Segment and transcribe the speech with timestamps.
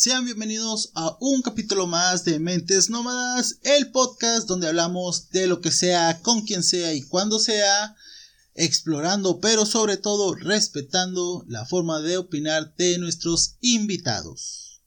[0.00, 5.60] Sean bienvenidos a un capítulo más de Mentes Nómadas, el podcast donde hablamos de lo
[5.60, 7.94] que sea, con quien sea y cuando sea,
[8.54, 14.80] explorando pero sobre todo respetando la forma de opinar de nuestros invitados.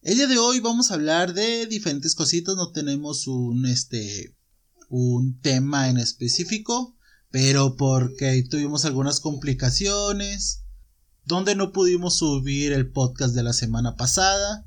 [0.00, 4.34] El día de hoy vamos a hablar de diferentes cositas, no tenemos un este
[4.88, 6.96] un tema en específico,
[7.30, 10.62] pero porque tuvimos algunas complicaciones
[11.28, 14.66] donde no pudimos subir el podcast de la semana pasada.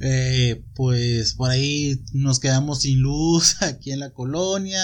[0.00, 4.82] Eh, pues por ahí nos quedamos sin luz aquí en la colonia.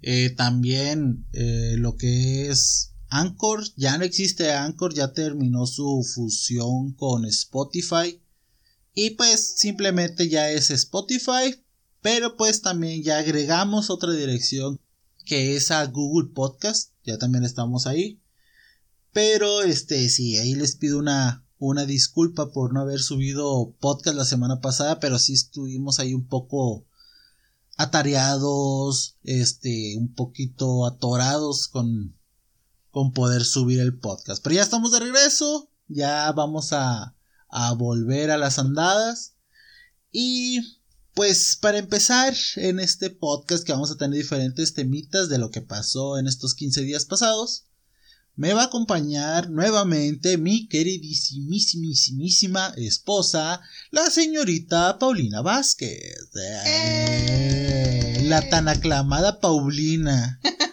[0.00, 6.94] Eh, también eh, lo que es Anchor, ya no existe Anchor, ya terminó su fusión
[6.94, 8.22] con Spotify.
[8.94, 11.62] Y pues simplemente ya es Spotify,
[12.00, 14.80] pero pues también ya agregamos otra dirección
[15.26, 18.22] que es a Google Podcast, ya también estamos ahí.
[19.16, 24.26] Pero este sí, ahí les pido una, una disculpa por no haber subido podcast la
[24.26, 26.84] semana pasada, pero sí estuvimos ahí un poco
[27.78, 32.14] atareados, este, un poquito atorados con,
[32.90, 34.42] con poder subir el podcast.
[34.42, 37.16] Pero ya estamos de regreso, ya vamos a,
[37.48, 39.32] a volver a las andadas.
[40.12, 40.60] Y
[41.14, 45.62] pues para empezar en este podcast que vamos a tener diferentes temitas de lo que
[45.62, 47.65] pasó en estos 15 días pasados
[48.36, 53.60] me va a acompañar nuevamente mi queridísimísima esposa,
[53.90, 56.30] la señorita Paulina Vázquez.
[58.24, 60.40] La tan aclamada Paulina.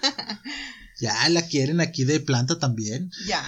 [1.03, 3.11] Ya la quieren aquí de planta también.
[3.27, 3.43] Ya,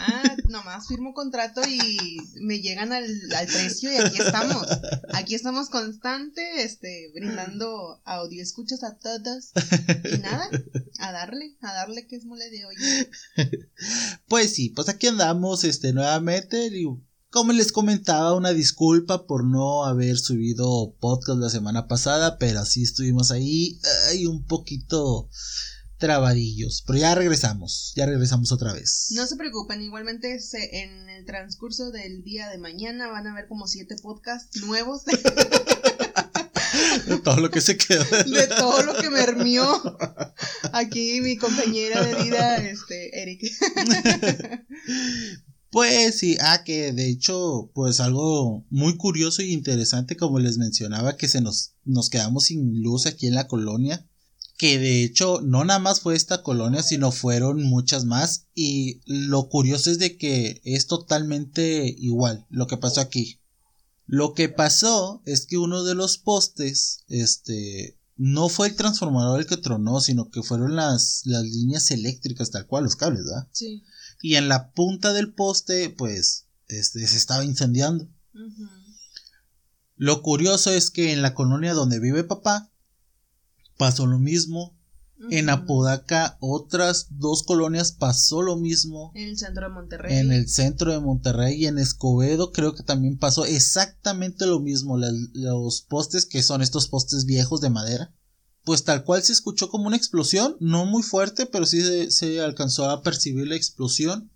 [0.50, 4.68] nomás firmo contrato y me llegan al, al, precio y aquí estamos.
[5.14, 9.54] Aquí estamos constante, este, brindando audio escuchas a todas.
[10.04, 10.50] Y nada,
[11.00, 12.76] a darle, a darle que es mole de hoy.
[14.28, 16.70] Pues sí, pues aquí andamos, este, nuevamente.
[17.30, 22.84] como les comentaba, una disculpa por no haber subido podcast la semana pasada, pero sí
[22.84, 23.80] estuvimos ahí,
[24.10, 25.30] ay, un poquito
[25.98, 26.84] trabadillos.
[26.86, 29.08] Pero ya regresamos, ya regresamos otra vez.
[29.12, 33.48] No se preocupen, igualmente se, en el transcurso del día de mañana van a ver
[33.48, 35.06] como siete podcasts nuevos.
[35.06, 35.18] de
[37.24, 38.04] todo lo que se quedó.
[38.04, 39.66] De todo lo que me hermió
[40.74, 43.42] aquí mi compañera de vida, este, Eric.
[45.72, 51.18] Pues sí, ah, que de hecho, pues algo muy curioso y interesante, como les mencionaba,
[51.18, 54.08] que se nos, nos quedamos sin luz aquí en la colonia
[54.58, 59.50] que de hecho no nada más fue esta colonia, sino fueron muchas más y lo
[59.50, 63.40] curioso es de que es totalmente igual lo que pasó aquí.
[64.08, 69.48] Lo que pasó es que uno de los postes, este, no fue el transformador el
[69.48, 73.48] que tronó, sino que fueron las, las líneas eléctricas tal cual, los cables, ¿verdad?
[73.52, 73.84] Sí.
[74.22, 78.08] Y en la punta del poste, pues, este, se estaba incendiando.
[79.98, 82.72] Lo curioso es que en la colonia donde vive papá,
[83.78, 84.75] pasó lo mismo.
[85.31, 89.12] En Apodaca, otras dos colonias pasó lo mismo.
[89.16, 90.18] En el centro de Monterrey.
[90.18, 94.97] En el centro de Monterrey y en Escobedo creo que también pasó exactamente lo mismo.
[94.97, 98.14] los postes, que son estos postes viejos de madera,
[98.66, 102.90] pues tal cual se escuchó como una explosión, no muy fuerte, pero sí se, alcanzó
[102.90, 104.31] a percibir la explosión.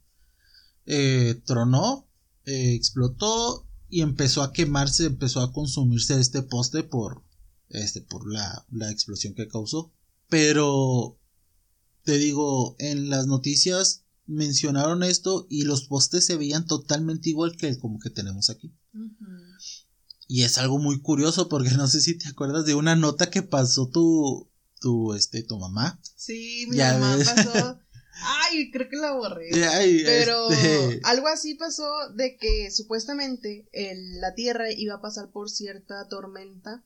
[0.85, 2.07] Eh, tronó,
[2.45, 7.23] eh, explotó y empezó a quemarse, empezó a consumirse este poste por,
[7.69, 9.93] este, por la, la explosión que causó.
[10.27, 11.19] Pero,
[12.03, 17.67] te digo, en las noticias mencionaron esto y los postes se veían totalmente igual que
[17.67, 18.73] el como que tenemos aquí.
[20.27, 23.41] Y es algo muy curioso porque no sé si te acuerdas de una nota que
[23.41, 25.99] pasó tu, tu, este, tu mamá.
[26.15, 27.79] Sí, mi mamá pasó.
[28.21, 29.49] Ay, creo que la borré.
[30.03, 35.49] pero este algo así pasó de que supuestamente el, la Tierra iba a pasar por
[35.49, 36.83] cierta tormenta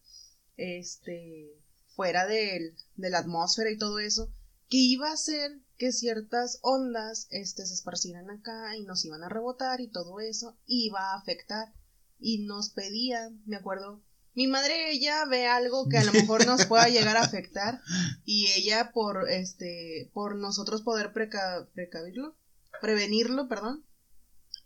[0.57, 1.61] este,
[1.95, 4.31] fuera de, de la atmósfera y todo eso,
[4.69, 9.29] que iba a hacer que ciertas ondas este, se esparcieran acá y nos iban a
[9.29, 11.73] rebotar y todo eso iba a afectar.
[12.19, 14.01] Y nos pedían, me acuerdo,
[14.35, 17.81] mi madre ella ve algo que a lo mejor nos pueda llegar a afectar
[18.25, 22.35] y ella por este por nosotros poder preca precavirlo,
[22.81, 23.85] prevenirlo, perdón,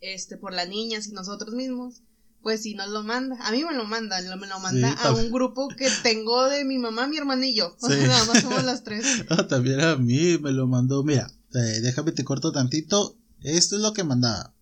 [0.00, 2.02] este por las niñas y nosotros mismos,
[2.42, 3.36] pues si nos lo manda.
[3.40, 6.78] A mí me lo manda, me lo manda a un grupo que tengo de mi
[6.78, 7.76] mamá, mi hermana y yo.
[7.80, 9.04] O sea, nada más somos las tres.
[9.28, 11.02] Ah, también a mí me lo mandó.
[11.02, 13.16] Mira, eh, déjame te corto tantito.
[13.42, 14.54] Esto es lo que mandaba.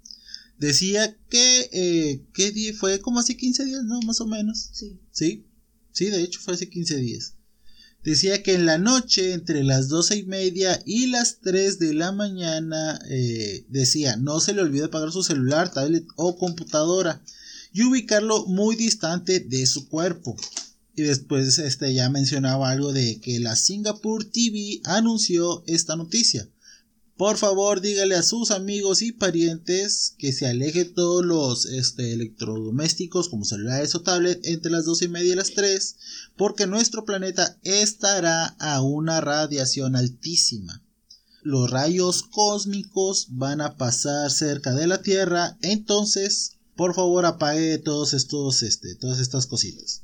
[0.59, 2.73] Decía que, eh, ¿qué día?
[2.75, 4.01] Fue como hace 15 días, ¿no?
[4.03, 4.71] Más o menos.
[4.73, 4.99] Sí.
[5.13, 5.47] Sí,
[5.93, 7.35] sí, de hecho fue hace 15 días.
[8.03, 12.13] Decía que en la noche, entre las doce y media y las 3 de la
[12.13, 17.21] mañana, eh, decía, no se le olvide apagar su celular, tablet o computadora
[17.77, 20.35] y ubicarlo muy distante de su cuerpo.
[20.95, 26.49] Y después este, ya mencionaba algo de que la Singapore TV anunció esta noticia.
[27.19, 33.29] Por favor, dígale a sus amigos y parientes que se aleje todos los este, electrodomésticos
[33.29, 35.97] como celulares o tablet entre las 2 y media y las 3,
[36.39, 40.83] porque nuestro planeta estará a una radiación altísima.
[41.43, 48.15] Los rayos cósmicos van a pasar cerca de la Tierra, entonces, por favor, apague todos
[48.15, 50.03] estos, este, todas estas cositas.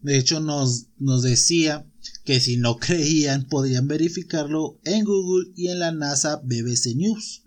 [0.00, 1.86] De hecho, nos, nos decía
[2.24, 7.42] que si no creían podían verificarlo en Google y en la NASA BBC News.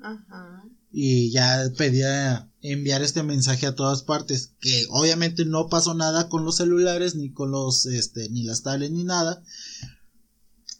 [0.91, 6.45] Y ya pedía enviar este mensaje a todas partes, que obviamente no pasó nada con
[6.45, 9.43] los celulares, ni con los, este, ni las tablets, ni nada.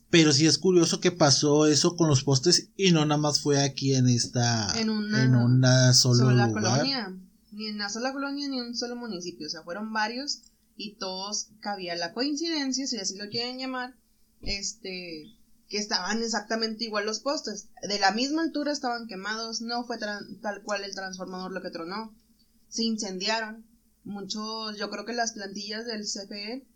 [0.10, 3.62] Pero sí es curioso que pasó eso con los postes y no nada más fue
[3.62, 7.14] aquí en esta, en una, sola colonia,
[7.56, 10.42] ni en una sola colonia ni en un solo municipio, o sea, fueron varios
[10.75, 13.96] y todos cabía la coincidencia, si así lo quieren llamar,
[14.42, 15.38] este,
[15.69, 17.69] que estaban exactamente igual los postes.
[17.88, 22.13] De la misma altura estaban quemados, no fue tal cual el transformador lo que tronó.
[22.68, 23.66] Se incendiaron.
[24.04, 26.68] Muchos, yo creo que las plantillas del CFE,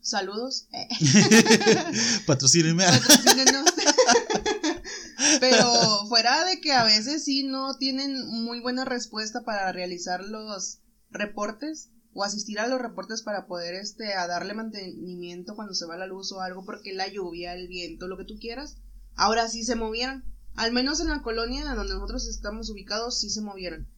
[0.00, 0.66] saludos.
[2.26, 2.84] Patrocínenme.
[5.40, 10.80] Pero fuera de que a veces sí no tienen muy buena respuesta para realizar los
[11.10, 15.96] reportes, o asistir a los reportes para poder este a darle mantenimiento cuando se va
[15.96, 18.76] la luz o algo porque la lluvia, el viento, lo que tú quieras,
[19.14, 20.24] ahora sí se movieron.
[20.56, 23.88] Al menos en la colonia donde nosotros estamos ubicados sí se movieron.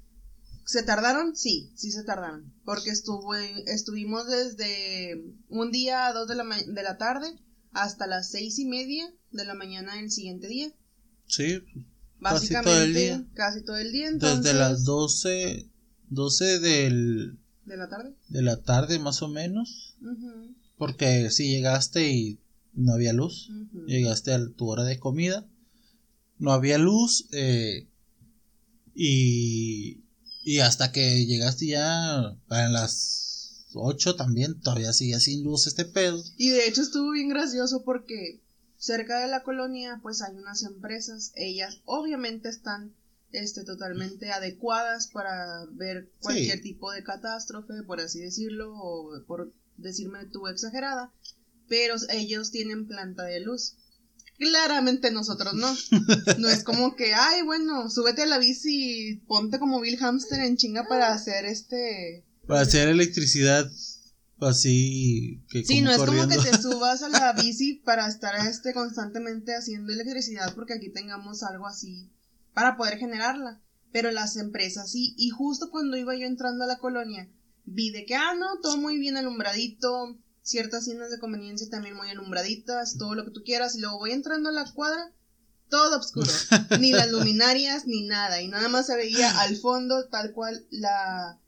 [0.66, 1.34] ¿Se tardaron?
[1.34, 2.54] Sí, sí se tardaron.
[2.64, 7.26] Porque estuvo, estuvimos desde un día a dos de la, de la tarde
[7.72, 10.72] hasta las seis y media de la mañana del siguiente día.
[11.32, 11.64] Sí,
[12.20, 13.26] básicamente casi todo el día.
[13.32, 14.12] Casi todo el día.
[14.12, 15.66] Desde las doce,
[16.10, 18.14] doce del ¿De la tarde?
[18.28, 19.96] De la tarde más o menos.
[20.76, 22.38] Porque si llegaste y
[22.74, 23.50] no había luz,
[23.86, 25.46] llegaste a tu hora de comida,
[26.38, 27.88] no había luz eh,
[28.94, 30.04] y,
[30.44, 36.22] y hasta que llegaste ya a las 8 también todavía seguía sin luz este pedo.
[36.36, 38.42] Y de hecho estuvo bien gracioso porque
[38.82, 42.92] cerca de la colonia pues hay unas empresas, ellas obviamente están
[43.30, 50.26] este, totalmente adecuadas para ver cualquier tipo de catástrofe, por así decirlo, o por decirme
[50.26, 51.12] tú exagerada,
[51.68, 53.76] pero ellos tienen planta de luz.
[54.36, 55.72] Claramente nosotros no.
[56.38, 60.40] No es como que, ay, bueno, súbete a la bici y ponte como Bill Hamster
[60.40, 62.24] en chinga para hacer este...
[62.48, 63.70] Para hacer electricidad
[64.46, 68.72] así que sí no es como que te subas a la bici para estar este
[68.72, 72.10] constantemente haciendo electricidad porque aquí tengamos algo así
[72.54, 73.60] para poder generarla.
[73.92, 77.28] Pero las empresas sí, y justo cuando iba yo entrando a la colonia,
[77.64, 82.08] vi de que, ah, no, todo muy bien alumbradito, ciertas tiendas de conveniencia también muy
[82.08, 85.12] alumbraditas, todo lo que tú quieras, y luego voy entrando a la cuadra,
[85.68, 86.30] todo oscuro,
[86.80, 91.38] ni las luminarias, ni nada, y nada más se veía al fondo tal cual la,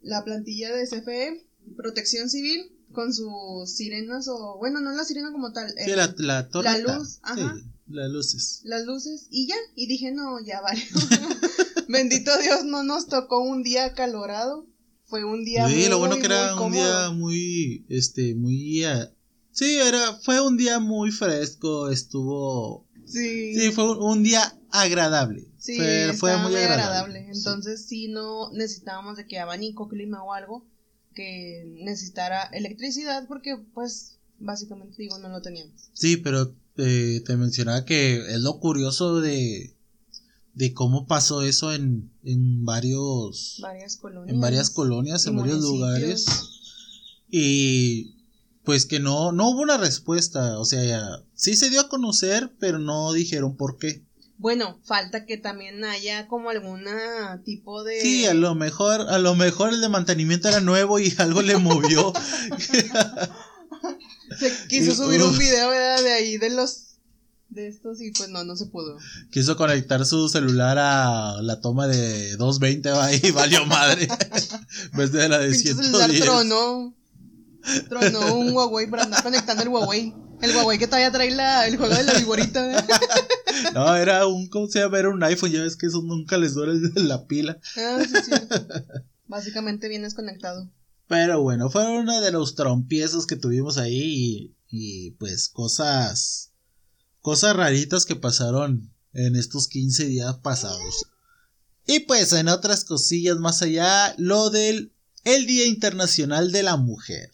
[0.00, 5.52] la plantilla de CFE, protección civil, con sus sirenas, o bueno, no la sirena como
[5.52, 7.56] tal, la, la, la, luz, ajá.
[7.92, 8.60] Las luces.
[8.64, 9.26] Las luces.
[9.30, 9.56] Y ya.
[9.74, 10.82] Y dije, no, ya vale.
[11.88, 14.66] Bendito Dios, no nos tocó un día calorado.
[15.04, 18.82] Fue un día sí, lo bueno que era un día muy, este, muy...
[18.86, 19.10] Uh,
[19.50, 22.88] sí, era, fue un día muy fresco, estuvo...
[23.04, 23.54] Sí.
[23.54, 25.52] Sí, fue un, día agradable.
[25.58, 27.28] Sí, fue, fue muy, agradable.
[27.30, 28.08] Entonces sí.
[28.08, 30.66] no necesitábamos de que abanico, clima o algo
[31.12, 35.90] que necesitara electricidad porque pues básicamente digo no lo teníamos.
[35.92, 39.74] Sí, pero eh, te mencionaba que es lo curioso de,
[40.54, 46.26] de cómo pasó eso en, en varios varias colonias, en varias colonias, en varios lugares
[47.30, 48.16] y
[48.64, 52.78] pues que no no hubo una respuesta, o sea, sí se dio a conocer, pero
[52.78, 54.04] no dijeron por qué.
[54.42, 59.36] Bueno, falta que también haya como alguna tipo de Sí, a lo mejor a lo
[59.36, 62.12] mejor el de mantenimiento era nuevo y algo le movió.
[64.40, 66.96] Se quiso subir un video de ahí de los
[67.50, 68.98] de estos y pues no, no se pudo.
[69.30, 72.90] Quiso conectar su celular a la toma de 220
[73.24, 74.08] y valió madre.
[74.90, 75.86] en vez de la de 110.
[75.86, 76.96] celular tronó.
[77.88, 80.12] Tronó un Huawei para andar conectando el Huawei.
[80.42, 82.84] El Huawei que todavía trae la, el juego de la viborita.
[83.74, 84.98] no, era un, ¿cómo se llama?
[84.98, 87.60] Era un iPhone, ya ves que eso nunca les dura la pila.
[87.76, 88.32] Ah, sí, sí.
[89.28, 90.68] Básicamente vienes conectado.
[91.06, 96.50] Pero bueno, fue uno de los trompiezos que tuvimos ahí y, pues cosas,
[97.20, 101.06] cosas raritas que pasaron en estos 15 días pasados.
[101.86, 104.92] Y pues en otras cosillas más allá, lo del
[105.24, 107.30] el Día Internacional de la Mujer.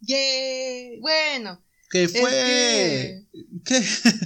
[0.00, 1.00] ¡Yay!
[1.00, 1.62] Bueno.
[1.90, 3.26] ¿Qué fue?
[3.32, 3.78] Es que,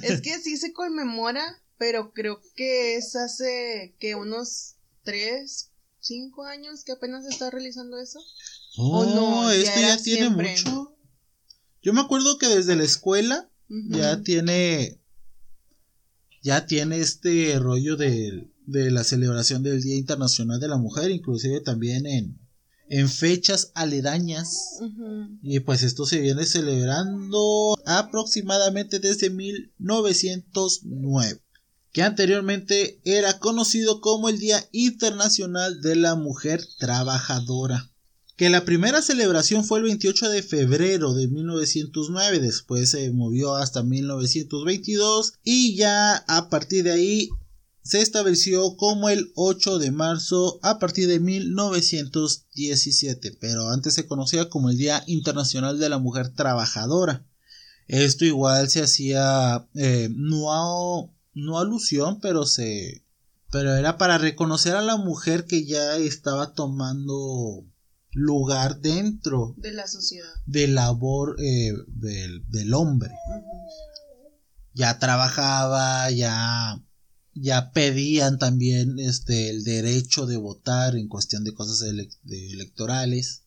[0.06, 6.84] es que sí se conmemora, pero creo que es hace que unos tres, cinco años
[6.84, 8.20] que apenas se está realizando eso.
[8.76, 10.96] Oh, no, esto ya, tiene mucho.
[11.82, 15.00] Yo me acuerdo que desde la escuela ya tiene
[16.42, 21.60] ya tiene este rollo de, de, la celebración del Día Internacional de la Mujer, inclusive
[21.60, 22.39] también en,
[22.90, 24.80] en fechas aledañas.
[25.42, 31.40] Y pues esto se viene celebrando aproximadamente desde 1909,
[31.92, 37.90] que anteriormente era conocido como el Día Internacional de la Mujer Trabajadora
[38.40, 43.82] que la primera celebración fue el 28 de febrero de 1909, después se movió hasta
[43.82, 47.28] 1922 y ya a partir de ahí
[47.82, 54.48] se estableció como el 8 de marzo a partir de 1917, pero antes se conocía
[54.48, 57.24] como el Día Internacional de la Mujer Trabajadora.
[57.88, 63.02] Esto igual se hacía eh, no, no alusión, pero se
[63.50, 67.64] pero era para reconocer a la mujer que ya estaba tomando
[68.12, 70.28] lugar dentro de la sociedad.
[70.46, 73.10] de labor eh, del, hombre.
[74.72, 76.80] Ya trabajaba ya
[77.40, 83.42] ya pedían también este el derecho de votar en cuestión de cosas electorales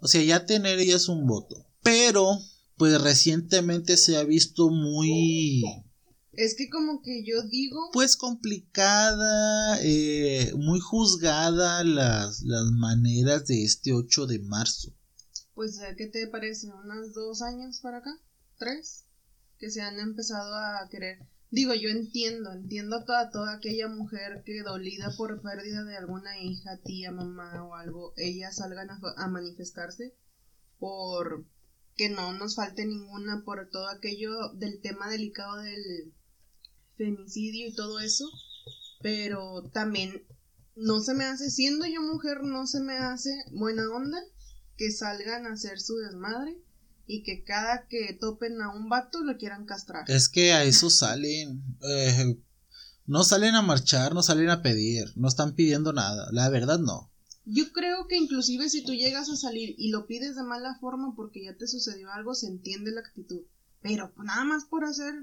[0.00, 2.40] o sea ya tener ellas un voto pero
[2.76, 5.64] pues recientemente se ha visto muy
[6.38, 7.90] es que como que yo digo...
[7.92, 14.94] Pues complicada, eh, muy juzgada las, las maneras de este 8 de marzo.
[15.54, 16.68] Pues, ¿qué te parece?
[16.68, 18.16] ¿Unos dos años para acá?
[18.56, 19.06] ¿Tres?
[19.58, 21.18] Que se han empezado a querer...
[21.50, 26.38] Digo, yo entiendo, entiendo a toda, toda aquella mujer que dolida por pérdida de alguna
[26.38, 30.14] hija, tía, mamá o algo, ellas salgan a, a manifestarse
[30.78, 31.46] por
[31.96, 36.14] que no nos falte ninguna por todo aquello del tema delicado del
[36.96, 38.24] femicidio y todo eso,
[39.00, 40.26] pero también
[40.76, 44.18] no se me hace, siendo yo mujer, no se me hace buena onda
[44.76, 46.62] que salgan a hacer su desmadre
[47.08, 50.08] y que cada que topen a un vato lo quieran castrar.
[50.08, 52.38] Es que a eso salen, eh,
[53.06, 57.10] no salen a marchar, no salen a pedir, no están pidiendo nada, la verdad no.
[57.46, 61.14] Yo creo que inclusive si tú llegas a salir y lo pides de mala forma
[61.16, 63.40] porque ya te sucedió algo, se entiende la actitud.
[63.80, 65.14] Pero nada más por hacer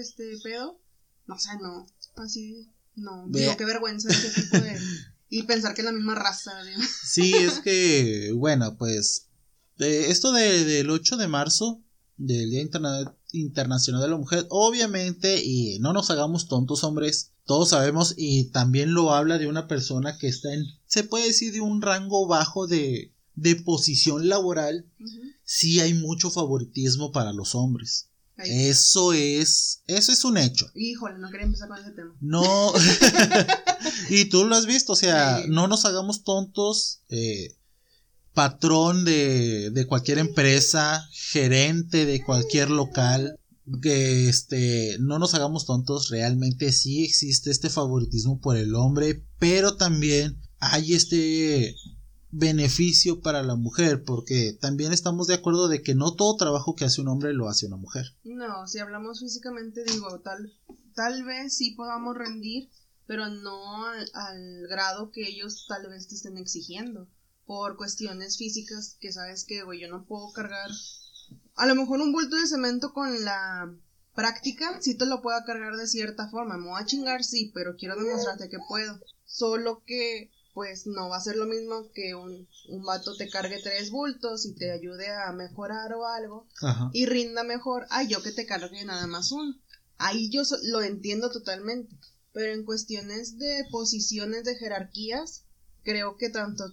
[0.00, 0.80] este pedo,
[1.26, 4.78] no sé, no, así, no, digo, qué vergüenza ese tipo de...
[5.28, 6.52] y pensar que es la misma raza.
[7.04, 9.28] Sí, es que, bueno, pues,
[9.78, 11.82] esto de, del 8 de marzo,
[12.16, 12.62] del Día
[13.32, 18.94] Internacional de la Mujer, obviamente, y no nos hagamos tontos, hombres, todos sabemos, y también
[18.94, 22.66] lo habla de una persona que está en, se puede decir, de un rango bajo
[22.66, 24.86] de, de posición laboral,
[25.44, 28.08] sí hay mucho favoritismo para los hombres.
[28.36, 30.66] Eso es, eso es un hecho.
[30.74, 32.16] Híjole, no quería empezar con ese tema.
[32.20, 32.72] No,
[34.10, 37.56] y tú lo has visto, o sea, no nos hagamos tontos, eh,
[38.34, 43.38] patrón de, de cualquier empresa, gerente de cualquier local,
[43.80, 49.76] que este, no nos hagamos tontos, realmente sí existe este favoritismo por el hombre, pero
[49.76, 51.74] también hay este
[52.30, 56.84] beneficio para la mujer, porque también estamos de acuerdo de que no todo trabajo que
[56.84, 58.06] hace un hombre lo hace una mujer.
[58.24, 60.52] No, si hablamos físicamente, digo, tal,
[60.94, 62.70] tal vez sí podamos rendir,
[63.06, 67.08] pero no al, grado que ellos tal vez te estén exigiendo,
[67.46, 70.70] por cuestiones físicas que sabes que, güey, yo no puedo cargar,
[71.56, 73.74] a lo mejor un bulto de cemento con la
[74.14, 77.76] práctica, sí te lo puedo cargar de cierta forma, me voy a chingar, sí, pero
[77.76, 82.48] quiero demostrarte que puedo, solo que pues no va a ser lo mismo que un,
[82.68, 86.46] un vato te cargue tres bultos y te ayude a mejorar o algo
[86.92, 87.86] y rinda mejor.
[87.90, 89.52] A yo que te cargue nada más uno.
[89.98, 91.92] Ahí yo lo entiendo totalmente,
[92.32, 95.44] pero en cuestiones de posiciones de jerarquías,
[95.82, 96.72] creo que tanto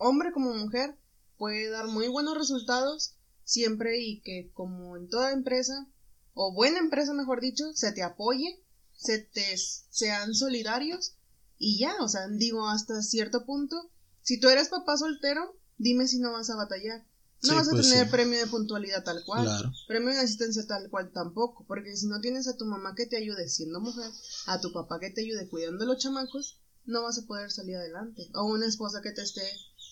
[0.00, 0.96] hombre como mujer
[1.36, 3.14] puede dar muy buenos resultados
[3.44, 5.86] siempre y que como en toda empresa
[6.34, 8.64] o buena empresa mejor dicho, se te apoye,
[8.96, 9.56] se te
[9.90, 11.16] sean solidarios
[11.58, 13.90] y ya, o sea, digo, hasta cierto punto,
[14.22, 17.04] si tú eres papá soltero, dime si no vas a batallar.
[17.42, 19.48] No vas a pues tener premio de puntualidad tal cual,
[19.88, 23.16] premio de asistencia tal cual tampoco, porque si no tienes a tu mamá que te
[23.16, 24.10] ayude siendo mujer,
[24.46, 27.76] a tu papá que te ayude cuidando a los chamacos, no vas a poder salir
[27.76, 28.28] adelante.
[28.34, 29.42] O una esposa que te esté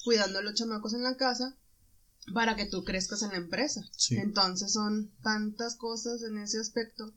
[0.09, 1.55] cuidando a los chamacos en la casa
[2.33, 3.83] para que tú crezcas en la empresa.
[4.13, 7.13] Entonces son tantas cosas en ese aspecto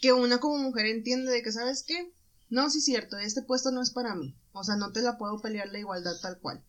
[0.00, 2.14] que una como mujer entiende de que, ¿sabes qué?
[2.48, 4.34] no, sí es cierto, este puesto no es para mí.
[4.52, 6.64] O sea, no te la puedo pelear la igualdad tal cual.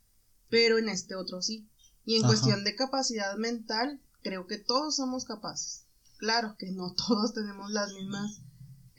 [0.49, 1.69] pero en este otro sí.
[2.03, 5.85] Y en cuestión de capacidad mental, creo que todos somos capaces.
[6.17, 8.41] Claro que no todos tenemos las mismas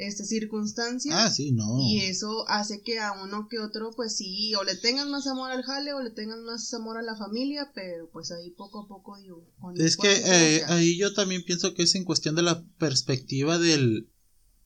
[0.00, 1.14] este, circunstancias.
[1.14, 1.78] Ah, sí, no.
[1.78, 5.50] Y eso hace que a uno que otro, pues sí, o le tengan más amor
[5.50, 8.88] al jale o le tengan más amor a la familia, pero pues ahí poco a
[8.88, 9.46] poco digo.
[9.76, 14.08] Es que eh, ahí yo también pienso que es en cuestión de la perspectiva del,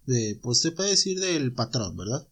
[0.06, 2.28] de, pues se puede decir del patrón, ¿verdad?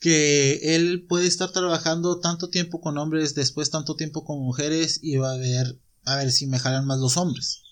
[0.00, 5.16] Que él puede estar trabajando tanto tiempo con hombres, después tanto tiempo con mujeres y
[5.16, 7.62] va a ver, a ver si me jalan más los hombres.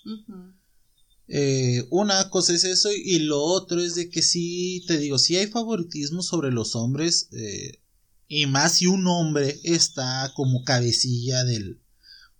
[1.27, 5.37] Eh, una cosa es eso y lo otro es de que sí, te digo, si
[5.37, 7.81] hay favoritismo sobre los hombres eh,
[8.29, 11.81] y más si un hombre está como cabecilla del,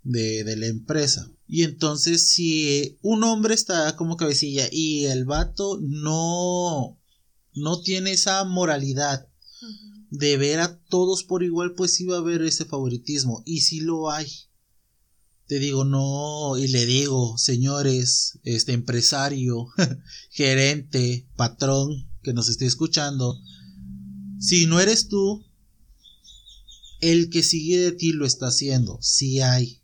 [0.03, 1.31] de, de, la empresa.
[1.49, 6.99] Y entonces si un hombre está como cabecilla y el vato no,
[7.55, 9.29] no tiene esa moralidad
[10.11, 13.81] de ver a todos por igual, pues sí va a haber ese favoritismo y si
[13.81, 14.29] lo hay
[15.47, 19.67] te digo no y le digo, señores, este empresario,
[20.31, 23.39] gerente, patrón que nos esté escuchando,
[24.39, 25.45] si no eres tú,
[27.01, 29.83] el que sigue de ti lo está haciendo, si hay.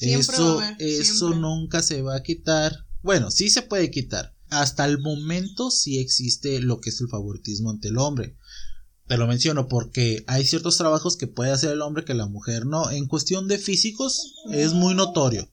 [0.00, 2.86] eso eso nunca se va a quitar.
[3.02, 4.34] Bueno, sí se puede quitar.
[4.48, 8.36] Hasta el momento sí existe lo que es el favoritismo ante el hombre.
[9.08, 12.66] Te lo menciono porque hay ciertos trabajos que puede hacer el hombre que la mujer
[12.66, 12.90] no.
[12.90, 15.48] En cuestión de físicos es muy notorio.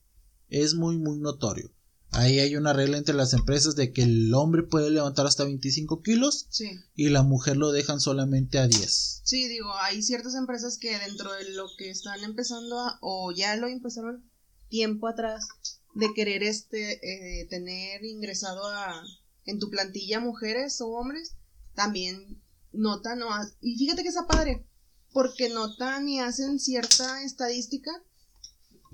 [0.49, 1.71] Es muy, muy notorio.
[2.13, 6.03] Ahí hay una regla entre las empresas de que el hombre puede levantar hasta 25
[6.03, 6.47] kilos
[6.95, 9.21] y la mujer lo dejan solamente a 10.
[9.23, 13.55] Sí, digo, hay ciertas empresas que dentro de lo que están empezando a, o ya
[13.55, 14.29] lo empezaron
[14.69, 15.47] tiempo atrás
[15.95, 16.99] de querer este
[17.41, 19.03] eh, tener ingresado a
[19.45, 21.35] en tu plantilla mujeres o hombres,
[21.73, 22.42] también
[22.73, 23.29] notan o
[23.61, 24.65] y fíjate que está padre
[25.11, 27.91] porque notan y hacen cierta estadística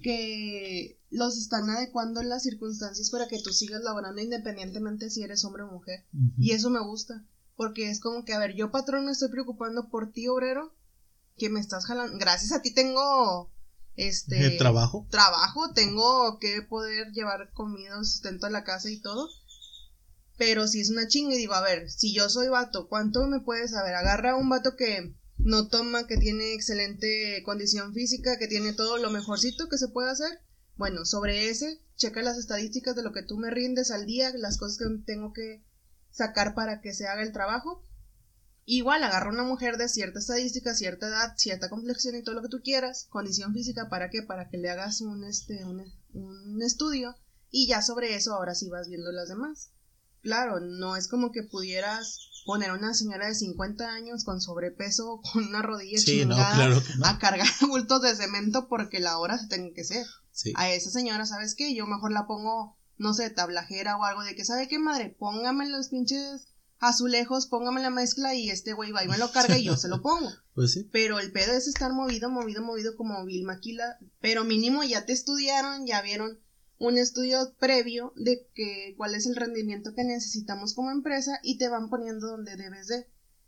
[0.02, 5.44] que los están adecuando en las circunstancias para que tú sigas laborando independientemente si eres
[5.44, 6.06] hombre o mujer.
[6.38, 7.26] Y eso me gusta
[7.60, 10.74] porque es como que a ver yo patrón me estoy preocupando por ti obrero
[11.36, 13.52] que me estás jalando gracias a ti tengo
[13.98, 19.28] este trabajo trabajo tengo que poder llevar comida sustento a la casa y todo
[20.39, 23.41] pero si es una chinga y digo, a ver, si yo soy vato, ¿cuánto me
[23.41, 23.93] puedes saber?
[23.93, 28.97] Agarra a un vato que no toma, que tiene excelente condición física, que tiene todo
[28.97, 30.39] lo mejorcito que se puede hacer.
[30.78, 34.58] Bueno, sobre ese, checa las estadísticas de lo que tú me rindes al día, las
[34.58, 35.62] cosas que tengo que
[36.10, 37.84] sacar para que se haga el trabajo.
[38.63, 42.47] Igual agarra una mujer de cierta estadística, cierta edad, cierta complexión y todo lo que
[42.47, 44.23] tú quieras, condición física, ¿para qué?
[44.23, 47.17] Para que le hagas un, este, un, un estudio
[47.52, 49.71] y ya sobre eso ahora sí vas viendo las demás.
[50.22, 55.22] Claro, no es como que pudieras poner a una señora de 50 años con sobrepeso,
[55.22, 59.84] con una rodilla chingada, a cargar bultos de cemento porque la hora se tenga que
[59.84, 60.06] ser.
[60.56, 61.76] A esa señora, ¿sabes qué?
[61.76, 65.16] Yo mejor la pongo, no sé, tablajera o algo de que, ¿sabe qué, madre?
[65.20, 66.48] Póngame los pinches
[66.80, 69.90] azulejos, póngame la mezcla y este güey va y me lo carga y yo se
[69.90, 70.32] lo pongo.
[70.56, 70.90] Pues sí.
[70.92, 75.14] Pero el pedo es estar movido, movido, movido como Bill Maquila, pero mínimo ya te
[75.14, 76.40] estudiaron, ya vieron
[76.80, 81.68] un estudio previo de que cuál es el rendimiento que necesitamos como empresa y te
[81.68, 83.06] van poniendo donde debes de.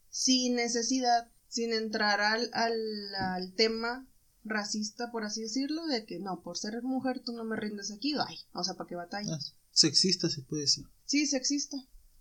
[0.09, 4.07] Sin necesidad sin entrar al, al, tema
[4.43, 8.15] racista por así decirlo de que no por ser mujer tú no me rindes aquí
[8.25, 10.85] ay o sea para qué batallas ah, sexista se puede decir.
[11.05, 11.77] Sí sexista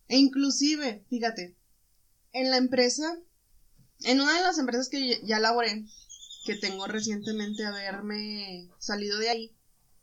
[0.08, 1.56] e inclusive fíjate
[2.32, 3.18] en la empresa
[4.00, 5.86] en una de las empresas que ya laboré
[6.44, 9.56] que tengo recientemente haberme salido de ahí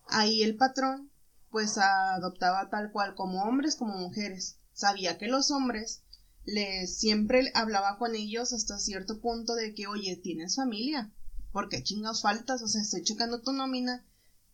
[0.09, 1.11] Ahí el patrón
[1.49, 4.57] pues adoptaba tal cual como hombres como mujeres.
[4.73, 6.03] Sabía que los hombres
[6.45, 11.11] les siempre hablaba con ellos hasta cierto punto de que, oye, tienes familia,
[11.51, 12.61] ¿por qué chingados faltas?
[12.61, 14.05] O sea, estoy checando tu nómina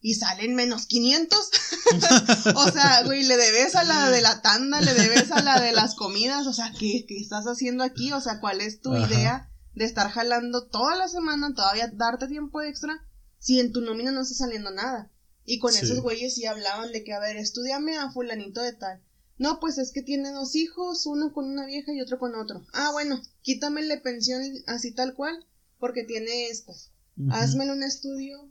[0.01, 1.51] y salen menos 500.
[2.55, 5.71] o sea, güey, le debes a la de la tanda, le debes a la de
[5.71, 8.11] las comidas, o sea, ¿qué, qué estás haciendo aquí?
[8.11, 12.61] O sea, ¿cuál es tu idea de estar jalando toda la semana, todavía darte tiempo
[12.61, 13.05] extra,
[13.39, 15.11] si en tu nómina no está saliendo nada?
[15.45, 19.01] Y con esos güeyes sí hablaban de que, a ver, estudiame a fulanito de tal.
[19.37, 22.65] No, pues es que tiene dos hijos, uno con una vieja y otro con otro.
[22.71, 25.45] Ah, bueno, quítamele pensión así tal cual,
[25.79, 26.91] porque tiene estas.
[27.29, 28.49] Házmelo un estudio,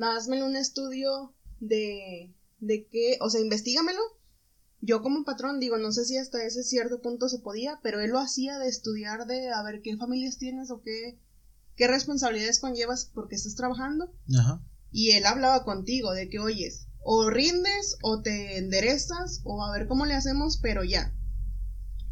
[0.00, 4.00] házmelo un estudio de, de qué, o sea, investigamelo.
[4.80, 8.12] Yo como patrón digo, no sé si hasta ese cierto punto se podía, pero él
[8.12, 11.18] lo hacía de estudiar de a ver qué familias tienes o qué,
[11.76, 14.14] qué responsabilidades conllevas porque estás trabajando.
[14.38, 19.72] Ajá y él hablaba contigo de que oyes, o rindes o te enderezas o a
[19.72, 21.14] ver cómo le hacemos, pero ya.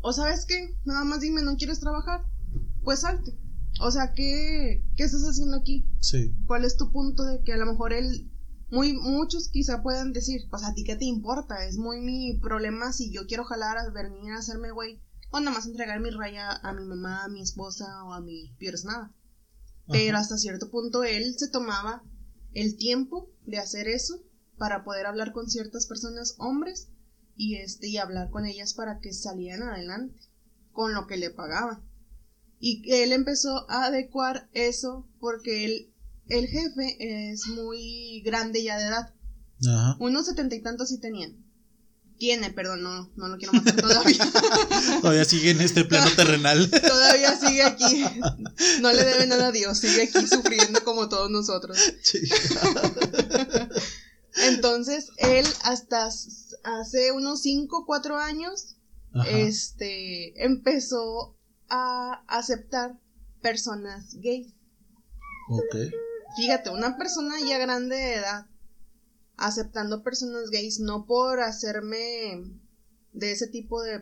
[0.01, 2.25] O sabes qué, nada más dime, ¿no quieres trabajar?
[2.85, 3.37] Pues salte.
[3.81, 5.87] O sea, ¿qué, ¿qué estás haciendo aquí?
[6.01, 6.35] Sí.
[6.47, 8.31] ¿Cuál es tu punto de que a lo mejor él,
[8.71, 12.93] muy, muchos quizá puedan decir, pues a ti qué te importa, es muy mi problema
[12.93, 16.53] si yo quiero jalar a venir a hacerme güey, o nada más entregar mi raya
[16.53, 19.13] a mi mamá, a mi esposa o a mi pierdes nada.
[19.91, 22.03] Pero hasta cierto punto él se tomaba
[22.61, 24.23] el tiempo de hacer eso
[24.57, 26.89] para poder hablar con ciertas personas hombres
[27.37, 30.21] y este y hablar con ellas para que salieran adelante
[30.73, 31.85] con lo que le pagaban.
[32.59, 35.95] Y él empezó a adecuar eso porque él,
[36.27, 39.15] el jefe es muy grande ya de edad.
[39.69, 39.97] Ajá.
[40.01, 41.48] Unos setenta y tantos sí tenían.
[42.19, 44.29] Tiene, perdón, no, no lo quiero matar todavía.
[45.01, 46.69] todavía sigue en este plano terrenal.
[46.89, 48.05] todavía sigue aquí.
[48.81, 51.79] No le debe nada a Dios, sigue aquí sufriendo como todos nosotros.
[54.35, 56.09] Entonces, él hasta
[56.65, 58.77] hace unos 5 o 4 años,
[59.31, 61.37] este, empezó
[61.69, 62.99] a aceptar
[63.41, 64.55] personas gays.
[65.51, 65.77] Ok.
[66.37, 68.47] Fíjate, una persona ya grande de edad
[69.39, 72.45] aceptando personas gays, no por hacerme
[73.13, 74.01] de ese tipo de,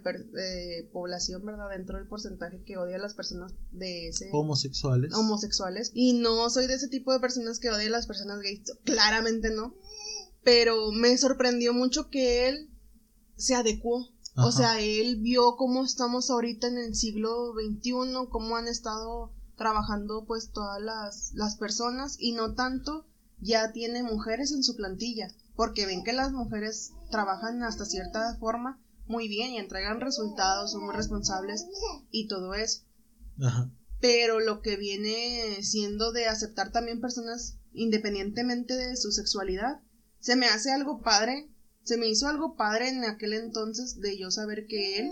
[0.92, 1.70] población, ¿verdad?
[1.70, 4.30] Dentro del porcentaje que odia a las personas de ese...
[4.32, 5.14] Homosexuales.
[5.14, 5.92] Homosexuales.
[5.94, 9.50] Y no soy de ese tipo de personas que odia a las personas gays, claramente
[9.50, 9.74] no.
[10.42, 12.70] Pero me sorprendió mucho que él
[13.36, 14.08] se adecuó.
[14.38, 20.26] O sea, él vio cómo estamos ahorita en el siglo XXI, cómo han estado trabajando
[20.26, 23.05] pues todas las, las personas y no tanto
[23.38, 28.80] ya tiene mujeres en su plantilla, porque ven que las mujeres trabajan hasta cierta forma
[29.06, 31.66] muy bien y entregan resultados, son muy responsables
[32.10, 32.82] y todo eso.
[34.00, 39.80] Pero lo que viene siendo de aceptar también personas independientemente de su sexualidad,
[40.20, 41.50] se me hace algo padre,
[41.84, 45.10] se me hizo algo padre en aquel entonces de yo saber que él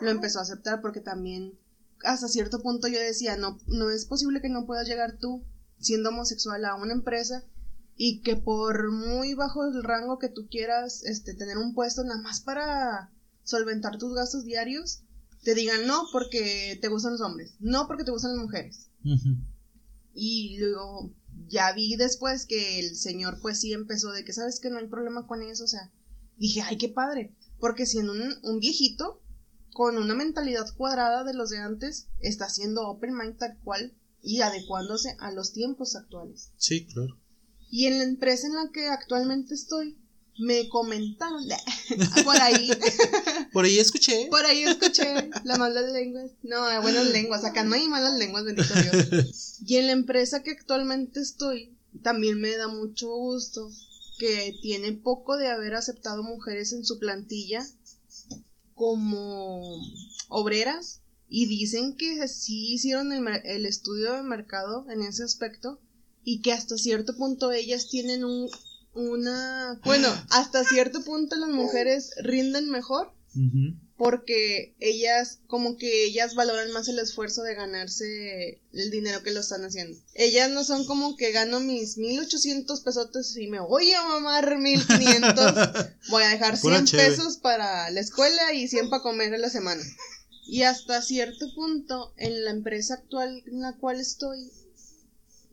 [0.00, 1.58] lo empezó a aceptar porque también
[2.02, 5.44] hasta cierto punto yo decía, no, no es posible que no puedas llegar tú
[5.78, 7.44] siendo homosexual a una empresa
[7.96, 12.20] y que por muy bajo el rango que tú quieras este tener un puesto nada
[12.20, 13.12] más para
[13.44, 15.02] solventar tus gastos diarios
[15.42, 18.90] te digan no porque te gustan los hombres no porque te gustan las mujeres.
[20.14, 21.12] Y luego
[21.48, 24.86] ya vi después que el señor pues sí empezó de que sabes que no hay
[24.86, 25.92] problema con eso o sea
[26.36, 29.22] dije ay qué padre porque si en un, un viejito
[29.72, 34.40] con una mentalidad cuadrada de los de antes está haciendo open mind tal cual y
[34.40, 36.50] adecuándose a los tiempos actuales.
[36.56, 37.18] Sí claro
[37.74, 39.96] y en la empresa en la que actualmente estoy,
[40.38, 41.42] me comentaron
[42.24, 42.70] por ahí.
[43.52, 44.28] por ahí escuché.
[44.30, 46.30] Por ahí escuché las malas lenguas.
[46.44, 47.44] No, buenas lenguas.
[47.44, 49.58] Acá no hay malas lenguas, bendito Dios.
[49.66, 53.68] Y en la empresa que actualmente estoy, también me da mucho gusto
[54.20, 57.66] que tiene poco de haber aceptado mujeres en su plantilla
[58.76, 59.82] como
[60.28, 65.80] obreras y dicen que sí hicieron el, el estudio de mercado en ese aspecto
[66.24, 68.50] y que hasta cierto punto ellas tienen un,
[68.94, 73.12] una, bueno, hasta cierto punto las mujeres rinden mejor
[73.96, 79.40] porque ellas, como que ellas valoran más el esfuerzo de ganarse el dinero que lo
[79.40, 79.98] están haciendo.
[80.14, 85.54] Ellas no son como que gano mis 1800 pesotes y me voy a mamar 1500,
[86.10, 89.82] voy a dejar 100 pesos para la escuela y 100 para comer en la semana.
[90.46, 94.50] Y hasta cierto punto, en la empresa actual en la cual estoy,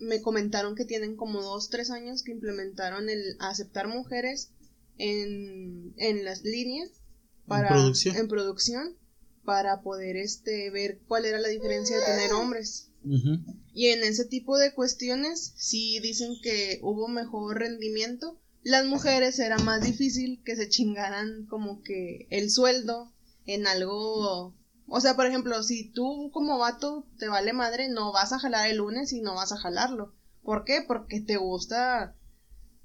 [0.01, 4.51] me comentaron que tienen como dos, tres años que implementaron el aceptar mujeres
[4.97, 6.89] en, en las líneas
[7.47, 8.97] para, ¿En producción?
[9.43, 12.87] para poder este ver cuál era la diferencia de tener hombres.
[13.73, 18.39] Y en ese tipo de cuestiones sí dicen que hubo mejor rendimiento.
[18.63, 23.11] Las mujeres era más difícil que se chingaran como que el sueldo
[23.47, 24.53] en algo
[24.93, 28.67] o sea, por ejemplo, si tú como vato te vale madre, no vas a jalar
[28.67, 30.13] el lunes y no vas a jalarlo.
[30.43, 30.83] ¿Por qué?
[30.85, 32.17] Porque te gusta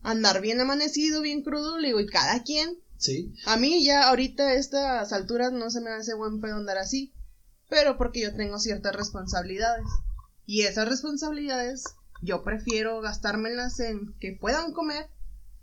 [0.03, 2.79] andar bien amanecido, bien crudo, le digo, y cada quien.
[2.97, 3.35] Sí.
[3.45, 7.13] A mí ya ahorita a estas alturas no se me hace buen pedo andar así,
[7.69, 9.89] pero porque yo tengo ciertas responsabilidades.
[10.45, 11.83] Y esas responsabilidades
[12.23, 15.11] yo prefiero gastármelas en que puedan comer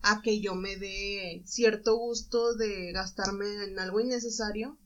[0.01, 4.77] a que yo me dé cierto gusto de gastarme en algo innecesario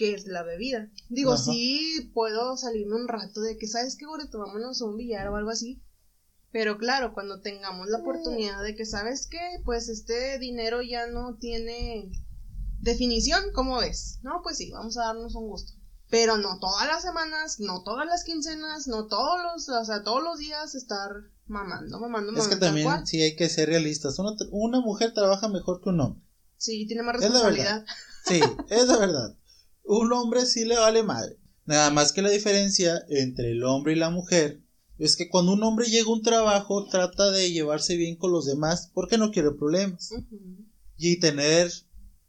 [0.00, 0.88] que es la bebida.
[1.10, 4.30] Digo, sí puedo salirme un rato de que, ¿sabes qué, güey?
[4.30, 5.82] Tomámonos un billar o algo así.
[6.50, 9.60] Pero claro, cuando tengamos la oportunidad de que, ¿sabes qué?
[9.62, 12.10] Pues este dinero ya no tiene
[12.80, 14.20] definición, ¿cómo ves?
[14.22, 15.74] No, pues sí, vamos a darnos un gusto.
[16.08, 20.22] Pero no todas las semanas, no todas las quincenas, no todos los, o sea, todos
[20.22, 21.10] los días estar
[21.46, 22.40] mamando, mamando, mamando.
[22.40, 24.18] Es que también sí hay que ser realistas.
[24.18, 26.24] Una, una mujer trabaja mejor que un hombre.
[26.56, 27.84] Sí, tiene más responsabilidad.
[28.24, 29.36] sí, es la verdad
[29.84, 31.38] un hombre sí le vale madre.
[31.66, 34.62] Nada más que la diferencia entre el hombre y la mujer
[34.98, 38.46] es que cuando un hombre llega a un trabajo trata de llevarse bien con los
[38.46, 40.10] demás porque no quiere problemas.
[40.96, 41.72] Y tener,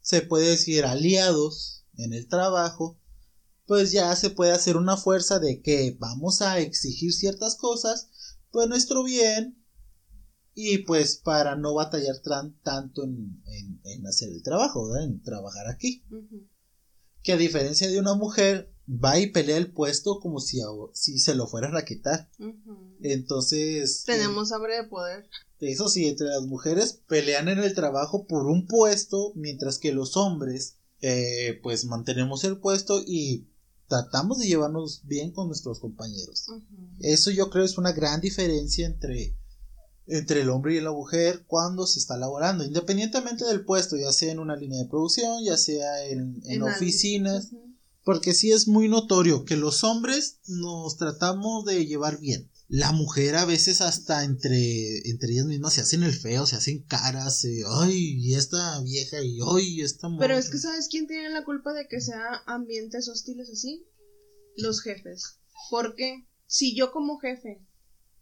[0.00, 2.98] se puede decir, aliados en el trabajo,
[3.66, 8.08] pues ya se puede hacer una fuerza de que vamos a exigir ciertas cosas
[8.50, 9.62] por nuestro bien
[10.54, 12.16] y pues para no batallar
[12.62, 16.04] tanto en, hacer el trabajo, en trabajar aquí.
[17.22, 20.60] Que a diferencia de una mujer, va y pelea el puesto como si,
[20.92, 22.30] si se lo fueran a quitar.
[23.00, 24.04] Entonces...
[24.04, 25.28] Tenemos eh, hambre de poder.
[25.60, 30.16] Eso sí, entre las mujeres pelean en el trabajo por un puesto, mientras que los
[30.16, 33.48] hombres, eh, pues mantenemos el puesto y
[33.86, 36.46] tratamos de llevarnos bien con nuestros compañeros.
[36.98, 39.36] Eso yo creo es una gran diferencia entre
[40.12, 44.30] entre el hombre y la mujer cuando se está laborando, independientemente del puesto, ya sea
[44.30, 47.48] en una línea de producción, ya sea en, oficinas,
[48.04, 52.50] porque sí es muy notorio que los hombres nos tratamos de llevar bien.
[52.68, 56.82] La mujer a veces hasta entre, entre ellas mismas se hacen el feo, se hacen
[56.82, 60.28] caras, ay, y esta vieja, y ay, esta mujer.
[60.28, 63.86] Pero es que ¿sabes quién tiene la culpa de que sea ambientes hostiles así?
[64.56, 65.38] Los jefes.
[65.70, 67.62] Porque si yo como jefe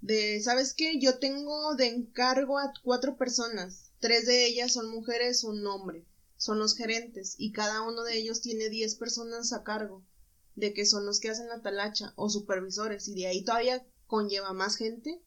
[0.00, 0.98] de, ¿sabes qué?
[0.98, 3.92] Yo tengo de encargo a cuatro personas.
[4.00, 6.06] Tres de ellas son mujeres, un hombre.
[6.36, 10.04] Son los gerentes y cada uno de ellos tiene diez personas a cargo.
[10.54, 14.52] De que son los que hacen la talacha o supervisores y de ahí todavía conlleva
[14.52, 15.22] más gente.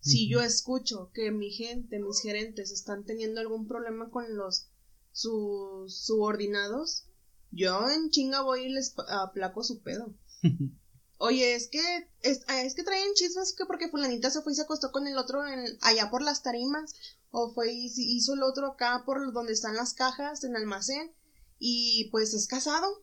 [0.00, 4.68] Si yo escucho que mi gente, mis gerentes están teniendo algún problema con los
[5.12, 7.06] sus subordinados,
[7.50, 10.12] yo en chinga voy y les aplaco su pedo.
[11.24, 11.80] Oye, es que
[12.20, 15.06] es, ah, es, que traen chismes que porque fulanita se fue y se acostó con
[15.06, 16.94] el otro en, allá por las tarimas
[17.30, 21.12] o fue y hizo el otro acá por donde están las cajas en almacén
[21.58, 23.02] y pues es casado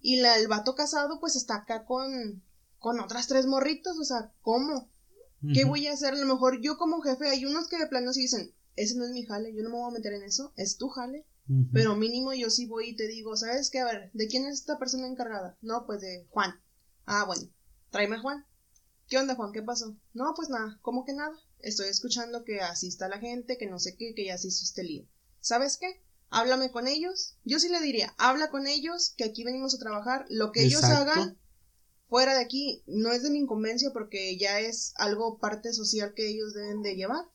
[0.00, 2.42] y la, el vato casado pues está acá con
[2.80, 4.90] con otras tres morritos, o sea, ¿cómo?
[5.54, 6.14] ¿Qué voy a hacer?
[6.14, 9.04] A lo mejor yo como jefe hay unos que de plano sí dicen, ese no
[9.04, 11.24] es mi jale, yo no me voy a meter en eso, es tu jale.
[11.72, 13.80] Pero mínimo yo sí voy y te digo, ¿sabes qué?
[13.80, 15.58] A ver, ¿de quién es esta persona encargada?
[15.60, 16.54] No, pues de Juan.
[17.06, 17.42] Ah, bueno,
[17.90, 18.46] tráeme a Juan.
[19.08, 19.52] ¿Qué onda, Juan?
[19.52, 19.96] ¿Qué pasó?
[20.14, 21.36] No, pues nada, ¿cómo que nada?
[21.58, 24.64] Estoy escuchando que así está la gente, que no sé qué, que ya se hizo
[24.64, 25.06] este lío.
[25.40, 26.02] ¿Sabes qué?
[26.30, 27.36] Háblame con ellos.
[27.44, 30.24] Yo sí le diría, habla con ellos, que aquí venimos a trabajar.
[30.30, 31.38] Lo que ellos hagan
[32.08, 36.28] fuera de aquí no es de mi incumbencia porque ya es algo parte social que
[36.28, 37.26] ellos deben de llevar.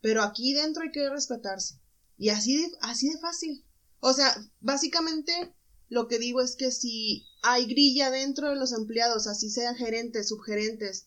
[0.00, 1.80] Pero aquí dentro hay que respetarse.
[2.18, 3.64] Y así así de fácil.
[4.00, 5.54] O sea, básicamente
[5.88, 10.28] lo que digo es que si hay grilla dentro de los empleados, así sean gerentes,
[10.28, 11.06] subgerentes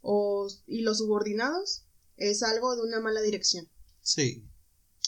[0.00, 1.84] o, y los subordinados,
[2.16, 3.68] es algo de una mala dirección.
[4.00, 4.44] Sí.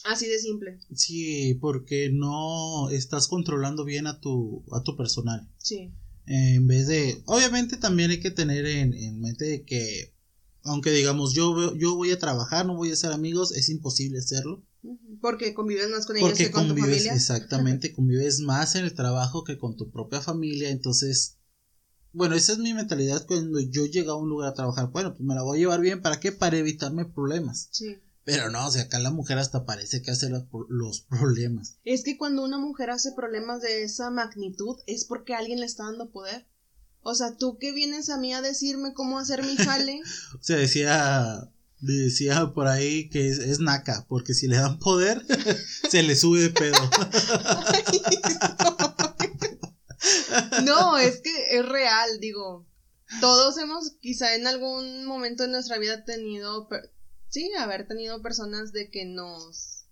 [0.05, 0.79] Así de simple.
[0.95, 5.49] Sí, porque no estás controlando bien a tu, a tu personal.
[5.59, 5.93] Sí.
[6.27, 10.15] en vez de, obviamente también hay que tener en, en mente que,
[10.63, 14.63] aunque digamos yo, yo voy a trabajar, no voy a ser amigos, es imposible hacerlo.
[15.21, 17.15] Porque convives más con ellos que con tu familia.
[17.15, 20.71] Exactamente, convives más en el trabajo que con tu propia familia.
[20.71, 21.39] Entonces,
[22.13, 24.91] bueno, esa es mi mentalidad cuando yo llego a un lugar a trabajar.
[24.91, 26.03] Bueno, pues me la voy a llevar bien.
[26.03, 26.33] ¿Para qué?
[26.33, 27.69] Para evitarme problemas.
[27.73, 27.97] Sí.
[28.25, 31.79] Pero no, o sea, acá la mujer hasta parece que hace los, los, problemas.
[31.85, 35.85] Es que cuando una mujer hace problemas de esa magnitud es porque alguien le está
[35.85, 36.47] dando poder.
[37.03, 40.01] O sea, tú que vienes a mí a decirme cómo hacer mi jale.
[40.39, 41.51] o sea, decía
[41.85, 45.23] decía por ahí que es, naca, porque si le dan poder,
[45.91, 46.79] se le sube de pedo.
[50.65, 52.67] no, es que es real, digo.
[53.21, 56.69] Todos hemos quizá en algún momento de nuestra vida tenido,
[57.29, 59.87] sí, haber tenido personas de que nos,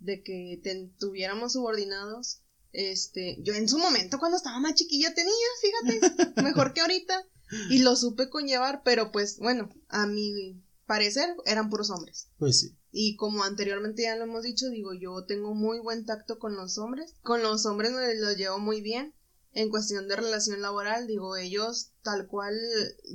[0.00, 0.60] de que
[0.98, 2.40] tuviéramos subordinados.
[2.72, 7.24] Este, yo en su momento cuando estaba más chiquilla tenía, fíjate, mejor que ahorita.
[7.70, 12.28] Y lo supe conllevar, pero pues bueno, a mí parecer eran puros hombres.
[12.38, 12.76] Pues sí.
[12.92, 16.78] Y como anteriormente ya lo hemos dicho, digo, yo tengo muy buen tacto con los
[16.78, 17.14] hombres.
[17.22, 19.14] Con los hombres me lo llevo muy bien.
[19.52, 22.54] En cuestión de relación laboral, digo, ellos tal cual,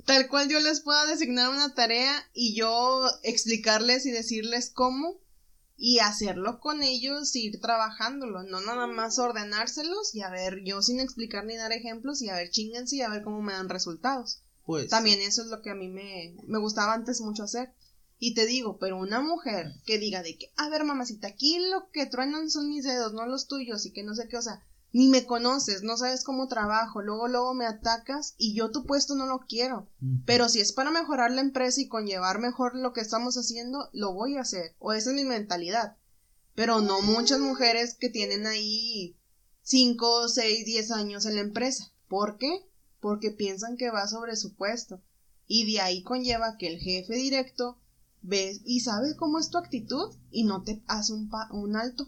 [0.05, 5.19] tal cual yo les pueda designar una tarea y yo explicarles y decirles cómo
[5.75, 10.81] y hacerlo con ellos y ir trabajándolo, no nada más ordenárselos y a ver, yo
[10.81, 13.69] sin explicar ni dar ejemplos y a ver, chingense y a ver cómo me dan
[13.69, 14.43] resultados.
[14.69, 14.87] Pues.
[14.87, 17.73] También eso es lo que a mí me, me gustaba antes mucho hacer.
[18.19, 21.89] Y te digo, pero una mujer que diga de que, a ver, mamacita, aquí lo
[21.89, 24.63] que truenan son mis dedos, no los tuyos, y que no sé qué, o sea,
[24.93, 29.15] ni me conoces, no sabes cómo trabajo, luego, luego me atacas y yo tu puesto
[29.15, 29.89] no lo quiero.
[30.27, 34.13] Pero si es para mejorar la empresa y conllevar mejor lo que estamos haciendo, lo
[34.13, 34.75] voy a hacer.
[34.77, 35.97] O esa es mi mentalidad.
[36.53, 39.17] Pero no muchas mujeres que tienen ahí
[39.63, 41.91] 5, 6, 10 años en la empresa.
[42.07, 42.68] ¿Por qué?
[42.99, 45.01] Porque piensan que va sobre su puesto.
[45.47, 47.79] Y de ahí conlleva que el jefe directo
[48.21, 52.07] ve y sabe cómo es tu actitud y no te hace un, un alto.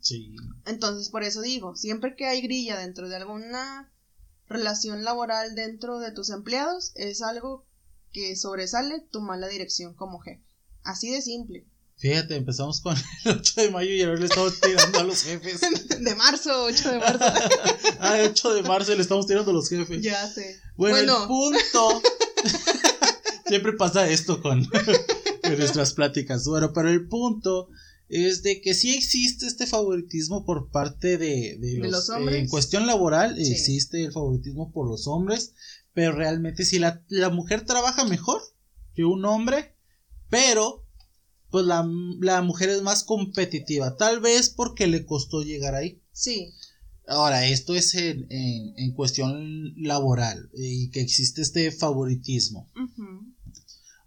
[0.00, 0.36] Sí.
[0.66, 3.90] Entonces, por eso digo, siempre que hay grilla dentro de alguna
[4.48, 7.64] relación laboral dentro de tus empleados, es algo
[8.12, 10.44] que sobresale tu mala dirección como jefe.
[10.82, 11.66] Así de simple.
[12.02, 15.60] Fíjate, empezamos con el 8 de mayo y ahora le estamos tirando a los jefes.
[16.00, 17.24] De marzo, 8 de marzo.
[18.00, 20.02] ah, 8 de marzo le estamos tirando a los jefes.
[20.02, 20.60] Ya sé.
[20.74, 22.02] Bueno, el punto.
[23.46, 24.68] Siempre pasa esto con,
[25.56, 26.44] nuestras pláticas.
[26.44, 27.68] Bueno, pero el punto
[28.08, 32.34] es de que sí existe este favoritismo por parte de, los, hombres.
[32.36, 35.54] en cuestión laboral existe el favoritismo por los hombres,
[35.92, 38.42] pero realmente si la, la mujer trabaja mejor
[38.92, 39.76] que un hombre,
[40.28, 40.81] pero
[41.52, 41.82] pues la,
[42.42, 46.00] mujer es más competitiva, tal vez porque le costó llegar ahí.
[46.10, 46.54] Sí.
[47.06, 52.70] Ahora, esto es en, en, cuestión laboral y que existe este favoritismo.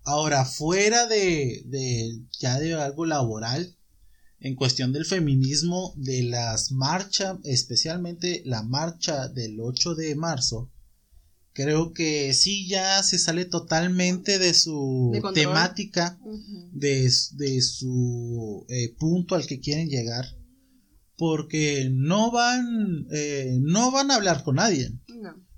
[0.03, 3.77] Ahora, fuera de, de ya de algo laboral,
[4.39, 10.71] en cuestión del feminismo, de las marchas, especialmente la marcha del 8 de marzo,
[11.55, 16.19] creo que sí ya se sale totalmente de su temática,
[16.73, 17.09] de,
[17.61, 20.25] su eh, punto al que quieren llegar,
[21.17, 24.99] porque no van, eh, no van a hablar con nadie.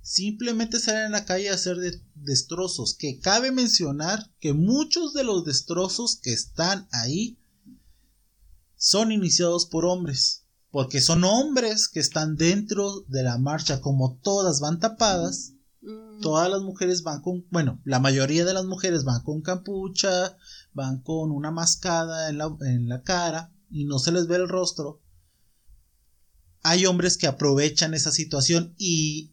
[0.01, 1.77] Simplemente salen a la calle a hacer
[2.13, 7.39] destrozos, que cabe mencionar que muchos de los destrozos que están ahí
[8.75, 14.59] son iniciados por hombres, porque son hombres que están dentro de la marcha, como todas
[14.59, 15.53] van tapadas,
[15.87, 16.19] Mm.
[16.19, 20.37] Todas las mujeres van con, bueno, la mayoría de las mujeres van con capucha,
[20.73, 24.49] van con una mascada en la, en la cara y no se les ve el
[24.49, 25.01] rostro.
[26.63, 29.31] Hay hombres que aprovechan esa situación y,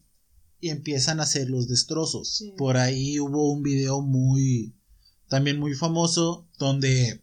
[0.61, 2.45] y empiezan a hacer los destrozos.
[2.57, 4.77] Por ahí hubo un video muy,
[5.27, 7.21] también muy famoso, donde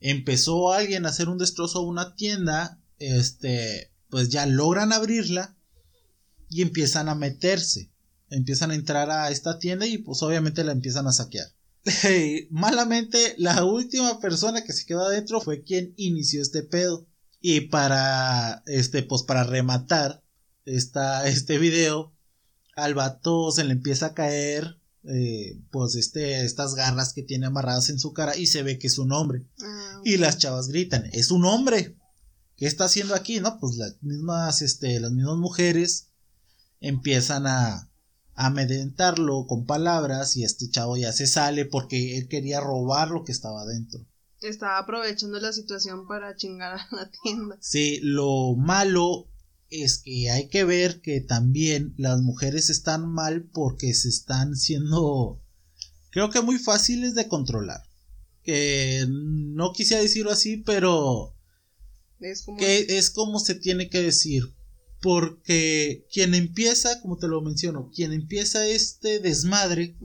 [0.00, 5.58] empezó alguien a hacer un destrozo a una tienda, este, pues ya logran abrirla
[6.48, 7.90] y empiezan a meterse
[8.30, 11.48] empiezan a entrar a esta tienda y pues obviamente la empiezan a saquear.
[12.50, 17.06] malamente, la última persona que se quedó adentro fue quien inició este pedo.
[17.42, 20.22] Y para, este, pues para rematar
[20.66, 22.12] esta, este video,
[22.76, 27.88] al vato se le empieza a caer, eh, pues este, estas garras que tiene amarradas
[27.88, 29.46] en su cara y se ve que es un hombre.
[29.62, 31.96] Ah, y las chavas gritan, es un hombre.
[32.56, 33.40] ¿Qué está haciendo aquí?
[33.40, 36.08] No, pues las mismas, este, las mismas mujeres
[36.80, 37.89] empiezan a,
[38.40, 43.32] amedrentarlo con palabras y este chavo ya se sale porque él quería robar lo que
[43.32, 44.00] estaba dentro.
[44.40, 47.58] Estaba aprovechando la situación para chingar a la tienda.
[47.60, 49.28] Sí, lo malo
[49.68, 55.42] es que hay que ver que también las mujeres están mal porque se están siendo
[56.10, 57.82] creo que muy fáciles de controlar.
[58.42, 61.36] Que no quisiera decirlo así, pero
[62.20, 62.56] es como...
[62.56, 64.54] que es como se tiene que decir
[65.00, 69.96] porque quien empieza, como te lo menciono, quien empieza este desmadre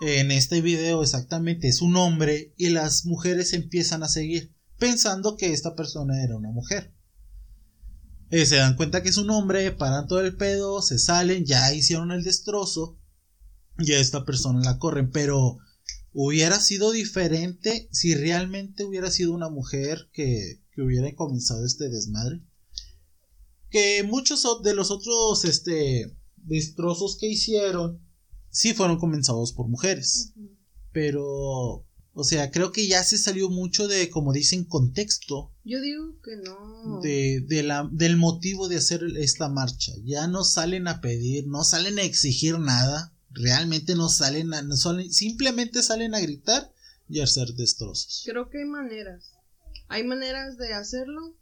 [0.00, 5.52] en este video exactamente es un hombre y las mujeres empiezan a seguir pensando que
[5.52, 6.94] esta persona era una mujer.
[8.30, 11.72] Eh, se dan cuenta que es un hombre, paran todo el pedo, se salen, ya
[11.72, 12.98] hicieron el destrozo
[13.78, 15.58] y a esta persona la corren, pero
[16.12, 22.42] hubiera sido diferente si realmente hubiera sido una mujer que, que hubiera comenzado este desmadre
[23.70, 28.00] que muchos de los otros este, destrozos que hicieron
[28.50, 30.32] sí fueron comenzados por mujeres.
[30.92, 35.52] Pero, o sea, creo que ya se salió mucho de, como dicen, contexto.
[35.64, 37.00] Yo digo que no.
[37.00, 39.92] De, de la, del motivo de hacer esta marcha.
[40.04, 43.12] Ya no salen a pedir, no salen a exigir nada.
[43.30, 46.72] Realmente no salen a, no salen, simplemente salen a gritar
[47.08, 48.22] y a hacer destrozos.
[48.24, 49.32] Creo que hay maneras.
[49.88, 51.36] Hay maneras de hacerlo,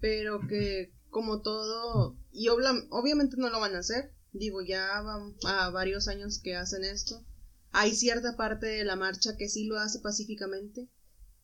[0.00, 5.68] pero que como todo, y obviamente no lo van a hacer, digo, ya van a
[5.68, 7.22] varios años que hacen esto.
[7.70, 10.88] Hay cierta parte de la marcha que sí lo hace pacíficamente.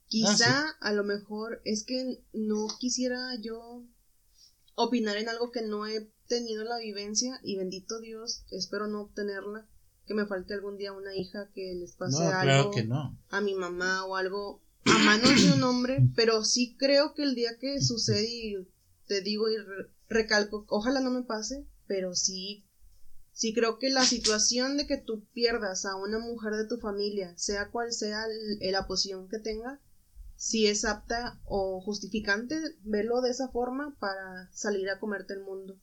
[0.07, 3.85] Quizá ah, a lo mejor es que no quisiera yo
[4.75, 9.69] opinar en algo que no he tenido la vivencia y bendito Dios, espero no obtenerla,
[10.07, 12.73] que me falte algún día una hija que les pase algo
[13.29, 17.35] a mi mamá o algo a manos de un hombre, pero sí creo que el
[17.35, 18.57] día que sucede y
[19.09, 19.56] te digo y
[20.09, 22.64] recalco, ojalá no me pase, pero sí,
[23.32, 27.36] sí creo que la situación de que tú pierdas a una mujer de tu familia,
[27.36, 28.24] sea cual sea
[28.61, 29.80] la posición que tenga,
[30.36, 35.80] si es apta o justificante verlo de esa forma para salir a comerte el mundo.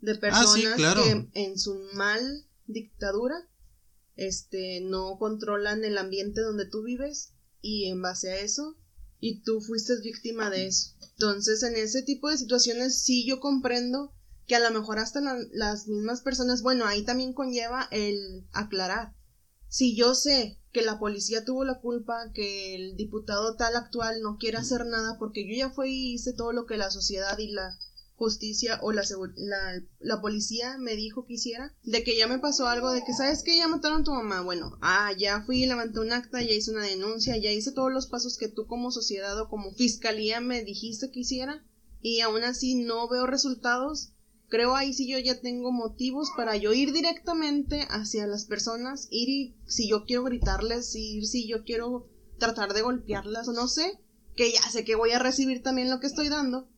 [0.00, 3.36] De ah, personas que en su mal dictadura,
[4.16, 8.76] este, no controlan el ambiente donde tú vives y en base a eso,
[9.22, 10.96] y tú fuiste víctima de eso.
[11.12, 14.12] Entonces, en ese tipo de situaciones sí yo comprendo
[14.48, 15.20] que a lo mejor hasta
[15.52, 19.14] las mismas personas, bueno, ahí también conlleva el aclarar.
[19.68, 24.38] Si yo sé que la policía tuvo la culpa, que el diputado tal actual no
[24.38, 27.52] quiere hacer nada porque yo ya fui y hice todo lo que la sociedad y
[27.52, 27.78] la
[28.22, 29.02] justicia o la,
[29.36, 33.12] la, la, policía me dijo que hiciera, de que ya me pasó algo, de que
[33.12, 36.52] sabes que ya mataron a tu mamá, bueno, ah, ya fui, levanté un acta, ya
[36.52, 40.40] hice una denuncia, ya hice todos los pasos que tú como sociedad o como fiscalía
[40.40, 41.64] me dijiste que hiciera
[42.00, 44.12] y aún así no veo resultados,
[44.48, 49.28] creo ahí sí yo ya tengo motivos para yo ir directamente hacia las personas, ir
[49.28, 52.08] y si yo quiero gritarles, ir si yo quiero
[52.38, 53.98] tratar de golpearlas o no sé,
[54.36, 56.68] que ya sé que voy a recibir también lo que estoy dando,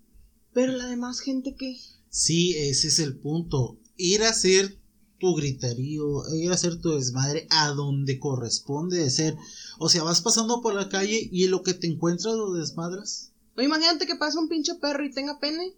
[0.55, 1.79] pero la demás gente que...
[2.09, 3.77] Sí, ese es el punto.
[3.97, 4.79] Ir a hacer
[5.19, 9.37] tu griterío, ir a hacer tu desmadre a donde corresponde de ser.
[9.79, 13.33] O sea, vas pasando por la calle y lo que te encuentras lo desmadras.
[13.57, 15.75] O imagínate que pasa un pinche perro y tenga pene.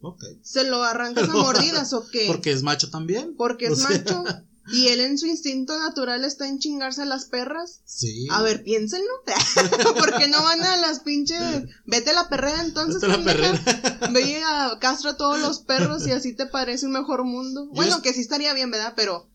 [0.00, 0.22] Ok.
[0.42, 2.24] ¿Se lo arrancas a mordidas o qué?
[2.26, 3.34] Porque es macho también.
[3.36, 4.24] Porque es macho.
[4.72, 7.80] Y él en su instinto natural está en chingarse a las perras.
[7.84, 8.26] Sí.
[8.30, 9.10] A ver, piénsenlo.
[9.98, 11.40] Porque no van a las pinches.
[11.86, 13.00] Vete a la perrera entonces.
[13.00, 14.10] Vete a la perrera.
[14.12, 17.68] Ve a castro a todos los perros y así te parece un mejor mundo.
[17.72, 18.94] bueno, que sí estaría bien, ¿verdad?
[18.96, 19.28] Pero.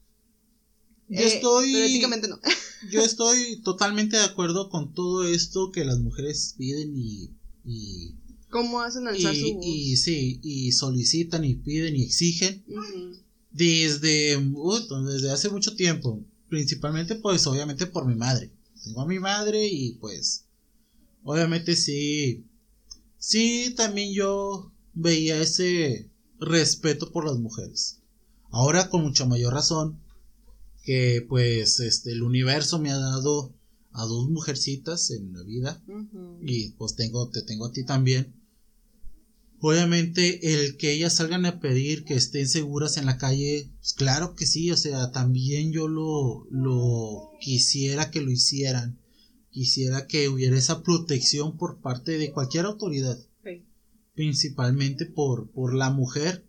[1.08, 2.02] Yo eh, estoy.
[2.30, 2.40] no.
[2.92, 7.32] yo estoy totalmente de acuerdo con todo esto que las mujeres piden y.
[7.64, 8.16] y
[8.50, 12.64] ¿Cómo hacen alzar y, Y sí, y solicitan y piden y exigen
[13.56, 14.38] desde,
[15.06, 16.22] desde hace mucho tiempo.
[16.50, 18.52] Principalmente, pues, obviamente por mi madre.
[18.84, 20.46] Tengo a mi madre y pues,
[21.24, 22.46] obviamente sí,
[23.18, 28.02] sí, también yo veía ese respeto por las mujeres.
[28.52, 30.00] Ahora con mucha mayor razón
[30.84, 33.56] que pues este el universo me ha dado
[33.92, 35.82] a dos mujercitas en la vida
[36.42, 38.35] y pues tengo te tengo a ti también
[39.60, 44.36] Obviamente el que ellas salgan a pedir que estén seguras en la calle, pues claro
[44.36, 49.00] que sí, o sea, también yo lo, lo quisiera que lo hicieran.
[49.50, 53.18] Quisiera que hubiera esa protección por parte de cualquier autoridad.
[54.14, 56.46] Principalmente por, por la mujer.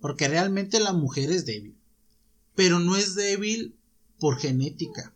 [0.00, 1.76] Porque realmente la mujer es débil.
[2.54, 3.76] Pero no es débil
[4.18, 5.14] por genética.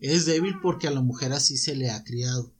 [0.00, 2.52] Es débil porque a la mujer así se le ha criado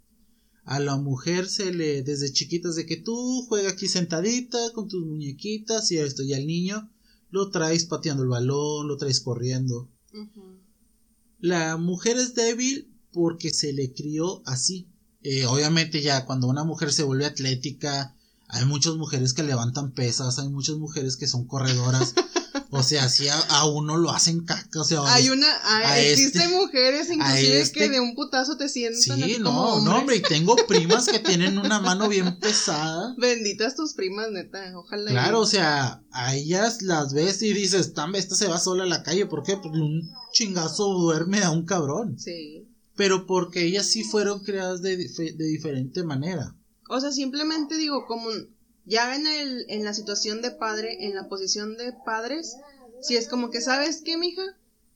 [0.68, 5.02] a la mujer se le, desde chiquitas, de que tú juega aquí sentadita con tus
[5.06, 6.90] muñequitas y esto, y al niño
[7.30, 9.88] lo traes pateando el balón, lo traes corriendo.
[11.38, 14.86] La mujer es débil porque se le crió así.
[15.22, 18.14] Eh, obviamente ya cuando una mujer se vuelve atlética,
[18.46, 22.14] hay muchas mujeres que levantan pesas, hay muchas mujeres que son corredoras.
[22.70, 25.46] O sea, si a, uno lo hacen caca, o sea, hay una,
[25.96, 29.00] existe este, mujeres inclusive este que de un putazo te sientan.
[29.00, 33.14] Sí, no, no, hombre, y tengo primas que tienen una mano bien pesada.
[33.16, 35.10] Benditas tus primas, neta, ojalá.
[35.10, 38.86] Claro, o sea, a ellas las ves y dices, tan esta se va sola a
[38.86, 39.56] la calle, ¿por qué?
[39.56, 42.18] Porque un chingazo duerme a un cabrón.
[42.18, 42.68] Sí.
[42.96, 46.54] Pero porque ellas sí fueron creadas de, de diferente manera.
[46.90, 48.28] O sea, simplemente digo, como
[48.89, 52.57] ya en, el, en la situación de padre, en la posición de padres,
[53.03, 54.43] si es como que, ¿sabes qué, mija?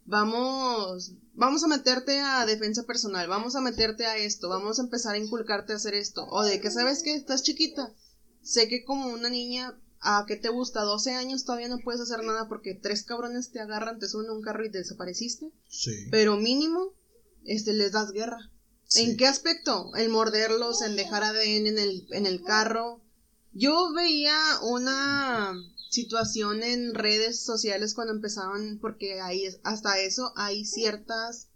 [0.06, 5.14] Vamos, vamos a meterte a defensa personal, vamos a meterte a esto, vamos a empezar
[5.14, 6.26] a inculcarte a hacer esto.
[6.30, 7.92] O de que, ¿sabes que Estás chiquita.
[8.42, 10.82] Sé que como una niña, ¿a qué te gusta?
[10.82, 14.32] 12 años todavía no puedes hacer nada porque tres cabrones te agarran, te suben a
[14.32, 15.52] un carro y desapareciste.
[15.68, 16.08] Sí.
[16.10, 16.94] Pero mínimo,
[17.44, 18.50] este, les das guerra.
[18.96, 19.94] ¿En qué aspecto?
[19.96, 23.00] En morderlos, en dejar ADN en el, en el carro,
[23.52, 25.52] yo veía una
[25.90, 31.48] situación en redes sociales cuando empezaban, porque ahí hasta eso hay ciertas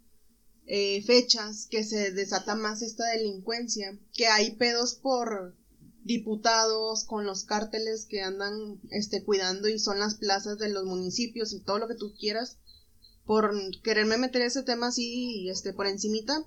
[0.66, 5.56] eh, fechas que se desata más esta delincuencia, que hay pedos por
[6.04, 11.52] diputados con los cárteles que andan este cuidando y son las plazas de los municipios
[11.52, 12.58] y todo lo que tú quieras
[13.24, 16.46] por quererme meter ese tema así este por encimita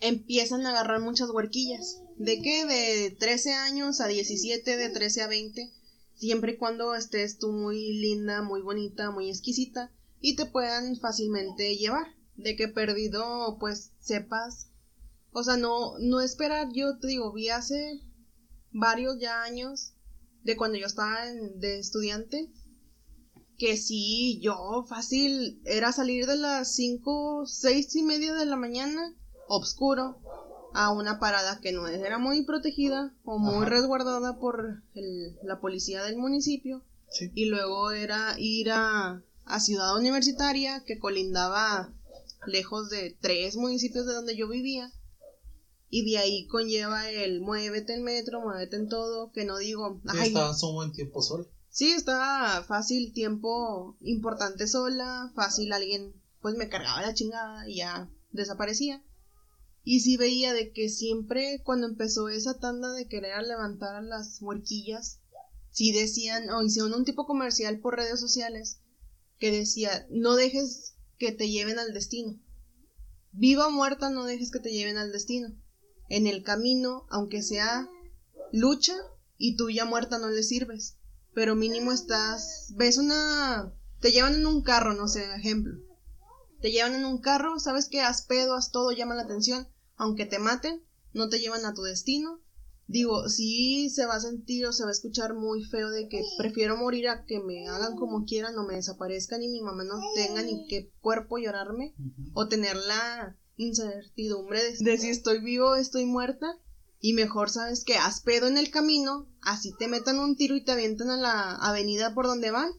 [0.00, 2.00] empiezan a agarrar muchas huerquillas.
[2.18, 2.64] ¿De qué?
[2.64, 5.72] De 13 años a 17, de 13 a 20,
[6.14, 11.76] siempre y cuando estés tú muy linda, muy bonita, muy exquisita y te puedan fácilmente
[11.76, 12.06] llevar.
[12.34, 14.70] De que perdido, pues sepas.
[15.32, 18.00] O sea, no, no esperar, yo te digo, vi hace
[18.72, 19.94] varios ya años
[20.42, 22.52] de cuando yo estaba de estudiante
[23.58, 29.16] que sí, yo fácil era salir de las 5, seis y media de la mañana
[29.48, 30.20] obscuro
[30.78, 34.84] a una parada que no era muy protegida o muy resguardada por
[35.42, 36.84] la policía del municipio
[37.34, 41.92] y luego era ir a, a Ciudad Universitaria, que colindaba
[42.46, 44.92] lejos de tres municipios de donde yo vivía.
[45.90, 50.00] Y de ahí conlleva el muévete en metro, muévete en todo, que no digo.
[50.06, 51.44] Ay, estabas un buen tiempo sola.
[51.70, 58.08] Sí, estaba fácil tiempo importante sola, fácil alguien pues me cargaba la chingada y ya
[58.30, 59.02] desaparecía.
[59.90, 64.36] Y sí veía de que siempre cuando empezó esa tanda de querer levantar a las
[64.42, 65.22] huerquillas,
[65.70, 68.82] sí decían o hicieron un tipo comercial por redes sociales
[69.38, 72.38] que decía, no dejes que te lleven al destino.
[73.32, 75.56] Viva o muerta, no dejes que te lleven al destino.
[76.10, 77.88] En el camino, aunque sea
[78.52, 78.94] lucha,
[79.38, 80.98] y tú ya muerta no le sirves.
[81.32, 85.80] Pero mínimo estás, ves una, te llevan en un carro, no sé, ejemplo.
[86.60, 89.66] Te llevan en un carro, sabes que has pedo, has todo, llama la atención.
[89.98, 90.82] Aunque te maten,
[91.12, 92.40] no te llevan a tu destino.
[92.86, 96.22] Digo, sí se va a sentir o se va a escuchar muy feo de que
[96.38, 100.00] prefiero morir a que me hagan como quieran o me desaparezcan y mi mamá no
[100.14, 101.94] tenga ni qué cuerpo llorarme
[102.32, 106.46] o tener la incertidumbre de, de si estoy vivo o estoy muerta.
[107.00, 110.64] Y mejor sabes que has pedo en el camino, así te metan un tiro y
[110.64, 112.70] te avientan a la avenida por donde van,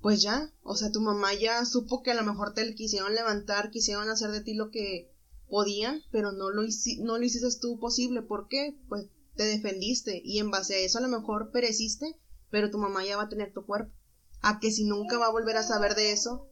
[0.00, 3.70] pues ya, o sea, tu mamá ya supo que a lo mejor te quisieron levantar,
[3.70, 5.11] quisieron hacer de ti lo que
[5.52, 8.22] podían, pero no lo, no lo hiciste tú posible.
[8.22, 8.74] ¿Por qué?
[8.88, 9.04] Pues
[9.36, 12.18] te defendiste y en base a eso a lo mejor pereciste,
[12.50, 13.92] pero tu mamá ya va a tener tu cuerpo.
[14.40, 16.48] A que si nunca va a volver a saber de eso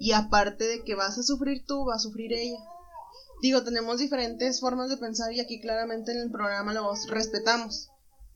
[0.00, 2.58] y aparte de que vas a sufrir tú, va a sufrir ella.
[3.40, 7.90] Digo, tenemos diferentes formas de pensar y aquí claramente en el programa los respetamos.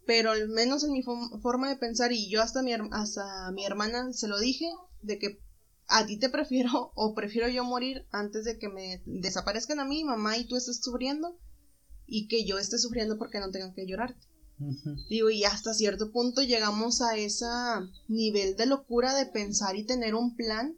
[0.06, 4.12] Pero al menos en mi forma de pensar y yo hasta mi, hasta mi hermana
[4.12, 4.66] se lo dije,
[5.02, 5.40] de que
[5.87, 10.05] a ti te prefiero o prefiero yo morir antes de que me desaparezcan a mí,
[10.05, 11.39] mamá, y tú estés sufriendo
[12.07, 14.26] y que yo esté sufriendo porque no tengan que llorarte.
[15.09, 17.47] Digo, y hasta cierto punto llegamos a ese
[18.07, 20.76] nivel de locura de pensar y tener un plan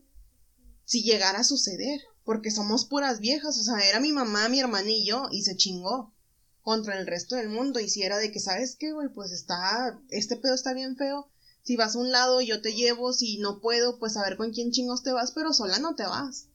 [0.84, 4.88] si llegara a suceder, porque somos puras viejas, o sea, era mi mamá, mi hermana
[4.88, 6.14] y yo, y se chingó
[6.62, 9.08] contra el resto del mundo, y si era de que, ¿sabes qué, güey?
[9.12, 11.30] Pues está, este pedo está bien feo,
[11.66, 14.52] si vas a un lado yo te llevo, si no puedo, pues a ver con
[14.52, 16.46] quién chingos te vas, pero sola no te vas.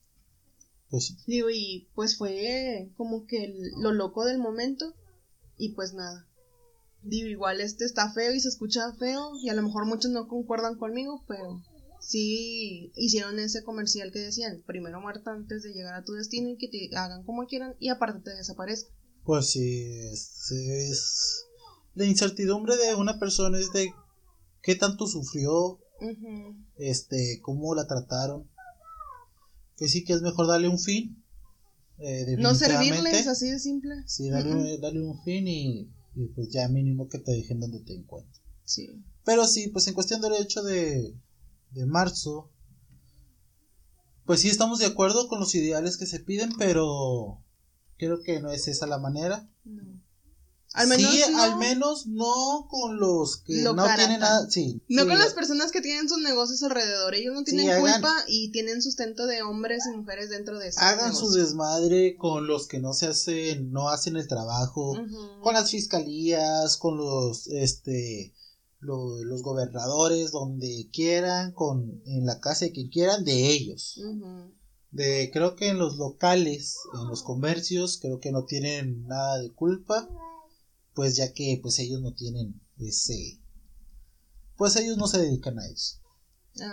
[0.90, 4.96] Pues Digo, y pues fue como que lo loco del momento.
[5.58, 6.30] Y pues nada.
[7.02, 9.34] Digo, igual este está feo y se escucha feo.
[9.36, 11.62] Y a lo mejor muchos no concuerdan conmigo, pero
[12.00, 16.58] sí hicieron ese comercial que decían, primero muerta antes de llegar a tu destino y
[16.58, 18.90] que te hagan como quieran y aparte te desaparezca.
[19.26, 21.46] Pues sí, es, es...
[21.96, 23.94] la incertidumbre de una persona es de
[24.62, 25.80] qué tanto sufrió,
[26.78, 28.50] este, cómo la trataron
[29.82, 31.26] que sí que es mejor darle un fin.
[31.98, 33.96] Eh, no servirles, así de simple.
[34.06, 35.90] Sí, darle, un fin y,
[36.36, 38.44] pues ya mínimo que te dejen donde te encuentres.
[38.64, 39.04] Sí.
[39.26, 41.16] Pero sí, pues en cuestión del hecho de,
[41.72, 42.52] de marzo,
[44.28, 47.44] pues sí estamos de acuerdo con los ideales que se piden, pero
[47.98, 49.50] creo que no es esa la manera.
[50.74, 50.82] No.
[50.82, 54.82] Al menos sí, al menos no con los que no tienen nada, sí.
[54.88, 58.82] No con las personas que tienen sus negocios alrededor, ellos no tienen culpa y tienen
[58.82, 60.80] sustento de hombres y mujeres dentro de eso.
[60.80, 64.98] Hagan su desmadre con los que no se hacen, no hacen el trabajo,
[65.42, 68.34] con las fiscalías, con los, este,
[68.80, 74.00] los gobernadores, donde quieran, con, en la casa de quien quieran, de ellos.
[74.92, 79.52] De, creo que en los locales, en los comercios, creo que no tienen nada de
[79.52, 80.10] culpa
[80.94, 83.42] pues ya que pues ellos no tienen ese
[84.62, 85.96] pues ellos no se dedican a eso.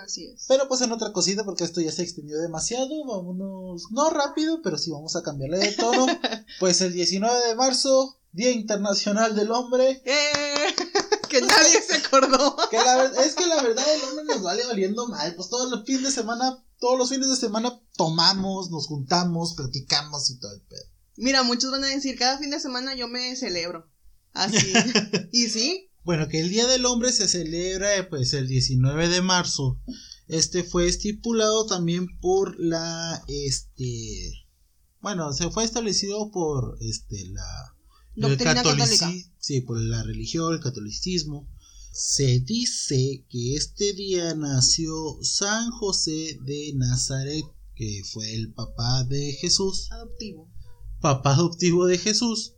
[0.04, 0.44] Así es.
[0.46, 4.76] Pero pues en otra cosita, porque esto ya se extendió demasiado, vámonos, no rápido, pero
[4.76, 6.06] sí vamos a cambiarle de tono.
[6.60, 10.02] pues el 19 de marzo, Día Internacional del Hombre.
[10.04, 10.74] ¡Eh!
[11.30, 12.56] Que nadie se acordó.
[12.70, 15.34] que la, es que la verdad el hombre nos vale valiendo mal.
[15.34, 20.30] Pues todos los fines de semana, todos los fines de semana tomamos, nos juntamos, platicamos
[20.30, 20.84] y todo el pedo.
[21.16, 23.90] Mira, muchos van a decir, cada fin de semana yo me celebro.
[24.32, 24.72] Así.
[25.32, 25.90] ¿Y sí?
[26.04, 29.80] Bueno, que el Día del Hombre se celebra pues el 19 de marzo.
[30.26, 34.46] Este fue estipulado también por la este
[35.00, 37.74] bueno, se fue establecido por este la
[38.16, 39.12] Doctrina católica.
[39.38, 41.48] Sí, por la religión, el catolicismo.
[41.92, 47.44] Se dice que este día nació San José de Nazaret,
[47.76, 49.90] que fue el papá de Jesús.
[49.92, 50.48] Adoptivo.
[51.00, 52.54] Papá adoptivo de Jesús.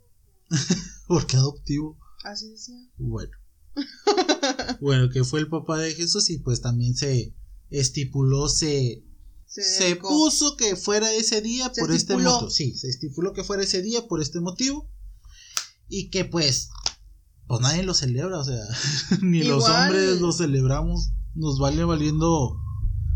[1.10, 1.98] porque adoptivo.
[2.22, 2.76] Así decía.
[2.96, 3.32] Bueno.
[4.80, 7.34] bueno, que fue el papá de Jesús y pues también se
[7.68, 9.04] estipuló, se,
[9.44, 12.48] se, puso que fuera ese día por este motivo.
[12.48, 14.88] Sí, se estipuló que fuera ese día por este motivo.
[15.88, 16.68] Y que pues,
[17.48, 18.62] pues nadie lo celebra, o sea,
[19.20, 22.56] ni los hombres lo celebramos, nos vale valiendo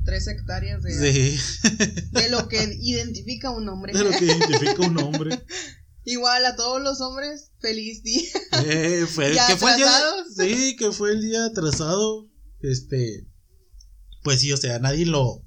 [0.05, 1.69] tres hectáreas de, sí.
[2.11, 3.93] de lo que identifica un hombre.
[3.93, 5.45] De lo que identifica un hombre.
[6.05, 8.29] Igual a todos los hombres, feliz día.
[8.67, 9.91] Eh, fue, que fue el día.
[10.37, 12.29] Sí, que fue el día atrasado.
[12.61, 13.27] Este.
[14.23, 15.47] Pues sí, o sea, nadie lo.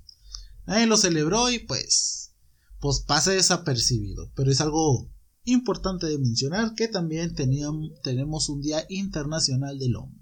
[0.66, 2.34] Nadie lo celebró y pues.
[2.80, 4.32] Pues pasa desapercibido.
[4.36, 5.12] Pero es algo
[5.43, 10.22] importante de mencionar que también teníamos, tenemos un Día Internacional del Hombre.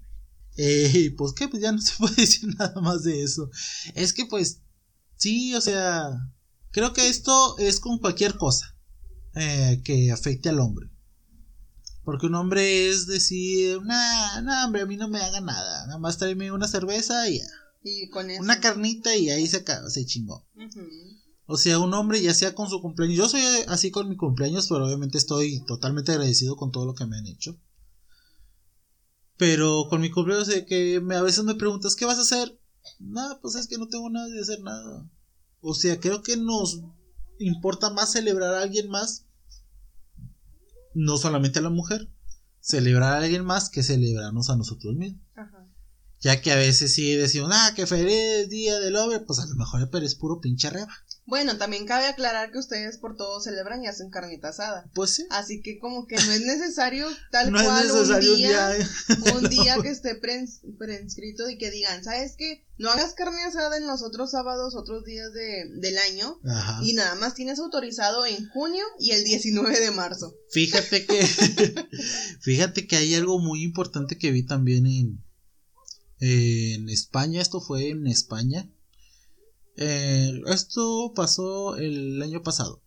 [0.58, 3.48] Eh, pues que pues ya no se puede decir nada más de eso.
[3.94, 4.60] Es que pues
[5.16, 6.10] sí, o sea,
[6.72, 8.75] creo que esto es con cualquier cosa
[9.36, 10.90] eh, que afecte al hombre.
[12.04, 15.86] Porque un hombre es decir, nah, nah, hombre, a mí no me haga nada.
[15.86, 17.46] Nada más tráeme una cerveza y ya.
[17.82, 20.46] Y con Una carnita y ahí se, se chingó.
[21.44, 23.16] O sea, un hombre ya sea con su cumpleaños.
[23.18, 27.04] Yo soy así con mi cumpleaños, pero obviamente estoy totalmente agradecido con todo lo que
[27.04, 27.60] me han hecho.
[29.36, 32.58] Pero con mi cumpleaños de que me, a veces me preguntas, ¿qué vas a hacer?
[32.98, 35.10] Nada, pues es que no tengo nada de hacer nada.
[35.60, 36.80] O sea, creo que nos
[37.38, 39.25] importa más celebrar a alguien más
[40.96, 42.10] no solamente a la mujer,
[42.60, 45.22] celebrar a alguien más que celebrarnos a nosotros mismos.
[46.20, 49.54] Ya que a veces sí decimos, ah, que feliz día del hombre, pues a lo
[49.54, 50.92] mejor pero es puro pinche reba.
[51.26, 54.88] Bueno, también cabe aclarar que ustedes por todo celebran y hacen carnita asada.
[54.94, 55.26] Pues sí.
[55.30, 58.76] Así que como que no es necesario tal cual un, día,
[59.34, 62.64] un día, que esté preinscrito y que digan, ¿sabes qué?
[62.78, 66.38] No hagas carne asada en los otros sábados, otros días de, del año.
[66.82, 70.36] Y nada más tienes autorizado en junio y el 19 de marzo.
[70.50, 71.26] Fíjate que,
[72.40, 75.24] fíjate que hay algo muy importante que vi también en,
[76.20, 77.42] en España.
[77.42, 78.70] Esto fue en España
[79.76, 82.82] eh, esto pasó el año pasado.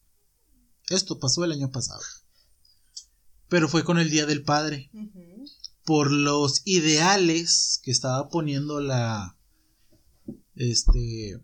[0.90, 2.02] Esto pasó el año pasado.
[3.48, 4.92] Pero fue con el Día del Padre.
[5.86, 9.38] Por los ideales que estaba poniendo la.
[10.56, 11.42] Este.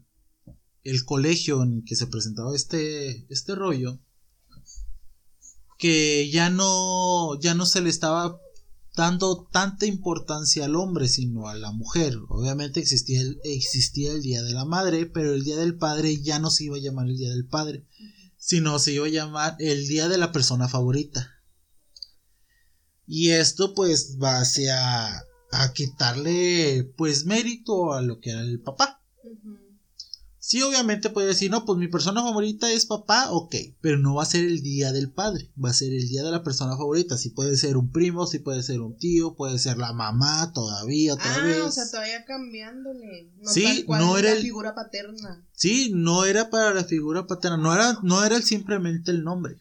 [0.84, 3.26] El colegio en que se presentaba este.
[3.32, 4.00] Este rollo.
[5.78, 7.40] Que ya no.
[7.40, 8.40] Ya no se le estaba
[8.96, 12.18] dando tanta importancia al hombre, sino a la mujer.
[12.30, 16.66] Obviamente existía el, Día de la Madre, pero el Día del Padre ya no se
[16.66, 17.86] iba a llamar el Día del Padre,
[18.38, 21.32] sino se iba a llamar el Día de la Persona Favorita.
[23.06, 29.02] Y esto pues va hacia a quitarle pues mérito a lo que era el papá.
[30.46, 34.22] Sí, obviamente puede decir, no, pues mi persona favorita es papá, ok, pero no va
[34.22, 37.18] a ser el día del padre, va a ser el día de la persona favorita.
[37.18, 41.16] Sí puede ser un primo, sí puede ser un tío, puede ser la mamá todavía,
[41.16, 43.32] otra ah, o sea, todavía cambiándole.
[43.38, 45.44] No sí, no era la figura paterna.
[45.54, 49.58] Sí, no era para la figura paterna, no era, no era simplemente el nombre,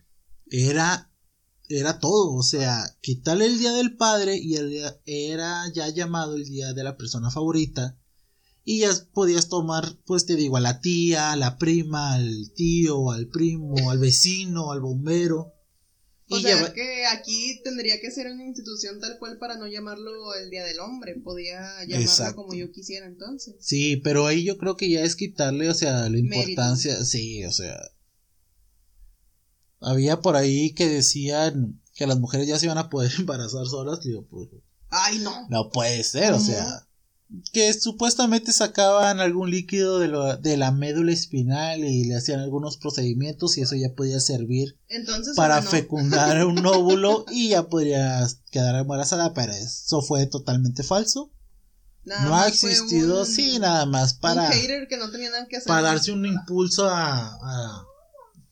[0.50, 1.10] era,
[1.70, 6.44] era todo, o sea, quitarle el día del padre y el era ya llamado el
[6.44, 7.96] día de la persona favorita
[8.64, 13.10] y ya podías tomar, pues te digo, a la tía, a la prima, al tío,
[13.10, 15.52] al primo, al vecino, al bombero.
[16.30, 20.48] O sea que aquí tendría que ser una institución tal cual para no llamarlo el
[20.48, 23.56] Día del Hombre, podía llamarlo como yo quisiera entonces.
[23.60, 27.52] Sí, pero ahí yo creo que ya es quitarle, o sea, la importancia, sí, o
[27.52, 27.78] sea.
[29.80, 34.00] Había por ahí que decían que las mujeres ya se iban a poder embarazar solas,
[34.02, 34.48] digo, pues.
[34.88, 35.46] Ay, no.
[35.50, 36.86] No puede ser, o sea
[37.52, 42.76] que supuestamente sacaban algún líquido de, lo, de, la médula espinal y le hacían algunos
[42.76, 44.78] procedimientos y eso ya podía servir
[45.34, 51.32] para fecundar un óvulo y ya podría quedar embarazada, pero eso fue totalmente falso.
[52.04, 54.50] no ha existido, sí, nada más para,
[55.66, 57.86] para darse un impulso a, a,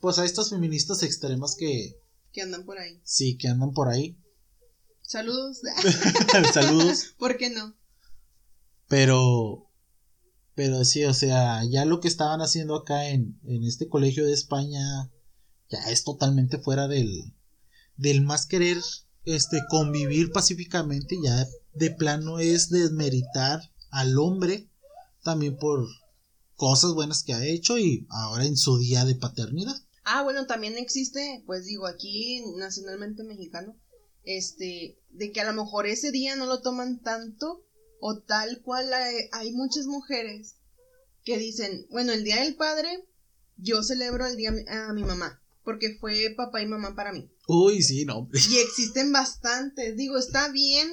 [0.00, 1.96] pues a estas feministas extremas que,
[2.32, 3.00] que andan por ahí.
[3.04, 4.18] Sí, que andan por ahí.
[5.02, 5.60] Saludos.
[6.54, 7.14] Saludos.
[7.18, 7.76] ¿Por qué no?
[8.92, 9.70] Pero,
[10.54, 14.34] pero sí, o sea, ya lo que estaban haciendo acá en, en este colegio de
[14.34, 15.10] España
[15.70, 17.32] ya es totalmente fuera del,
[17.96, 18.76] del más querer
[19.24, 24.68] este convivir pacíficamente, ya de plano es desmeritar al hombre
[25.24, 25.88] también por
[26.54, 29.76] cosas buenas que ha hecho y ahora en su día de paternidad.
[30.04, 33.74] Ah, bueno, también existe, pues digo, aquí nacionalmente mexicano,
[34.22, 37.64] este, de que a lo mejor ese día no lo toman tanto
[38.04, 40.56] o tal cual hay, muchas mujeres
[41.24, 43.06] que dicen, bueno, el Día del Padre,
[43.56, 47.30] yo celebro el día a mi mamá, porque fue papá y mamá para mí.
[47.46, 48.28] Uy, sí, no.
[48.32, 50.90] Y existen bastantes, digo, está bien,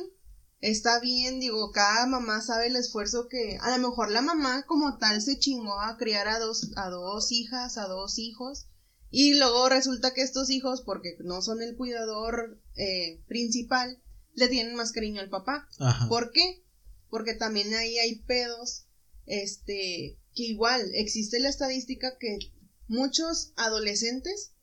[0.61, 4.99] está bien, digo, cada mamá sabe el esfuerzo que, a lo mejor la mamá como
[4.99, 8.67] tal se chingó a criar a dos, a dos hijas, a dos hijos,
[9.09, 13.99] y luego resulta que estos hijos, porque no son el cuidador eh, principal,
[14.35, 15.67] le tienen más cariño al papá.
[15.79, 16.07] Ajá.
[16.07, 16.63] ¿Por qué?
[17.09, 18.87] Porque también ahí hay pedos,
[19.25, 22.39] este, que igual existe la estadística que
[22.87, 24.53] muchos adolescentes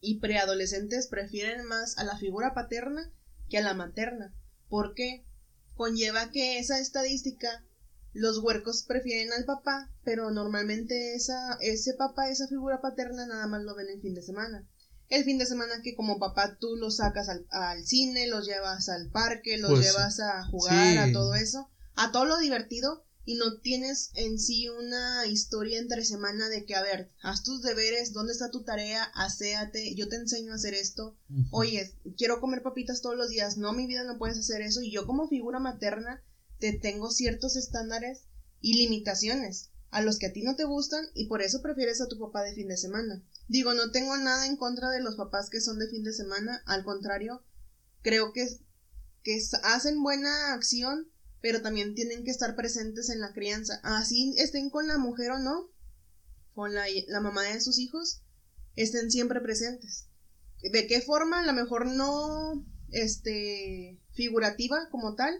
[0.00, 3.12] y preadolescentes prefieren más a la figura paterna
[3.48, 4.34] que a la materna.
[4.68, 5.24] ¿Por qué?
[5.74, 7.64] Conlleva que esa estadística
[8.12, 13.62] los huercos prefieren al papá, pero normalmente esa, ese papá, esa figura paterna, nada más
[13.62, 14.68] lo ven el fin de semana.
[15.10, 19.10] El fin de semana que como papá tú los sacas al, cine, los llevas al
[19.10, 23.58] parque, los pues llevas a jugar, a todo eso, a todo lo divertido, y no
[23.58, 28.32] tienes en sí una historia entre semana de que, a ver, haz tus deberes, ¿dónde
[28.32, 29.02] está tu tarea?
[29.14, 31.16] Aséate, yo te enseño a hacer esto.
[31.50, 33.56] Oye, quiero comer papitas todos los días.
[33.56, 34.80] No, mi vida no puedes hacer eso.
[34.80, 36.22] Y yo como figura materna
[36.58, 38.26] te tengo ciertos estándares
[38.60, 42.08] y limitaciones a los que a ti no te gustan y por eso prefieres a
[42.08, 43.22] tu papá de fin de semana.
[43.48, 46.62] Digo, no tengo nada en contra de los papás que son de fin de semana,
[46.66, 47.42] al contrario,
[48.02, 48.46] creo que,
[49.22, 51.10] que hacen buena acción
[51.40, 53.80] pero también tienen que estar presentes en la crianza.
[53.82, 55.70] Así estén con la mujer o no,
[56.54, 58.22] con la, la mamá de sus hijos,
[58.76, 60.06] estén siempre presentes.
[60.72, 61.40] ¿De qué forma?
[61.40, 65.34] A lo mejor no este figurativa como tal,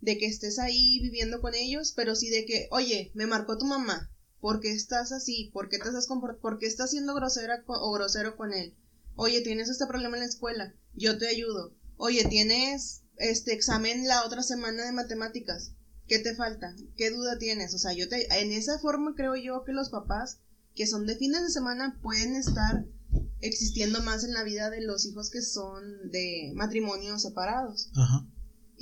[0.00, 3.66] de que estés ahí viviendo con ellos, pero sí de que, oye, me marcó tu
[3.66, 5.50] mamá, ¿por qué estás así?
[5.52, 6.08] ¿Por qué te estás
[6.40, 8.74] ¿Por qué estás siendo grosera o grosero con él?
[9.16, 11.74] Oye, tienes este problema en la escuela, yo te ayudo.
[11.96, 15.72] Oye, tienes este examen la otra semana de matemáticas.
[16.06, 16.74] ¿Qué te falta?
[16.96, 17.74] ¿Qué duda tienes?
[17.74, 20.40] O sea, yo te, en esa forma creo yo que los papás
[20.74, 22.86] que son de fines de semana pueden estar
[23.40, 27.90] existiendo más en la vida de los hijos que son de matrimonios separados.
[27.94, 28.26] Ajá.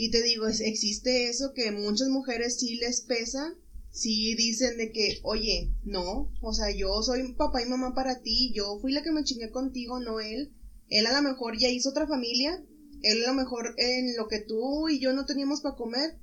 [0.00, 3.56] Y te digo, existe eso que muchas mujeres sí les pesa,
[3.90, 8.52] sí dicen de que, oye, no, o sea, yo soy papá y mamá para ti,
[8.54, 10.52] yo fui la que me chingué contigo, no él.
[10.88, 12.62] Él a lo mejor ya hizo otra familia,
[13.02, 16.16] él a lo mejor en lo que tú y yo no teníamos para comer,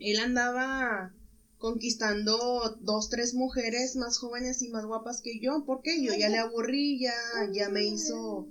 [0.00, 1.14] él andaba
[1.58, 6.38] conquistando dos, tres mujeres más jóvenes y más guapas que yo, porque yo ya le
[6.38, 7.14] aburrí, ya,
[7.52, 8.48] ya me hizo,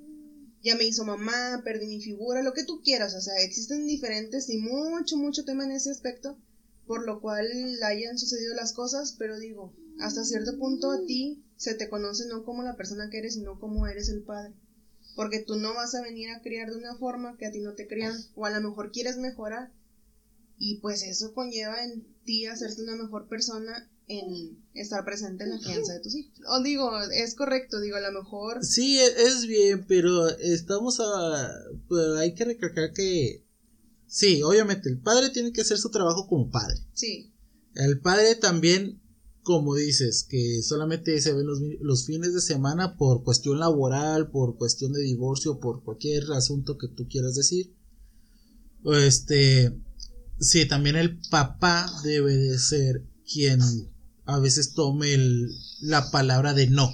[0.63, 4.49] ya me hizo mamá, perdí mi figura, lo que tú quieras, o sea, existen diferentes
[4.49, 6.37] y mucho, mucho tema en ese aspecto,
[6.87, 7.47] por lo cual
[7.83, 12.43] hayan sucedido las cosas, pero digo, hasta cierto punto a ti se te conoce no
[12.43, 14.53] como la persona que eres, sino como eres el padre
[15.15, 17.73] porque tú no vas a venir a criar de una forma que a ti no
[17.73, 19.71] te crían, o a lo mejor quieres mejorar,
[20.57, 25.59] y pues eso conlleva en ti hacerte una mejor persona en estar presente en la
[25.59, 26.33] crianza de tus hijos.
[26.49, 28.63] O digo, es correcto, digo, a lo mejor...
[28.63, 31.49] Sí, e, es bien, pero estamos a...
[31.89, 33.45] Pero hay que recalcar que...
[34.07, 36.75] Sí, obviamente, el padre tiene que hacer su trabajo como padre.
[36.93, 37.33] Sí.
[37.75, 39.01] El padre también
[39.43, 44.93] como dices, que solamente se ven los, fines de semana por cuestión laboral, por cuestión
[44.93, 47.75] de divorcio, por cualquier asunto que tú quieras decir.
[48.85, 49.77] Este,
[50.39, 53.59] sí, también el papá debe de ser quien
[54.25, 55.15] a veces tome
[55.81, 56.91] la palabra de no.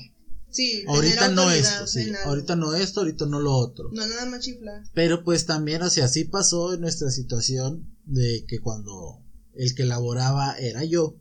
[0.51, 3.89] Sí, ahorita no esto, sí, ahorita no esto, ahorita no lo otro.
[3.93, 4.83] No, nada más chiflar.
[4.95, 9.23] Pero pues también, o sea, así pasó en nuestra situación de que cuando
[9.53, 11.17] el que laboraba era yo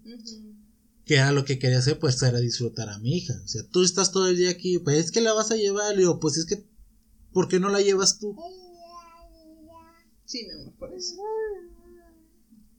[1.09, 3.32] que era lo que quería hacer, pues era disfrutar a mi hija.
[3.42, 5.94] O sea, tú estás todo el día aquí, pues es que la vas a llevar,
[5.94, 6.62] le digo, pues es que,
[7.32, 8.36] ¿por qué no la llevas tú?
[10.26, 11.16] Sí, mi amor, por eso.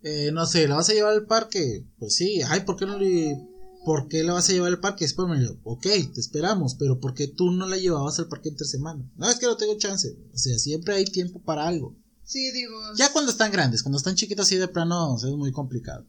[0.02, 1.86] Eh, no sé, ¿la vas a llevar al parque?
[1.98, 3.38] Pues sí, ay, ¿por qué no le...
[3.86, 5.06] ¿Por qué la vas a llevar al parque?
[5.06, 9.10] Espérame, ok, te esperamos, pero ¿por qué tú no la llevabas al parque entre semana?
[9.16, 10.18] No, es que no tengo chance.
[10.34, 11.96] O sea, siempre hay tiempo para algo.
[12.24, 12.78] Sí, digo.
[12.98, 16.06] Ya cuando están grandes, cuando están chiquitos así de plano, es muy complicado.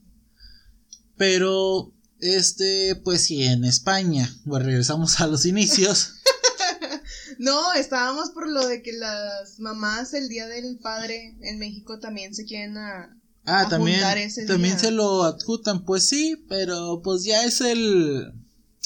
[1.16, 4.30] Pero este, pues sí, en España.
[4.44, 6.14] Bueno, regresamos a los inicios.
[7.38, 12.34] no, estábamos por lo de que las mamás el día del padre en México también
[12.34, 14.00] se quieren a, ah, también,
[14.46, 18.32] también se lo adjutan, pues sí, pero pues ya es el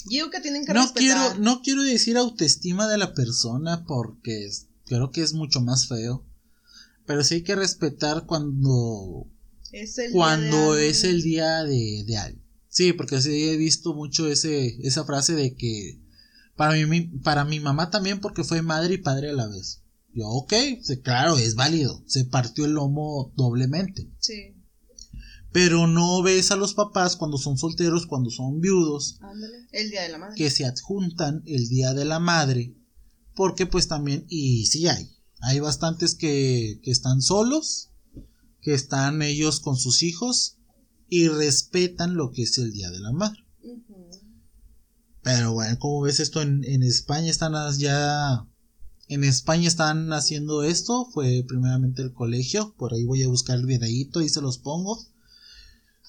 [0.05, 4.49] Digo que tienen que no quiero no quiero decir autoestima de la persona porque
[4.85, 6.23] creo que es mucho más feo.
[7.05, 9.27] Pero sí hay que respetar cuando
[9.71, 12.45] es el cuando es el día de, de alguien.
[12.69, 15.99] Sí, porque sí he visto mucho ese, esa frase de que
[16.55, 19.81] para mi, para mi mamá también porque fue madre y padre a la vez.
[20.15, 20.53] Yo, ok,
[21.03, 22.03] claro, es válido.
[22.07, 24.09] Se partió el lomo doblemente.
[24.19, 24.55] Sí.
[25.51, 29.19] Pero no ves a los papás cuando son solteros, cuando son viudos.
[29.21, 29.67] Ándale.
[29.71, 30.35] El día de la madre.
[30.35, 32.75] Que se adjuntan el día de la madre.
[33.35, 35.11] Porque pues también, y sí hay.
[35.41, 37.91] Hay bastantes que, que están solos,
[38.61, 40.57] que están ellos con sus hijos
[41.09, 43.45] y respetan lo que es el Día de la Madre.
[45.21, 48.47] Pero bueno, como ves esto en, España están ya...
[49.07, 53.65] En España están haciendo esto, fue primeramente el colegio, por ahí voy a buscar el
[53.65, 54.99] videíto y se los pongo.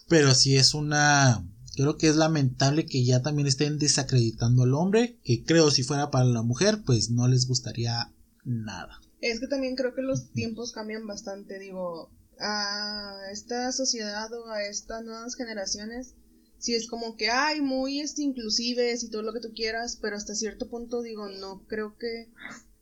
[0.08, 1.44] Pero si es una
[1.76, 6.10] Creo que es lamentable que ya también estén desacreditando al hombre, que creo si fuera
[6.10, 8.10] para la mujer, pues no les gustaría
[8.44, 8.98] nada.
[9.20, 14.62] Es que también creo que los tiempos cambian bastante, digo, a esta sociedad o a
[14.62, 16.14] estas nuevas generaciones,
[16.58, 20.16] si es como que hay muy este, inclusives y todo lo que tú quieras, pero
[20.16, 22.30] hasta cierto punto digo, no creo que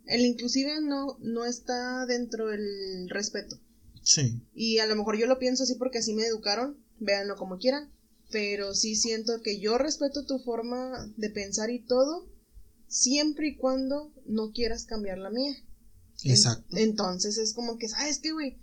[0.07, 3.59] el inclusive no, no está dentro del respeto.
[4.03, 4.43] Sí.
[4.55, 7.91] Y a lo mejor yo lo pienso así porque así me educaron, véanlo como quieran,
[8.31, 12.29] pero sí siento que yo respeto tu forma de pensar y todo,
[12.89, 15.55] siempre y cuando no quieras cambiar la mía.
[16.23, 16.77] Exacto.
[16.77, 18.57] entonces es como que, ¿sabes qué, güey?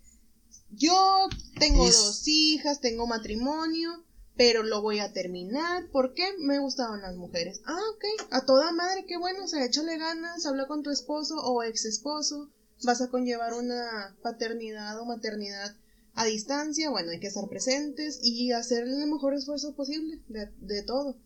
[0.71, 1.27] Yo
[1.59, 4.05] tengo dos hijas, tengo matrimonio,
[4.37, 7.61] pero lo voy a terminar porque me gustaban las mujeres.
[7.65, 11.35] Ah, ok, a toda madre, qué bueno, o sea, échale ganas, habla con tu esposo
[11.35, 12.49] o ex esposo,
[12.83, 15.75] vas a conllevar una paternidad o maternidad
[16.13, 20.83] a distancia, bueno, hay que estar presentes y hacer el mejor esfuerzo posible de, de
[20.83, 21.17] todo.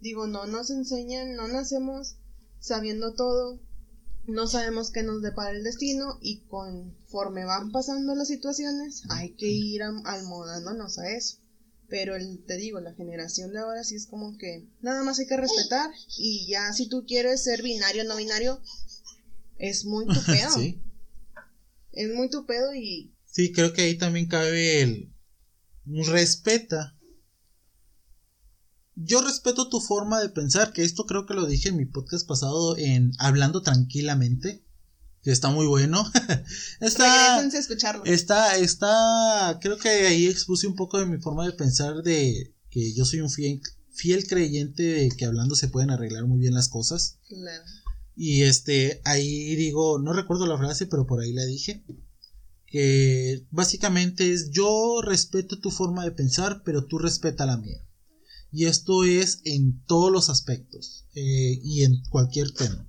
[0.00, 2.16] Digo, no nos enseñan, no nacemos
[2.60, 3.60] sabiendo todo,
[4.26, 9.46] no sabemos qué nos depara el destino y conforme van pasando las situaciones hay que
[9.46, 11.38] ir almodándonos a eso.
[11.88, 15.26] Pero el, te digo, la generación de ahora sí es como que nada más hay
[15.26, 18.60] que respetar y ya si tú quieres ser binario o no binario,
[19.56, 20.50] es muy tu pedo.
[20.50, 20.82] sí.
[21.92, 23.14] Es muy tu pedo y...
[23.24, 25.12] Sí, creo que ahí también cabe el...
[25.86, 26.98] Respeta
[29.00, 32.26] yo respeto tu forma de pensar, que esto creo que lo dije en mi podcast
[32.26, 34.64] pasado en Hablando Tranquilamente,
[35.24, 36.10] está muy bueno.
[36.80, 38.04] está, a escucharlo.
[38.04, 42.94] Está, está, creo que ahí expuse un poco de mi forma de pensar de que
[42.94, 43.60] yo soy un fiel,
[43.90, 47.18] fiel creyente de que hablando se pueden arreglar muy bien las cosas.
[47.28, 47.64] Claro.
[48.14, 51.84] Y este, ahí digo, no recuerdo la frase, pero por ahí la dije.
[52.66, 57.82] Que básicamente es yo respeto tu forma de pensar, pero tú respeta la mía.
[58.50, 62.88] Y esto es en todos los aspectos eh, y en cualquier tema.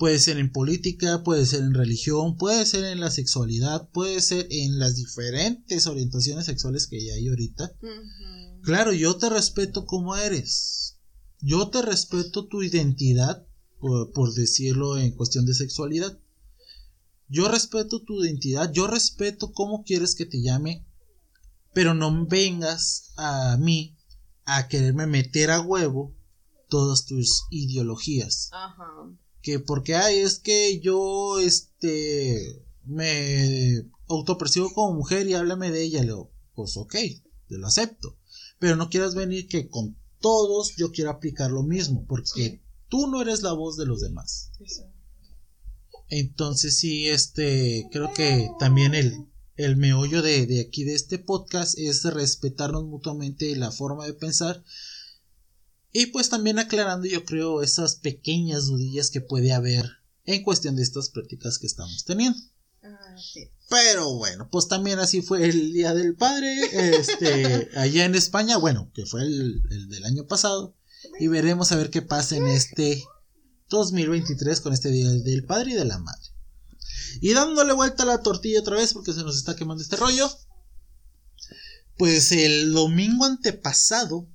[0.00, 4.46] Puede ser en política, puede ser en religión, puede ser en la sexualidad, puede ser
[4.50, 7.76] en las diferentes orientaciones sexuales que hay ahorita.
[8.62, 10.96] Claro, yo te respeto como eres.
[11.42, 13.46] Yo te respeto tu identidad,
[13.78, 16.18] por, por decirlo en cuestión de sexualidad.
[17.28, 20.82] Yo respeto tu identidad, yo respeto cómo quieres que te llame,
[21.74, 23.98] pero no vengas a mí
[24.46, 26.16] a quererme meter a huevo
[26.70, 28.48] todas tus ideologías.
[28.50, 29.10] Ajá.
[29.42, 36.00] Que porque hay es que yo este me autopercibo como mujer y háblame de ella,
[36.00, 36.94] le digo, pues ok,
[37.48, 38.18] te lo acepto.
[38.58, 43.22] Pero no quieras venir que con todos yo quiero aplicar lo mismo, porque tú no
[43.22, 44.50] eres la voz de los demás.
[46.08, 49.26] Entonces sí, este, creo que también el,
[49.56, 54.64] el meollo de, aquí de este podcast es respetarnos mutuamente la forma de pensar
[55.92, 59.86] y pues también aclarando yo creo esas pequeñas dudillas que puede haber
[60.24, 62.38] en cuestión de estas prácticas que estamos teniendo.
[62.82, 63.16] Ah,
[63.68, 66.54] Pero bueno, pues también así fue el Día del Padre,
[66.98, 70.74] este, allá en España, bueno, que fue el, el del año pasado,
[71.18, 73.04] y veremos a ver qué pasa en este
[73.68, 76.30] 2023 con este Día del Padre y de la Madre.
[77.20, 80.30] Y dándole vuelta a la tortilla otra vez porque se nos está quemando este rollo.
[81.96, 84.28] Pues el domingo antepasado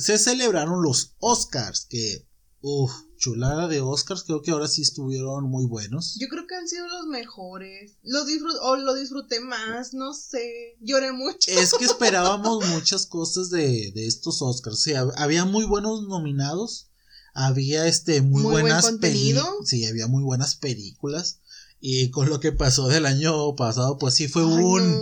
[0.00, 2.26] se celebraron los Oscars, que,
[2.60, 6.16] uff, chulada de Oscars, creo que ahora sí estuvieron muy buenos.
[6.18, 7.98] Yo creo que han sido los mejores.
[8.02, 8.26] Los
[8.62, 11.50] o lo disfruté más, no sé, lloré mucho.
[11.50, 14.76] Es que esperábamos muchas cosas de, de estos Oscars.
[14.76, 16.88] O sea, había muy buenos nominados.
[17.32, 19.46] Había este muy, buenas películas.
[19.64, 21.40] Sí, había muy buenas películas.
[21.78, 25.00] Y con lo que pasó del año pasado, pues sí fue un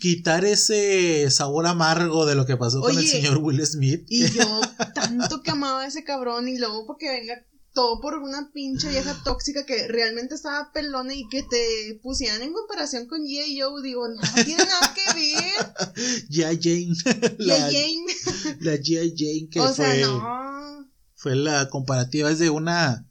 [0.00, 4.04] quitar ese sabor amargo de lo que pasó con el señor Will Smith.
[4.08, 4.42] Y yo
[4.94, 9.16] tanto que amaba a ese cabrón y luego porque venga todo por una pinche vieja
[9.22, 13.60] tóxica que realmente estaba pelona y que te pusieran en comparación con G.I.
[13.60, 15.94] Joe, digo, no tiene nada que ver.
[16.28, 16.58] G.I.
[16.60, 17.36] Jane.
[17.38, 18.56] La, Jane.
[18.60, 19.14] La G.I.
[19.16, 20.90] Jane que o fue, sea, no.
[21.14, 23.06] fue la comparativa, es de una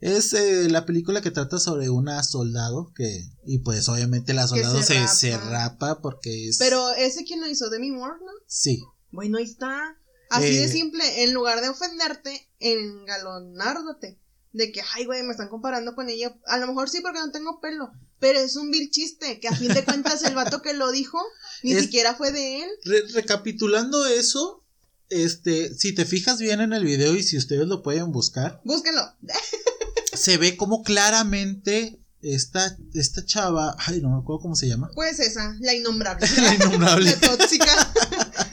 [0.00, 4.82] es eh, la película que trata sobre una soldado que, y pues obviamente la soldado
[4.82, 6.00] se, rapa.
[6.00, 6.58] porque es...
[6.58, 8.32] Pero ese quien lo hizo, Demi Moore, ¿no?
[8.46, 8.82] Sí.
[9.10, 9.96] Bueno, ahí está.
[10.28, 14.18] Así de eh, simple, en lugar de ofenderte, engalonárdote.
[14.52, 16.36] De que, ay, güey, me están comparando con ella.
[16.46, 17.90] A lo mejor sí porque no tengo pelo.
[18.18, 21.18] Pero es un vil chiste, que a fin de cuentas el vato que lo dijo
[21.62, 22.70] ni siquiera fue de él.
[23.12, 24.64] recapitulando eso,
[25.10, 28.60] este, si te fijas bien en el video y si ustedes lo pueden buscar.
[28.64, 29.02] Búsquenlo.
[30.16, 34.90] se ve como claramente esta, esta chava, ay, no me acuerdo cómo se llama.
[34.94, 36.26] Pues esa, la innombrable.
[36.36, 37.10] la innombrable.
[37.10, 37.94] la tóxica.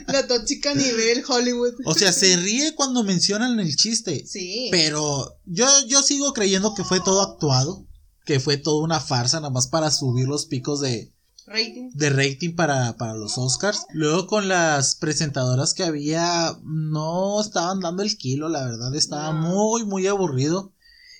[0.08, 1.74] La tóxica nivel Hollywood.
[1.86, 4.24] O sea, se ríe cuando mencionan el chiste.
[4.26, 4.68] Sí.
[4.70, 7.86] Pero yo, yo sigo creyendo que fue todo actuado.
[8.24, 11.12] Que fue toda una farsa, nada más para subir los picos de,
[11.46, 11.90] rating.
[11.92, 13.86] de rating para, para los Oscars.
[13.92, 19.84] Luego con las presentadoras que había, no estaban dando el kilo, la verdad, estaba muy,
[19.84, 20.73] muy aburrido.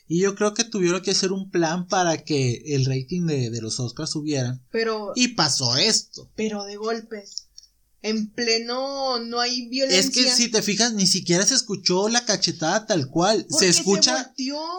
[0.07, 3.61] Y yo creo que tuvieron que hacer un plan para que el rating de, de
[3.63, 4.61] los Oscars subiera.
[4.71, 5.13] Pero.
[5.15, 6.31] Y pasó esto.
[6.35, 7.49] Pero de golpes
[8.05, 9.99] en pleno no hay violencia.
[9.99, 13.47] Es que si te fijas, ni siquiera se escuchó la cachetada tal cual.
[13.49, 14.35] Se escucha.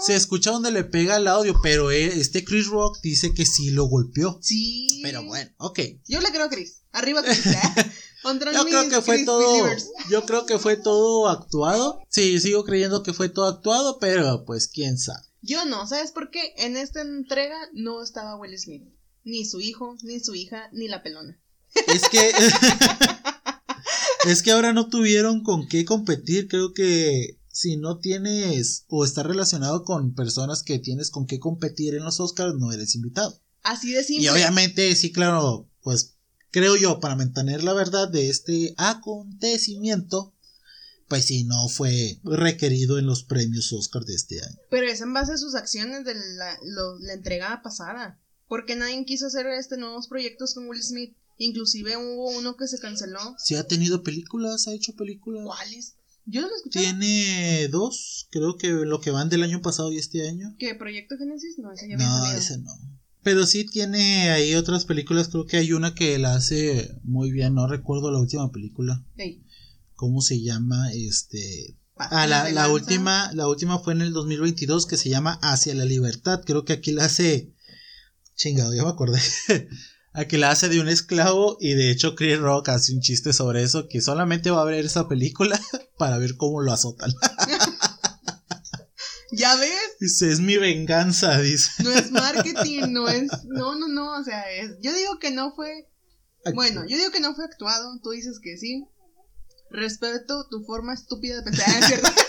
[0.05, 3.85] Se, escucha donde le pega el audio, pero este Chris Rock dice que sí lo
[3.85, 4.37] golpeó.
[4.43, 4.99] Sí.
[5.01, 5.79] Pero bueno, ok.
[6.07, 6.83] Yo le creo a Chris.
[6.91, 7.47] Arriba Chris.
[7.47, 7.59] ¿eh?
[8.53, 9.67] yo creo que fue todo.
[10.09, 12.01] Yo creo que fue todo actuado.
[12.09, 15.25] Sí, sigo creyendo que fue todo actuado, pero pues quién sabe.
[15.41, 16.53] Yo no, ¿sabes por qué?
[16.57, 18.83] En esta entrega no estaba Will Smith.
[19.23, 21.39] Ni su hijo, ni su hija, ni la pelona.
[21.87, 22.31] Es que.
[24.25, 26.47] es que ahora no tuvieron con qué competir.
[26.47, 31.95] Creo que si no tienes o estás relacionado con personas que tienes con qué competir
[31.95, 33.39] en los Oscars, no eres invitado.
[33.63, 34.25] Así de simple.
[34.25, 36.14] Y obviamente, sí, claro, pues
[36.55, 40.33] creo yo, para mantener la verdad de este acontecimiento,
[41.09, 44.55] pues sí, no fue requerido en los premios Oscar de este año.
[44.69, 46.57] Pero es en base a sus acciones de la,
[47.01, 48.21] la entregada pasada.
[48.47, 51.17] Porque nadie quiso hacer este nuevos proyectos con Will Smith.
[51.39, 53.35] Inclusive hubo uno que se canceló.
[53.37, 55.43] Sí, ha tenido películas, ha hecho películas.
[55.45, 55.95] ¿Cuáles?
[56.25, 56.79] Yo no lo escuché.
[56.79, 60.55] Tiene dos, creo que lo que van del año pasado y este año.
[60.57, 60.73] ¿Qué?
[60.73, 61.59] ¿Proyecto Génesis?
[61.59, 62.71] No, ese ya No, ese no.
[63.25, 67.55] Pero sí tiene ahí otras películas, creo que hay una que la hace muy bien,
[67.55, 69.03] no recuerdo la última película.
[69.95, 70.91] ¿Cómo se llama?
[70.93, 71.75] Este...
[71.95, 75.85] Ah, la, la última, la última fue en el 2022 que se llama Hacia la
[75.85, 76.43] Libertad.
[76.45, 77.51] Creo que aquí la hace...
[78.35, 79.19] Chingado, ya me acordé.
[80.13, 83.33] a que la hace de un esclavo y de hecho Chris Rock hace un chiste
[83.33, 85.59] sobre eso que solamente va a ver esa película
[85.97, 87.11] para ver cómo lo azotan.
[89.31, 89.97] ¿Ya ves?
[89.99, 91.83] Dice, es mi venganza, dice.
[91.83, 95.53] No es marketing, no es, no, no, no, o sea, es, yo digo que no
[95.55, 95.87] fue,
[96.53, 98.85] bueno, yo digo que no fue actuado, tú dices que sí.
[99.71, 102.07] Respeto tu forma estúpida de pensar, ¿cierto?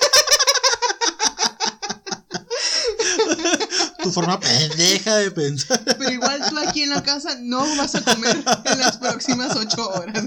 [4.03, 5.81] tu forma pendeja de pensar.
[5.85, 9.89] Pero igual tú aquí en la casa no vas a comer en las próximas ocho
[9.91, 10.25] horas.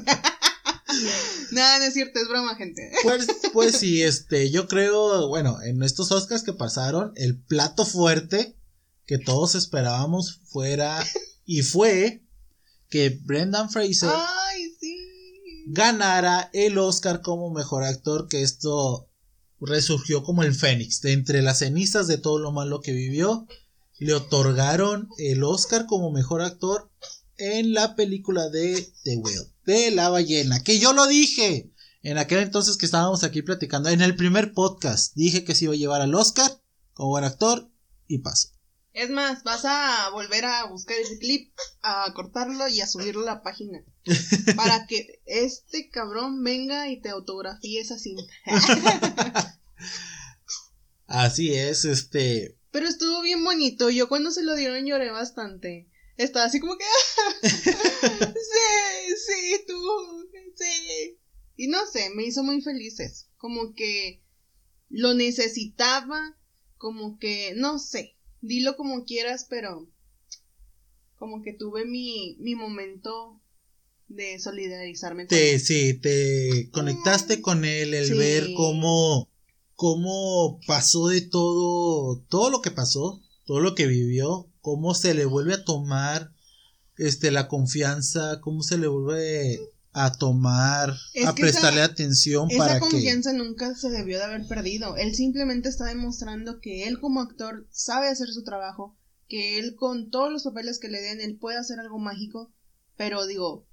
[1.52, 2.92] Nada, no es cierto, es broma, gente.
[3.04, 8.56] Pues, pues sí, este, yo creo, bueno, en estos Oscars que pasaron, el plato fuerte
[9.06, 11.04] que todos esperábamos fuera
[11.46, 12.24] y fue
[12.90, 14.12] que Brendan Fraser
[15.68, 19.10] ganara el Oscar como mejor actor, que esto
[19.60, 23.48] resurgió como el Fénix, de entre las cenizas de todo lo malo que vivió
[24.00, 26.90] le otorgaron el Oscar como mejor actor
[27.38, 32.40] en la película de The Whale, de la ballena, que yo lo dije en aquel
[32.40, 36.02] entonces que estábamos aquí platicando, en el primer podcast, dije que se iba a llevar
[36.02, 36.52] al Oscar
[36.94, 37.70] como buen actor
[38.08, 38.50] y pasó.
[38.94, 41.54] Es más, vas a volver a buscar ese clip,
[41.84, 43.84] a cortarlo y a subirlo a la página.
[44.56, 48.34] para que este cabrón venga y te autografíe esa cinta.
[51.06, 52.58] Así es, este.
[52.72, 53.90] Pero estuvo bien bonito.
[53.90, 55.89] Yo cuando se lo dieron lloré bastante.
[56.20, 56.84] Estaba así como que.
[57.48, 60.30] sí, sí, tú.
[60.54, 61.18] Sí.
[61.56, 63.28] Y no sé, me hizo muy feliz eso.
[63.38, 64.22] Como que
[64.90, 66.38] lo necesitaba.
[66.78, 68.18] Como que, no sé.
[68.42, 69.90] Dilo como quieras, pero.
[71.16, 73.42] Como que tuve mi, mi momento
[74.10, 75.60] de solidarizarme con él.
[75.62, 79.30] Sí, te conectaste con él, el ver cómo
[79.76, 85.26] cómo pasó de todo, todo lo que pasó, todo lo que vivió, cómo se le
[85.26, 86.32] vuelve a tomar
[86.97, 89.60] este la confianza, cómo se le vuelve
[89.91, 90.95] a tomar,
[91.26, 94.95] a prestarle atención para esa confianza nunca se debió de haber perdido.
[94.97, 98.97] Él simplemente está demostrando que él como actor sabe hacer su trabajo,
[99.28, 102.51] que él con todos los papeles que le den él puede hacer algo mágico,
[102.97, 103.66] pero digo,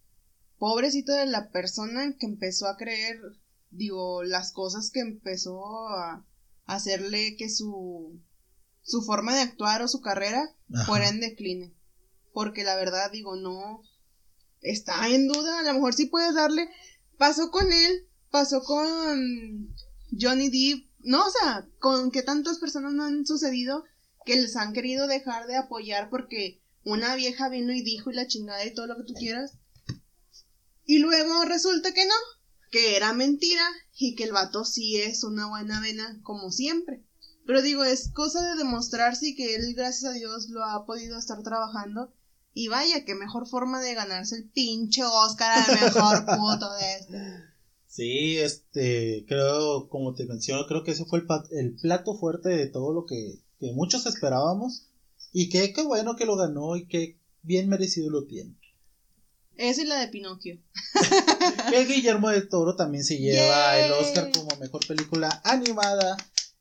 [0.58, 3.18] pobrecito de la persona que empezó a creer
[3.70, 6.24] digo, las cosas que empezó a
[6.64, 8.20] hacerle que su,
[8.86, 10.54] su forma de actuar o su carrera
[10.86, 11.74] fuera en decline.
[12.32, 13.82] Porque la verdad, digo, no,
[14.62, 16.70] está en duda, a lo mejor sí puedes darle,
[17.18, 19.74] pasó con él, pasó con
[20.18, 23.84] Johnny Depp, no, o sea, con que tantas personas no han sucedido
[24.24, 28.26] que les han querido dejar de apoyar porque una vieja vino y dijo y la
[28.26, 29.58] chingada y todo lo que tú quieras.
[30.84, 32.14] Y luego resulta que no,
[32.70, 33.64] que era mentira
[33.96, 37.05] y que el vato sí es una buena vena como siempre.
[37.46, 41.42] Pero digo, es cosa de demostrarse que él, gracias a Dios, lo ha podido estar
[41.42, 42.12] trabajando.
[42.52, 47.18] Y vaya, qué mejor forma de ganarse el pinche Oscar al mejor puto de este.
[47.86, 52.66] Sí, este, creo, como te menciono, creo que ese fue el, el plato fuerte de
[52.66, 54.88] todo lo que, que muchos esperábamos.
[55.32, 58.56] Y que qué bueno que lo ganó y que bien merecido lo tiene.
[59.56, 60.58] Esa es la de Pinocchio.
[61.70, 66.16] que Guillermo del Toro también se lleva el Oscar como mejor película animada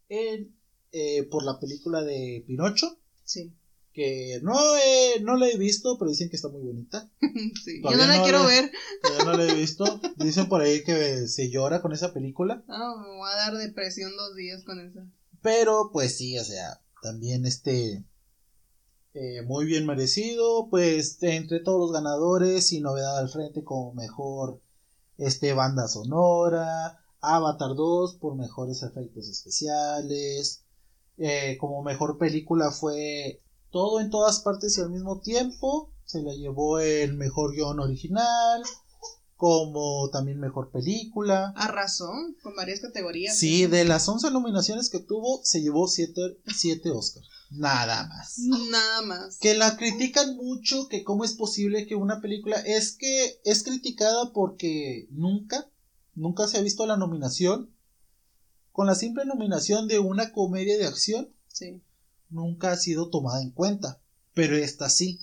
[0.10, 0.55] en,
[0.96, 2.98] eh, por la película de Pinocho.
[3.24, 3.54] Sí
[3.96, 7.10] que no, he, no la he visto, pero dicen que está muy bonita.
[7.64, 8.70] sí, yo no la quiero ver.
[9.18, 10.02] Yo no la he visto.
[10.18, 12.62] Dicen por ahí que se llora con esa película.
[12.68, 15.08] No, me voy a dar depresión dos días con esa.
[15.41, 18.04] Pero pues sí, o sea, también este...
[19.14, 24.60] Eh, muy bien merecido, pues entre todos los ganadores y novedad al frente como mejor
[25.18, 30.64] este banda sonora, Avatar 2 por mejores efectos especiales,
[31.18, 33.41] eh, como mejor película fue
[33.72, 35.91] todo en todas partes y al mismo tiempo.
[36.05, 38.63] Se le llevó el mejor guion original,
[39.36, 41.51] como también mejor película.
[41.55, 43.38] A razón, con varias categorías.
[43.38, 47.28] Sí, de las 11 nominaciones que tuvo, se llevó 7 siete, Oscars.
[47.51, 48.38] Nada más.
[48.70, 49.38] Nada más.
[49.39, 52.57] Que la critican mucho, que cómo es posible que una película...
[52.57, 55.70] Es que es criticada porque nunca,
[56.13, 57.74] nunca se ha visto la nominación.
[58.76, 61.30] Con la simple nominación de una comedia de acción.
[61.47, 61.82] Sí
[62.30, 63.99] nunca ha sido tomada en cuenta,
[64.34, 65.19] pero esta sí.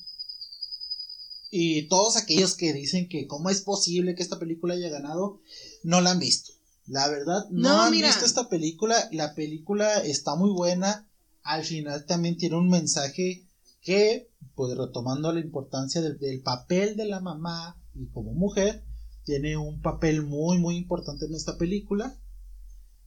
[1.51, 5.41] Y todos aquellos que dicen que cómo es posible que esta película haya ganado,
[5.83, 6.53] no la han visto.
[6.87, 8.97] La verdad, no, han visto esta película.
[9.13, 11.09] La película está muy buena.
[11.43, 13.47] Al final también tiene un mensaje
[13.83, 18.85] que, pues retomando la importancia del, del papel de la mamá y como mujer,
[19.25, 22.19] tiene un papel muy, muy importante en esta película.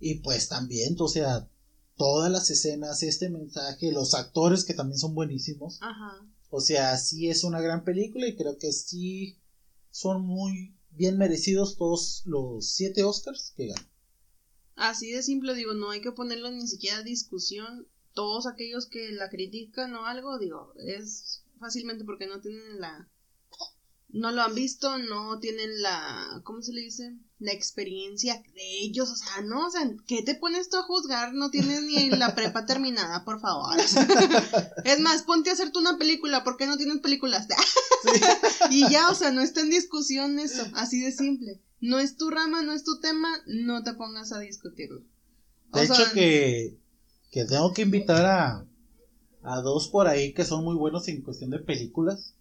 [0.08, 1.50] Y pues también, o sea,
[1.98, 5.80] todas las escenas, este mensaje, los actores que también son buenísimos.
[5.82, 6.24] Ajá.
[6.52, 9.40] O sea, sí es una gran película y creo que sí
[9.90, 13.90] son muy bien merecidos todos los siete Oscars que ganan.
[14.76, 17.88] Así de simple, digo, no hay que ponerlo ni siquiera a discusión.
[18.14, 23.10] Todos aquellos que la critican o algo, digo, es fácilmente porque no tienen la
[24.16, 27.18] no lo han visto, no tienen la, ¿cómo se le dice?
[27.38, 31.34] La experiencia de ellos, o sea, no, o sea, ¿qué te pones tú a juzgar?
[31.34, 33.78] No tienes ni la prepa terminada, por favor.
[34.86, 37.46] es más, ponte a hacer tú una película, ¿por qué no tienes películas?
[38.72, 41.62] y ya, o sea, no está en discusión eso, así de simple.
[41.82, 45.04] No es tu rama, no es tu tema, no te pongas a discutirlo.
[45.74, 46.80] de hecho que,
[47.32, 48.66] que tengo que invitar a,
[49.42, 52.35] a dos por ahí que son muy buenos en cuestión de películas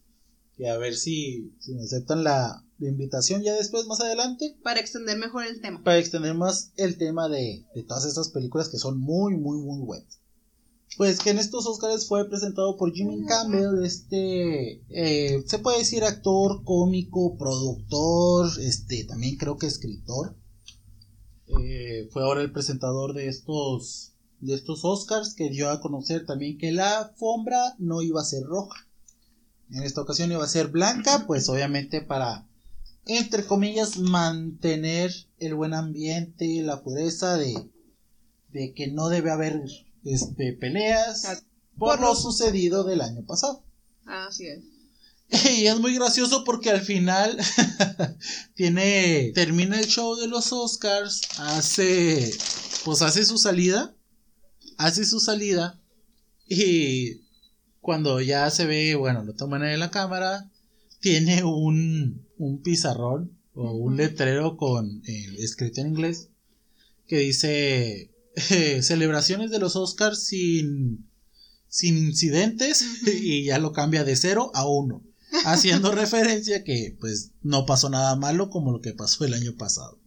[0.57, 4.59] y a ver si, si me aceptan la, invitación ya después, más adelante.
[4.63, 5.83] Para extender mejor el tema.
[5.83, 9.81] Para extender más el tema de, de todas estas películas que son muy, muy, muy
[9.81, 10.19] buenas.
[10.97, 16.05] Pues que en estos Oscars fue presentado por Jimmy Campbell, este, eh, se puede decir
[16.05, 20.37] actor, cómico, productor, este, también creo que escritor.
[21.61, 26.59] Eh, fue ahora el presentador de estos, de estos Oscars que dio a conocer también
[26.59, 28.87] que la alfombra no iba a ser roja.
[29.71, 32.47] En esta ocasión iba a ser blanca, pues obviamente para,
[33.07, 37.71] entre comillas, mantener el buen ambiente, la pureza de,
[38.51, 39.63] de que no debe haber
[40.05, 41.41] este, peleas ah,
[41.79, 43.65] por lo sucedido del año pasado.
[44.07, 44.61] Así es.
[45.59, 47.39] Y es muy gracioso porque al final
[48.55, 52.33] tiene termina el show de los Oscars, hace
[52.85, 53.95] pues hace su salida,
[54.77, 55.81] hace su salida
[56.47, 57.24] y
[57.85, 60.51] cuando ya se ve, bueno, lo toman en la cámara,
[61.01, 66.31] tiene un, un pizarrón o un letrero con eh, escrito en inglés
[67.07, 68.11] que dice
[68.81, 71.11] celebraciones de los Oscars sin,
[71.69, 75.03] sin incidentes y ya lo cambia de cero a uno
[75.45, 80.01] haciendo referencia que pues no pasó nada malo como lo que pasó el año pasado.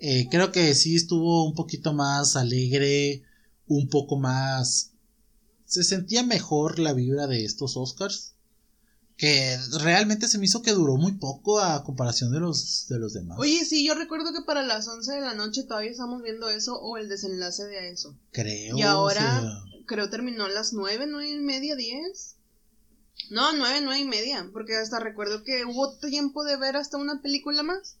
[0.00, 3.22] Eh, creo que sí estuvo un poquito más alegre,
[3.68, 4.93] un poco más
[5.74, 8.30] se sentía mejor la vibra de estos Oscars.
[9.16, 13.12] Que realmente se me hizo que duró muy poco a comparación de los, de los
[13.12, 13.38] demás.
[13.38, 16.80] Oye, sí, yo recuerdo que para las 11 de la noche todavía estamos viendo eso
[16.80, 18.16] o el desenlace de eso.
[18.32, 18.76] Creo.
[18.76, 22.36] Y ahora, creo terminó a las 9, 9 y media, 10.
[23.30, 24.48] No, 9, 9 y media.
[24.52, 27.96] Porque hasta recuerdo que hubo tiempo de ver hasta una película más.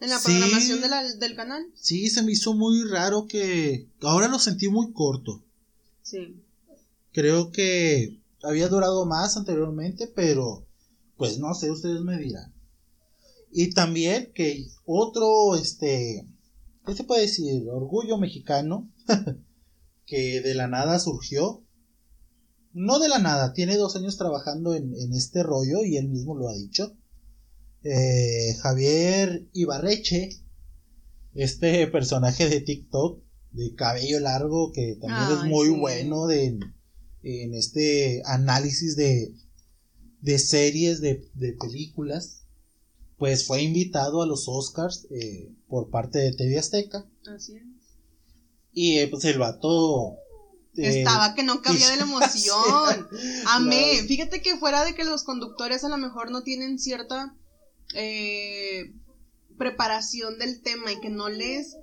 [0.00, 0.80] En la programación
[1.18, 1.66] del canal.
[1.74, 3.86] Sí, se me hizo muy raro que.
[4.00, 5.42] Ahora lo sentí muy corto.
[6.02, 6.41] Sí.
[7.12, 10.66] Creo que había durado más anteriormente, pero
[11.16, 12.52] pues no sé, ustedes me dirán.
[13.50, 16.26] Y también que otro, este,
[16.86, 17.68] ¿qué se puede decir?
[17.68, 18.90] Orgullo mexicano,
[20.06, 21.64] que de la nada surgió.
[22.72, 26.48] No de la nada, tiene dos años trabajando en, este rollo y él mismo lo
[26.48, 26.96] ha dicho.
[27.84, 30.30] Eh, Javier Ibarreche,
[31.34, 36.58] este personaje de TikTok de cabello largo que también es muy bueno de,
[37.22, 39.34] en este análisis de,
[40.20, 42.42] de series de, de películas
[43.22, 47.06] pues fue invitado a los Oscars eh, por parte de TV Azteca.
[47.32, 47.62] Así es.
[48.72, 50.16] Y eh, pues el vato
[50.76, 53.08] eh, Estaba que no cabía de la emoción.
[53.46, 54.02] Amé.
[54.08, 57.36] Fíjate que fuera de que los conductores a lo mejor no tienen cierta
[57.94, 58.92] eh,
[59.56, 61.76] preparación del tema y que no les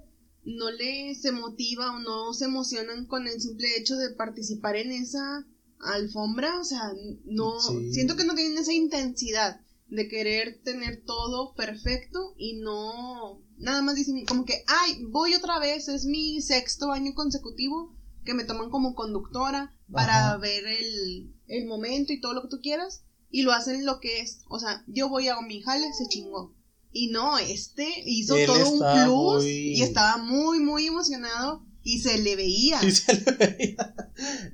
[0.43, 4.91] no les se motiva o no se emocionan con el simple hecho de participar en
[4.91, 5.45] esa
[5.79, 6.91] alfombra, o sea,
[7.25, 7.59] no
[7.91, 13.95] siento que no tienen esa intensidad de querer tener todo perfecto y no nada más
[13.95, 18.69] dicen como que, ay, voy otra vez, es mi sexto año consecutivo que me toman
[18.69, 23.51] como conductora para ver el, el momento y todo lo que tú quieras y lo
[23.51, 26.55] hacen lo que es, o sea, yo voy a mi jale, se chingó.
[26.91, 32.35] Y no, este hizo todo un plus y estaba muy, muy emocionado y se le
[32.35, 32.79] veía.
[32.83, 33.95] Y se le veía.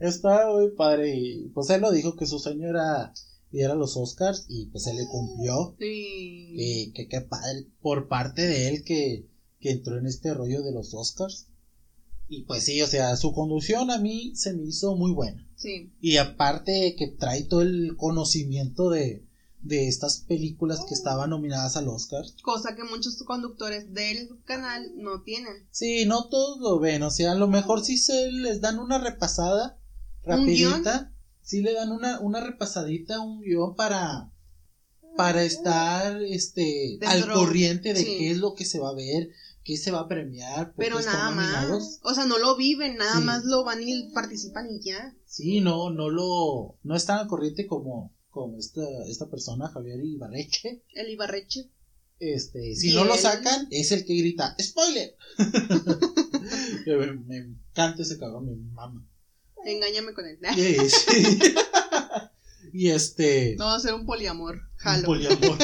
[0.01, 3.13] Estaba muy padre y pues él lo dijo que su sueño era
[3.51, 5.75] ir a los Oscars y pues él le cumplió.
[5.79, 6.49] Sí.
[6.53, 9.27] Y que qué padre por parte de él que,
[9.59, 11.47] que entró en este rollo de los Oscars.
[12.27, 15.47] Y pues sí, o sea, su conducción a mí se me hizo muy buena.
[15.55, 15.93] Sí.
[16.01, 19.23] Y aparte que trae todo el conocimiento de,
[19.65, 22.23] de estas películas que estaban nominadas al Oscar.
[22.43, 25.67] Cosa que muchos conductores del canal no tienen.
[25.71, 28.99] Sí, no todos lo ven, o sea, a lo mejor sí se les dan una
[28.99, 29.79] repasada
[30.23, 31.11] rapidita
[31.45, 34.31] sí le dan una, una repasadita, un guion para,
[35.15, 39.29] para estar este al corriente de qué es lo que se va a ver,
[39.63, 40.73] qué se va a premiar.
[40.75, 41.99] Pero nada más.
[42.01, 45.15] O sea, no lo viven, nada más lo van y participan y ya.
[45.25, 50.83] Sí, no, no lo, no están al corriente como, como esta, esta persona, Javier Ibarreche.
[50.93, 51.69] El Ibarreche.
[52.19, 55.15] Este, si no lo sacan, es el que grita, ¡spoiler!
[56.85, 59.07] me, me, encanta ese cabrón, mi mamá.
[59.65, 60.37] Engáñame con él.
[62.73, 63.55] y este.
[63.57, 64.63] No va a ser un poliamor.
[64.75, 64.99] Jalo.
[64.99, 65.57] Un poliamor.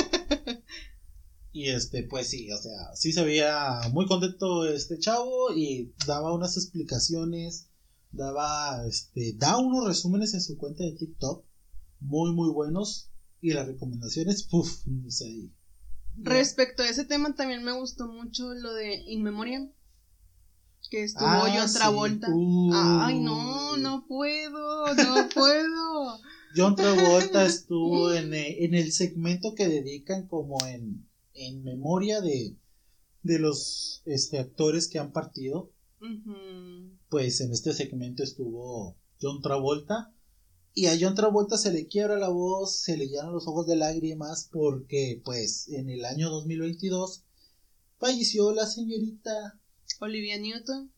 [1.52, 6.34] y este, pues sí, o sea, sí se veía muy contento este chavo y daba
[6.34, 7.68] unas explicaciones,
[8.12, 11.51] daba, este, da unos resúmenes en su cuenta de TikTok
[12.02, 13.10] muy, muy buenos
[13.40, 15.50] y las recomendaciones, puff, ni se
[16.18, 19.72] Respecto a ese tema también me gustó mucho lo de In Memoriam
[20.92, 22.28] que estuvo ah, John Travolta.
[22.74, 26.20] Ay, no, no puedo, no puedo.
[26.56, 32.58] John Travolta estuvo en, eh, en, el segmento que dedican como en, en memoria de,
[33.24, 35.72] de los este, actores que han partido.
[37.10, 40.14] Pues en este segmento estuvo John Travolta.
[40.74, 43.76] Y a John Travolta se le quiebra la voz, se le llenan los ojos de
[43.76, 47.24] lágrimas porque pues en el año 2022
[48.00, 49.60] falleció la señorita
[50.00, 50.92] Olivia Newton.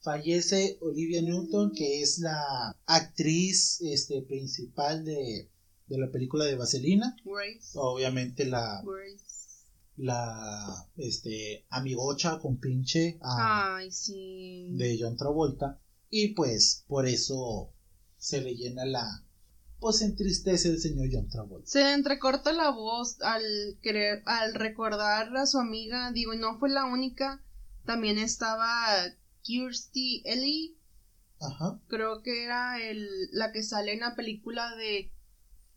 [0.00, 5.50] Fallece Olivia Newton, que es la actriz este, principal de,
[5.86, 7.16] de la película de Vaselina.
[7.24, 7.72] Grace.
[7.74, 8.82] Obviamente la.
[9.96, 14.68] La este, amigocha con pinche Ay, sí.
[14.76, 15.80] de John Travolta.
[16.08, 17.72] Y pues por eso
[18.18, 19.24] se le llena la,
[19.80, 21.66] pues entristece el señor John Travolta.
[21.66, 23.42] Se entrecorta la voz al
[23.82, 27.42] querer, al recordar a su amiga, digo, no fue la única
[27.88, 28.68] también estaba
[29.40, 30.76] Kirsty Ellie.
[31.40, 31.80] Ajá.
[31.88, 35.10] Creo que era el, la que sale en la película de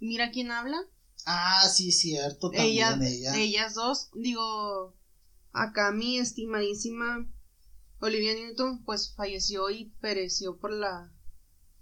[0.02, 0.78] Mira quién habla.
[1.26, 3.38] Ah, sí, cierto, también ella.
[3.38, 4.94] Ellas dos, digo,
[5.54, 7.26] acá mi estimadísima
[8.02, 11.14] Olivia Newton, pues falleció y pereció por la,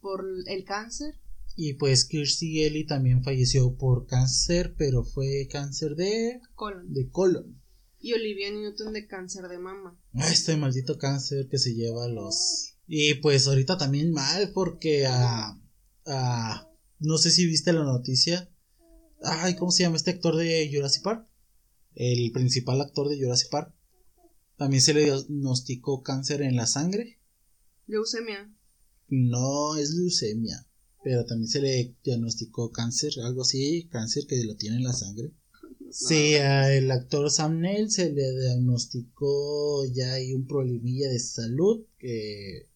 [0.01, 1.15] por el cáncer.
[1.55, 6.93] Y pues Kirsty Ellie también falleció por cáncer, pero fue cáncer de colon.
[6.93, 7.61] De colon.
[7.99, 9.99] Y Olivia Newton de cáncer de mama.
[10.13, 12.75] Este maldito cáncer que se lleva a los.
[12.87, 15.59] Y pues ahorita también mal porque a.
[16.05, 16.65] a
[16.99, 18.49] no sé si viste la noticia.
[19.21, 21.27] Ay, ¿cómo se llama este actor de Jurassic Park?
[21.93, 23.73] El principal actor de Jurassic Park.
[24.55, 27.19] También se le diagnosticó cáncer en la sangre.
[27.87, 28.53] Leucemia.
[29.09, 30.65] No es leucemia.
[31.03, 35.31] Pero también se le diagnosticó cáncer, algo así, cáncer que lo tiene en la sangre.
[35.91, 42.67] Sí, al actor Sam Neill se le diagnosticó ya hay un problemilla de salud que,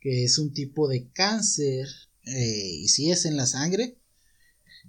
[0.00, 1.88] que es un tipo de cáncer
[2.24, 3.98] eh, y sí es en la sangre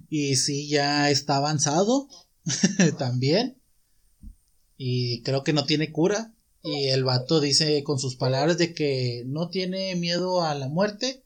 [0.08, 2.08] y sí ya está avanzado
[2.98, 3.60] también
[4.76, 6.32] y creo que no tiene cura
[6.62, 11.24] y el vato dice con sus palabras de que no tiene miedo a la muerte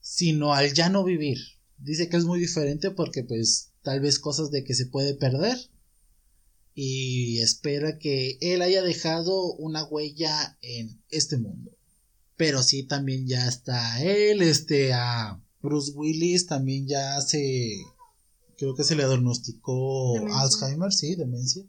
[0.00, 1.38] sino al ya no vivir
[1.78, 5.58] dice que es muy diferente porque pues tal vez cosas de que se puede perder,
[6.74, 11.70] y espera que él haya dejado una huella en este mundo.
[12.36, 17.76] Pero sí, también ya está él, este, a Bruce Willis también ya se,
[18.56, 21.62] creo que se le diagnosticó Alzheimer, sí, demencia.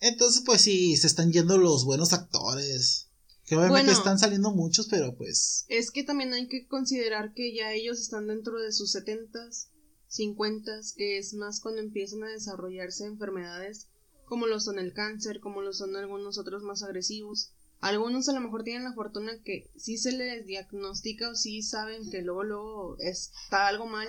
[0.00, 3.08] Entonces, pues sí, se están yendo los buenos actores.
[3.44, 5.66] Que obviamente están saliendo muchos, pero pues.
[5.68, 9.68] Es que también hay que considerar que ya ellos están dentro de sus setentas,
[10.08, 13.86] cincuentas, que es más cuando empiezan a desarrollarse enfermedades
[14.26, 17.52] como lo son el cáncer, como lo son algunos otros más agresivos.
[17.80, 22.10] Algunos a lo mejor tienen la fortuna que sí se les diagnostica o sí saben
[22.10, 24.08] que luego, luego está algo mal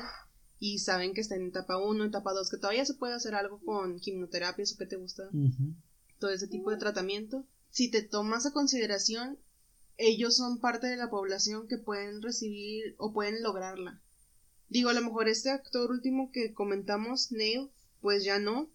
[0.59, 3.59] y saben que están en etapa 1, etapa 2, que todavía se puede hacer algo
[3.63, 5.29] con quimioterapia, eso que te gusta,
[6.19, 7.45] todo ese tipo de tratamiento.
[7.69, 9.37] Si te tomas a consideración,
[9.97, 14.01] ellos son parte de la población que pueden recibir o pueden lograrla.
[14.69, 17.69] Digo, a lo mejor este actor último que comentamos, Neil,
[18.01, 18.69] pues ya no,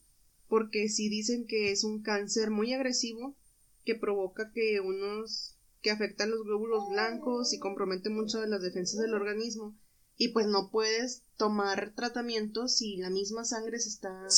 [0.49, 3.37] porque si dicen que es un cáncer muy agresivo
[3.85, 9.01] que provoca que unos que afectan los glóbulos blancos y compromete mucho de las defensas
[9.01, 9.75] del organismo
[10.17, 14.29] y pues no puedes tomar tratamiento si la misma sangre se está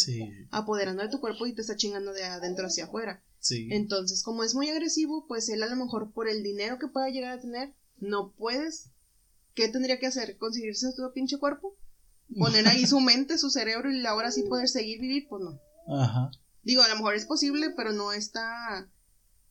[0.50, 3.22] apoderando de tu cuerpo y te está chingando de adentro hacia afuera.
[3.70, 7.10] Entonces, como es muy agresivo, pues él a lo mejor por el dinero que pueda
[7.10, 8.90] llegar a tener, no puedes.
[9.54, 10.38] ¿Qué tendría que hacer?
[10.38, 11.76] ¿Conseguirse tu pinche cuerpo?
[12.38, 15.26] ¿Poner ahí su mente, su cerebro y ahora sí poder seguir vivir?
[15.28, 15.60] Pues no.
[15.94, 16.30] Ajá.
[16.62, 18.88] Digo, a lo mejor es posible, pero no está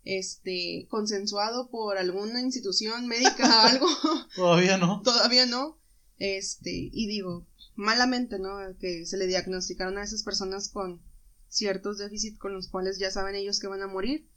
[0.03, 3.87] este consensuado por alguna institución médica o algo.
[4.35, 5.01] Todavía no.
[5.03, 5.79] Todavía no.
[6.17, 8.57] Este, y digo, malamente, ¿no?
[8.79, 11.01] Que se le diagnosticaron a esas personas con
[11.47, 14.27] ciertos déficits con los cuales ya saben ellos que van a morir.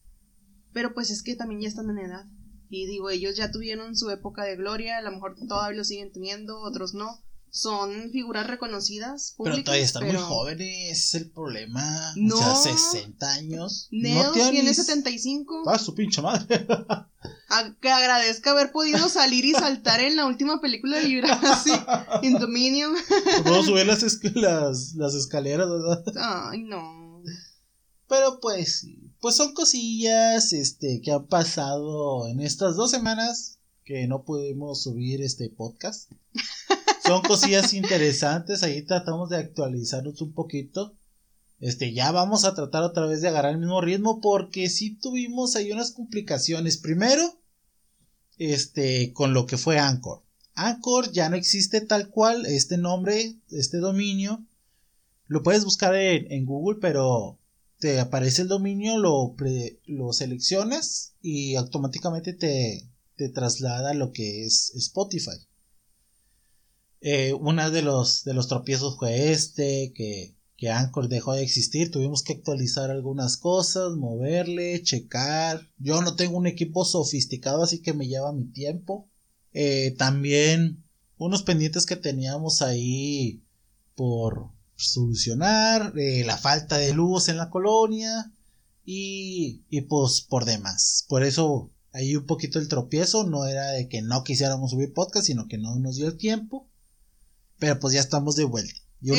[0.72, 2.26] Pero pues es que también ya están en edad.
[2.68, 6.12] Y digo, ellos ya tuvieron su época de gloria, a lo mejor todavía lo siguen
[6.12, 7.22] teniendo, otros no
[7.56, 9.34] son figuras reconocidas.
[9.42, 12.12] pero todavía están muy jóvenes, es el problema.
[12.16, 12.34] No.
[12.36, 13.88] O sea, 60 años.
[13.90, 15.64] Neo tiene 75.
[15.66, 16.66] Ah, su pinche madre.
[17.80, 21.86] que agradezca haber podido salir y saltar en la última película de Jurassic
[22.22, 22.94] Indominium.
[23.44, 24.02] Puedo subir las,
[24.34, 26.04] las, las escaleras, ¿verdad?
[26.50, 27.22] Ay, no.
[28.08, 28.86] Pero pues,
[29.20, 35.22] pues son cosillas este, que han pasado en estas dos semanas que no pudimos subir
[35.22, 36.10] este podcast
[37.06, 38.62] son cosillas interesantes.
[38.62, 40.94] Ahí tratamos de actualizarnos un poquito.
[41.58, 45.56] Este, ya vamos a tratar otra vez de agarrar el mismo ritmo porque sí tuvimos
[45.56, 46.76] ahí unas complicaciones.
[46.76, 47.40] Primero,
[48.36, 50.22] este, con lo que fue Anchor.
[50.54, 54.44] Anchor ya no existe tal cual este nombre, este dominio.
[55.26, 57.38] Lo puedes buscar en, Google, pero
[57.78, 59.34] te aparece el dominio, lo,
[59.86, 65.36] lo seleccionas y automáticamente te, te traslada lo que es Spotify.
[67.00, 71.90] Eh, una de los, de los tropiezos fue este, que, que Anchor dejó de existir,
[71.90, 75.68] tuvimos que actualizar algunas cosas, moverle, checar.
[75.78, 79.08] Yo no tengo un equipo sofisticado, así que me lleva mi tiempo.
[79.52, 80.84] Eh, también
[81.18, 83.42] unos pendientes que teníamos ahí
[83.94, 88.32] por solucionar, eh, la falta de luz en la colonia
[88.84, 91.04] y, y pues por demás.
[91.08, 95.26] Por eso ahí un poquito el tropiezo, no era de que no quisiéramos subir podcast,
[95.26, 96.68] sino que no nos dio el tiempo.
[97.58, 98.80] Pero pues ya estamos de vuelta.
[99.00, 99.10] Y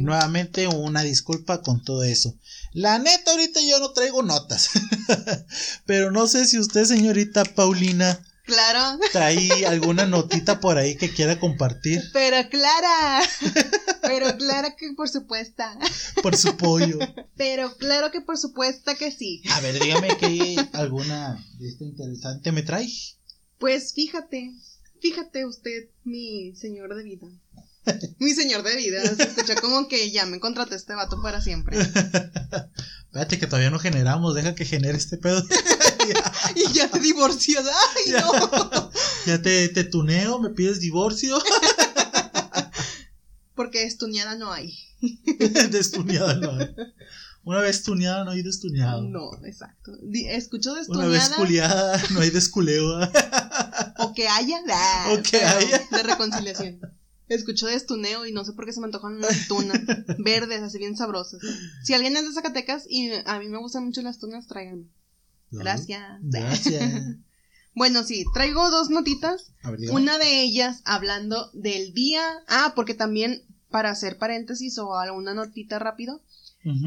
[0.00, 2.36] nuevamente una disculpa con todo eso.
[2.72, 4.70] La neta, ahorita yo no traigo notas.
[5.86, 8.20] Pero no sé si usted, señorita Paulina.
[8.44, 8.98] Claro.
[9.12, 12.02] Trae alguna notita por ahí que quiera compartir.
[12.12, 13.22] Pero Clara.
[14.02, 15.62] Pero claro que por supuesto.
[16.22, 16.98] Por su pollo.
[17.36, 19.42] Pero claro que por supuesto que sí.
[19.50, 22.88] A ver, dígame que alguna de esta interesante me trae.
[23.58, 24.52] Pues fíjate,
[25.00, 27.28] fíjate usted, mi señor de vida.
[28.18, 31.78] Mi señor de vida, se escucha como que ya me contraté este vato para siempre.
[33.14, 35.42] Espérate que todavía no generamos, deja que genere este pedo.
[36.56, 38.90] y ya te divorcio, ay no.
[39.26, 41.38] ya te, te tuneo, me pides divorcio.
[43.54, 44.76] Porque estuneada no hay.
[45.70, 46.74] destuneada no hay.
[47.44, 49.02] Una vez tuneada no hay destuneado.
[49.02, 49.92] No, exacto.
[50.12, 51.10] Escucho destuneada.
[51.10, 52.98] Una vez culiada no hay desculeo.
[53.98, 54.60] o que haya.
[55.12, 55.86] o que haya.
[55.90, 56.80] De reconciliación.
[57.28, 59.80] Escucho de estuneo y no sé por qué se me antojan unas tunas
[60.18, 61.40] verdes, así bien sabrosas.
[61.82, 64.88] Si alguien es de Zacatecas y a mí me gustan mucho las tunas, tráiganme.
[65.50, 66.18] Gracias.
[66.20, 67.16] Gracias.
[67.74, 69.52] bueno, sí, traigo dos notitas.
[69.90, 72.22] Una de ellas hablando del día.
[72.46, 76.22] Ah, porque también, para hacer paréntesis o alguna notita rápido,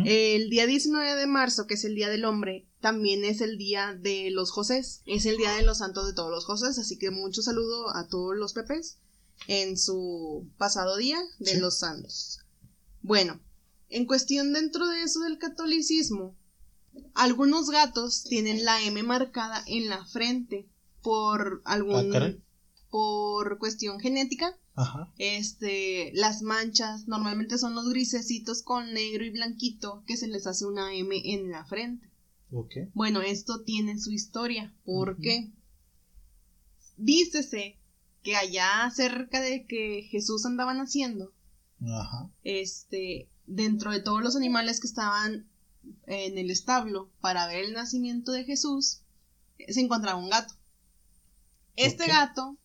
[0.05, 3.93] el día 19 de marzo, que es el Día del Hombre, también es el Día
[3.93, 5.01] de los Josés.
[5.05, 8.07] Es el Día de los Santos de todos los Josés, así que mucho saludo a
[8.07, 8.97] todos los pepes
[9.47, 12.39] en su pasado día de los santos.
[13.01, 13.39] Bueno,
[13.89, 16.35] En cuestión dentro de eso del catolicismo,
[17.13, 20.67] algunos gatos tienen la M marcada en la frente
[21.01, 22.33] por algún ah,
[22.89, 24.57] por cuestión genética.
[24.75, 25.11] Ajá.
[25.17, 30.65] Este, las manchas normalmente son los grisecitos con negro y blanquito que se les hace
[30.65, 32.11] una M en la frente.
[32.51, 32.89] Okay.
[32.93, 34.75] Bueno, esto tiene su historia.
[34.85, 35.51] ¿Por qué?
[36.97, 37.79] Dícese
[38.27, 41.31] que allá cerca de que Jesús andaba naciendo,
[41.81, 42.29] Ajá.
[42.43, 45.47] este, dentro de todos los animales que estaban
[46.07, 48.99] en el establo para ver el nacimiento de Jesús,
[49.69, 50.53] se encontraba un gato.
[51.77, 52.57] Este gato,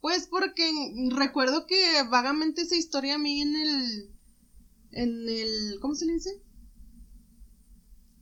[0.00, 0.64] pues porque
[1.10, 4.10] recuerdo que vagamente esa historia a mí en el,
[4.92, 6.40] en el, ¿cómo se le dice?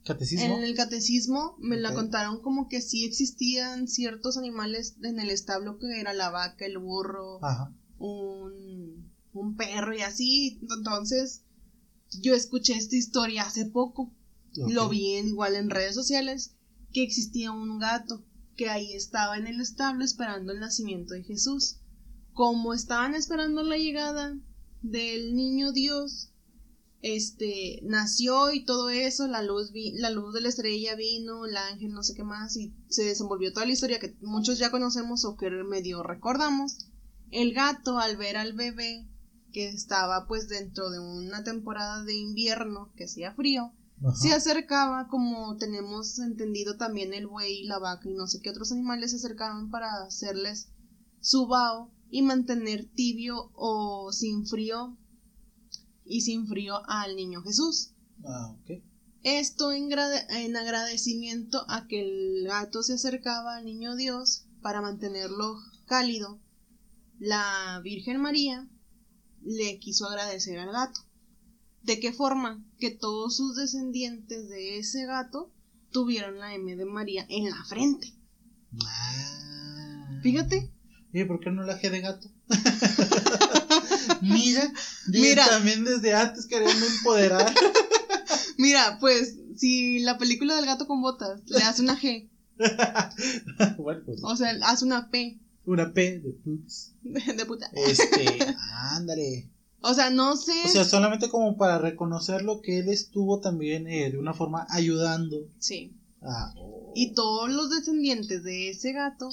[0.05, 0.57] Catecismo.
[0.57, 5.77] En el catecismo me la contaron como que sí existían ciertos animales en el establo
[5.77, 7.39] que era la vaca, el burro,
[7.99, 10.59] Un, un perro y así.
[10.75, 11.43] Entonces,
[12.19, 14.11] yo escuché esta historia hace poco.
[14.55, 16.55] Lo vi igual en redes sociales
[16.91, 18.25] que existía un gato
[18.55, 21.77] que ahí estaba en el establo esperando el nacimiento de Jesús.
[22.33, 24.37] Como estaban esperando la llegada
[24.81, 26.30] del niño Dios,
[27.01, 31.57] este nació y todo eso, la luz vi, la luz de la estrella vino, el
[31.57, 35.25] ángel, no sé qué más, y se desenvolvió toda la historia que muchos ya conocemos
[35.25, 36.89] o que medio recordamos.
[37.31, 39.07] El gato al ver al bebé
[39.51, 43.73] que estaba pues dentro de una temporada de invierno que hacía frío,
[44.15, 48.71] se acercaba como tenemos entendido también el buey, la vaca y no sé qué otros
[48.71, 50.71] animales se acercaban para hacerles
[51.19, 54.97] su vaho y mantener tibio o sin frío
[56.11, 57.93] y sin frío al niño Jesús.
[58.25, 58.53] Ah,
[59.23, 65.57] Esto en, en agradecimiento a que el gato se acercaba al niño Dios para mantenerlo
[65.85, 66.39] cálido.
[67.17, 68.67] La Virgen María
[69.41, 70.99] le quiso agradecer al gato.
[71.81, 72.63] ¿De qué forma?
[72.77, 75.51] Que todos sus descendientes de ese gato
[75.91, 78.13] tuvieron la M de María en la frente.
[78.85, 80.19] Ah.
[80.21, 80.71] Fíjate.
[81.13, 82.29] ¿Y por qué no la G de gato?
[84.21, 84.71] Mira,
[85.07, 87.53] Mira, también desde antes queriendo empoderar.
[88.57, 92.29] Mira, pues, si la película del gato con botas le hace una G.
[93.77, 94.19] bueno, pues.
[94.23, 95.39] O sea, hace una P.
[95.65, 96.91] Una P de putz.
[97.01, 97.69] De puta.
[97.73, 98.55] Este,
[98.95, 99.49] ándale.
[99.81, 100.53] O sea, no sé.
[100.65, 104.67] O sea, solamente como para reconocer lo que él estuvo también eh, de una forma
[104.69, 105.37] ayudando.
[105.59, 105.95] Sí.
[106.21, 106.53] Ah,
[106.93, 109.29] Y todos los descendientes de ese gato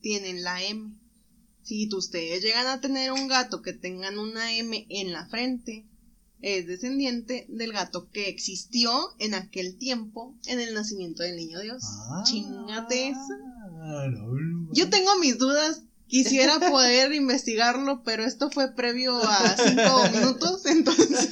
[0.00, 0.92] tienen la M.
[1.64, 5.86] Si ustedes llegan a tener un gato que tengan una M en la frente,
[6.40, 11.82] es descendiente del gato que existió en aquel tiempo en el nacimiento del niño Dios.
[12.10, 13.14] Ah, Chingate
[14.72, 15.82] yo tengo mis dudas.
[16.06, 21.28] Quisiera poder investigarlo, pero esto fue previo a cinco minutos, entonces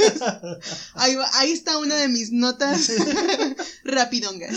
[0.95, 2.91] ahí, ahí está una de mis notas
[3.85, 4.57] rapidongas.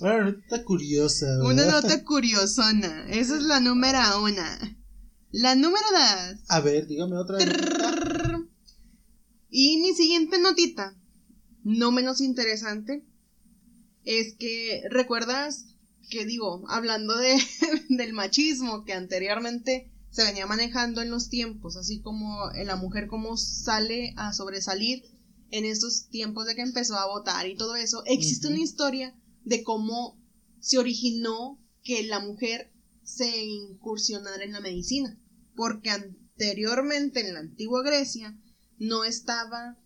[0.00, 1.26] una nota curiosa.
[1.44, 3.06] Una nota curiosona.
[3.10, 4.76] Esa es la número una.
[5.32, 6.40] La número dos.
[6.48, 7.38] A ver, dígame otra.
[9.50, 10.96] Y mi siguiente notita,
[11.62, 13.04] no menos interesante,
[14.04, 15.69] es que recuerdas
[16.10, 17.36] que digo, hablando de,
[17.88, 23.36] del machismo que anteriormente se venía manejando en los tiempos, así como la mujer como
[23.36, 25.04] sale a sobresalir
[25.50, 29.62] en estos tiempos de que empezó a votar y todo eso, existe una historia de
[29.62, 30.20] cómo
[30.60, 32.72] se originó que la mujer
[33.02, 35.18] se incursionara en la medicina,
[35.56, 38.38] porque anteriormente en la antigua Grecia
[38.78, 39.78] no estaba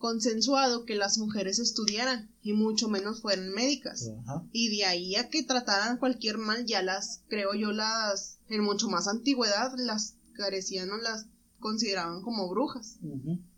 [0.00, 4.10] consensuado que las mujeres estudiaran y mucho menos fueran médicas.
[4.50, 8.88] Y de ahí a que trataran cualquier mal, ya las, creo yo, las, en mucho
[8.88, 11.26] más antigüedad, las carecían o las
[11.58, 12.96] consideraban como brujas.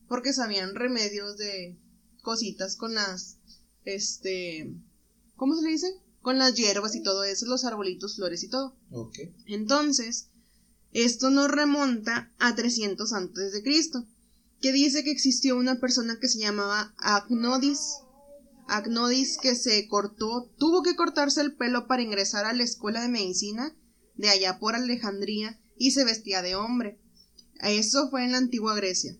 [0.08, 1.78] Porque sabían remedios de
[2.22, 3.38] cositas con las,
[3.84, 4.74] este,
[5.36, 5.94] ¿cómo se le dice?
[6.22, 8.76] Con las hierbas y todo eso, los arbolitos, flores y todo.
[9.46, 10.26] Entonces,
[10.90, 14.08] esto nos remonta a 300 antes de Cristo
[14.62, 17.98] que dice que existió una persona que se llamaba Agnodis.
[18.68, 23.08] Agnodis que se cortó, tuvo que cortarse el pelo para ingresar a la escuela de
[23.08, 23.76] medicina
[24.14, 27.00] de allá por Alejandría y se vestía de hombre.
[27.60, 29.18] Eso fue en la antigua Grecia.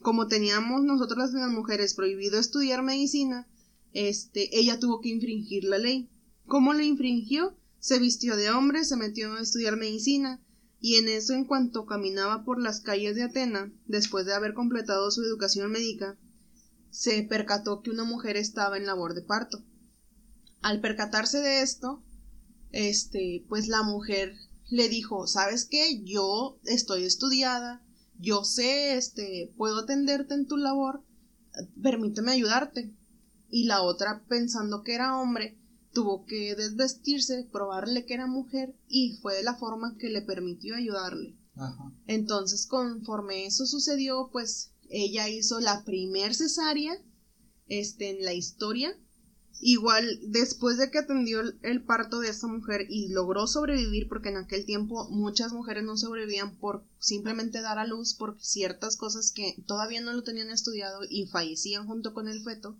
[0.00, 3.48] Como teníamos nosotros las mujeres prohibido estudiar medicina,
[3.92, 6.08] este, ella tuvo que infringir la ley.
[6.46, 7.56] ¿Cómo la infringió?
[7.80, 10.43] Se vistió de hombre, se metió a estudiar medicina,
[10.84, 15.10] y en eso en cuanto caminaba por las calles de Atena, después de haber completado
[15.10, 16.18] su educación médica,
[16.90, 19.64] se percató que una mujer estaba en labor de parto.
[20.60, 22.02] Al percatarse de esto,
[22.70, 24.34] este, pues la mujer
[24.68, 26.02] le dijo, ¿sabes qué?
[26.04, 27.82] Yo estoy estudiada,
[28.18, 31.02] yo sé, este, puedo atenderte en tu labor,
[31.82, 32.92] permíteme ayudarte.
[33.48, 35.56] Y la otra, pensando que era hombre,
[35.94, 40.74] tuvo que desvestirse, probarle que era mujer y fue de la forma que le permitió
[40.74, 41.38] ayudarle.
[42.06, 47.00] Entonces, conforme eso sucedió, pues ella hizo la primer cesárea
[47.68, 48.98] este, en la historia.
[49.60, 54.36] Igual, después de que atendió el, parto de esta mujer y logró sobrevivir, porque en
[54.36, 59.54] aquel tiempo muchas mujeres no sobrevivían por simplemente dar a luz por ciertas cosas que
[59.64, 62.76] todavía no lo tenían estudiado y fallecían junto con el feto,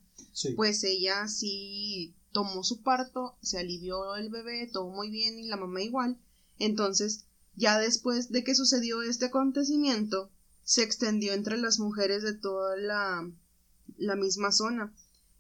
[0.57, 5.57] pues ella sí tomó su parto, se alivió el bebé, todo muy bien y la
[5.57, 6.19] mamá igual.
[6.59, 10.31] Entonces, ya después de que sucedió este acontecimiento,
[10.65, 13.31] se extendió entre las mujeres de toda la,
[13.99, 14.93] la misma zona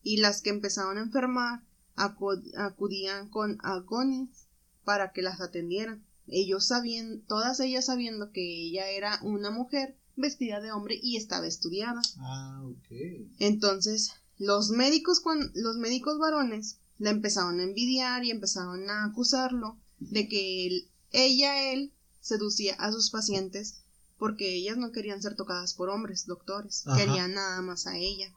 [0.04, 1.64] y las que empezaron a enfermar
[1.96, 4.46] acudían con agonis
[4.84, 6.04] para que las atendieran.
[6.28, 11.48] Ellos sabían, todas ellas sabiendo que ella era una mujer vestida de hombre y estaba
[11.48, 12.00] estudiada.
[12.18, 13.26] Ah, ok.
[13.40, 15.22] Entonces, los médicos,
[15.54, 21.92] los médicos varones la empezaron a envidiar y empezaron a acusarlo de que ella, él,
[22.20, 23.82] seducía a sus pacientes
[24.18, 28.32] porque ellas no querían ser tocadas por hombres, doctores, querían nada más a ella.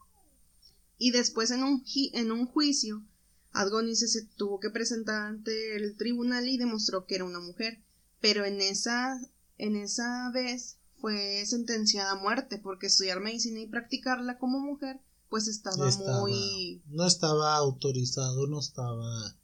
[0.97, 3.05] Y después en un, en un juicio
[3.53, 7.81] Adgonis se tuvo que presentar ante el tribunal y demostró que era una mujer,
[8.19, 9.19] pero en esa,
[9.57, 14.99] en esa vez fue sentenciada a muerte porque estudiar medicina y practicarla como mujer
[15.30, 15.90] pues estaba,
[16.20, 16.82] muy...
[16.88, 19.36] No estaba autorizado, no estaba...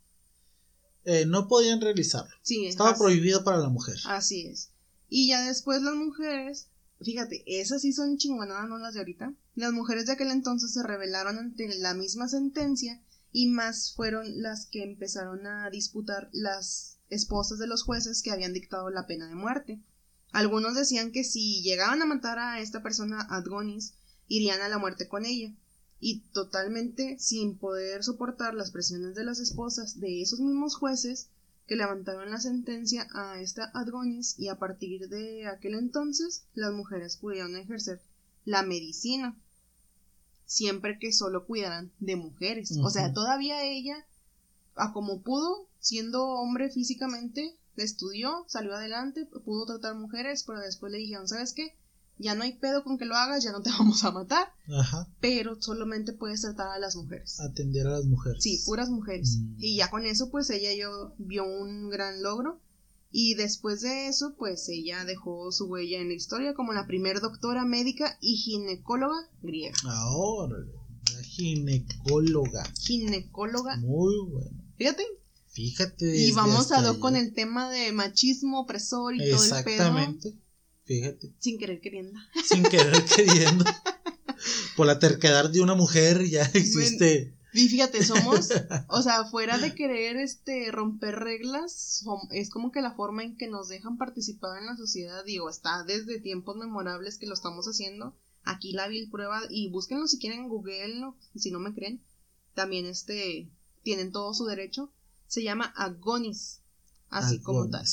[1.06, 2.34] Eh, no podían realizarlo.
[2.42, 3.98] Sí, estaba prohibido para la mujer.
[4.06, 4.72] Así es.
[5.10, 6.70] Y ya después las mujeres
[7.04, 9.34] Fíjate, esas sí son chingonadas, no las de ahorita.
[9.56, 13.02] Las mujeres de aquel entonces se rebelaron ante la misma sentencia
[13.32, 18.54] y más fueron las que empezaron a disputar las esposas de los jueces que habían
[18.54, 19.82] dictado la pena de muerte.
[20.32, 23.96] Algunos decían que si llegaban a matar a esta persona Adgonis,
[24.28, 25.54] irían a la muerte con ella,
[26.04, 31.30] y totalmente sin poder soportar las presiones de las esposas de esos mismos jueces,
[31.66, 37.16] que levantaron la sentencia a esta Adgonis y a partir de aquel entonces las mujeres
[37.16, 38.02] pudieron ejercer
[38.44, 39.34] la medicina
[40.46, 42.78] siempre que solo cuidaran de mujeres.
[42.84, 44.06] O sea, todavía ella,
[44.76, 50.98] a como pudo, siendo hombre físicamente, estudió, salió adelante, pudo tratar mujeres, pero después le
[50.98, 51.78] dijeron, ¿sabes qué?
[52.18, 54.48] Ya no hay pedo con que lo hagas, ya no te vamos a matar.
[54.68, 55.08] Ajá.
[55.20, 57.40] Pero solamente puedes tratar a las mujeres.
[57.40, 58.42] Atender a las mujeres.
[58.42, 59.38] Sí, puras mujeres.
[59.38, 59.56] Mm.
[59.58, 62.62] Y ya con eso, pues ella yo vio un gran logro.
[63.16, 67.22] Y después de eso, pues ella dejó su huella en la historia como la primer
[67.22, 69.76] doctora médica y ginecóloga griega.
[69.86, 70.58] Ahora,
[71.14, 72.64] la ginecóloga.
[72.80, 73.78] Ginecóloga.
[73.78, 74.64] Muy bueno.
[74.78, 75.04] Fíjate.
[75.50, 76.18] Fíjate.
[76.18, 79.70] Y vamos a do con el tema de machismo opresor y todo el pedo.
[79.70, 80.34] Exactamente.
[80.86, 81.34] Fíjate.
[81.40, 82.20] Sin querer queriendo.
[82.46, 83.66] Sin querer queriendo.
[84.76, 87.38] Por la terquedad de una mujer ya existe.
[87.54, 88.50] Y fíjate, somos,
[88.88, 93.48] o sea, fuera de querer este romper reglas, es como que la forma en que
[93.48, 98.18] nos dejan participar en la sociedad, digo, está desde tiempos memorables que lo estamos haciendo.
[98.44, 102.02] Aquí la vil prueba, y búsquenlo si quieren en Google, si no me creen.
[102.56, 103.52] También este
[103.84, 104.92] tienen todo su derecho.
[105.28, 106.63] Se llama Agonis
[107.14, 107.86] así como tal.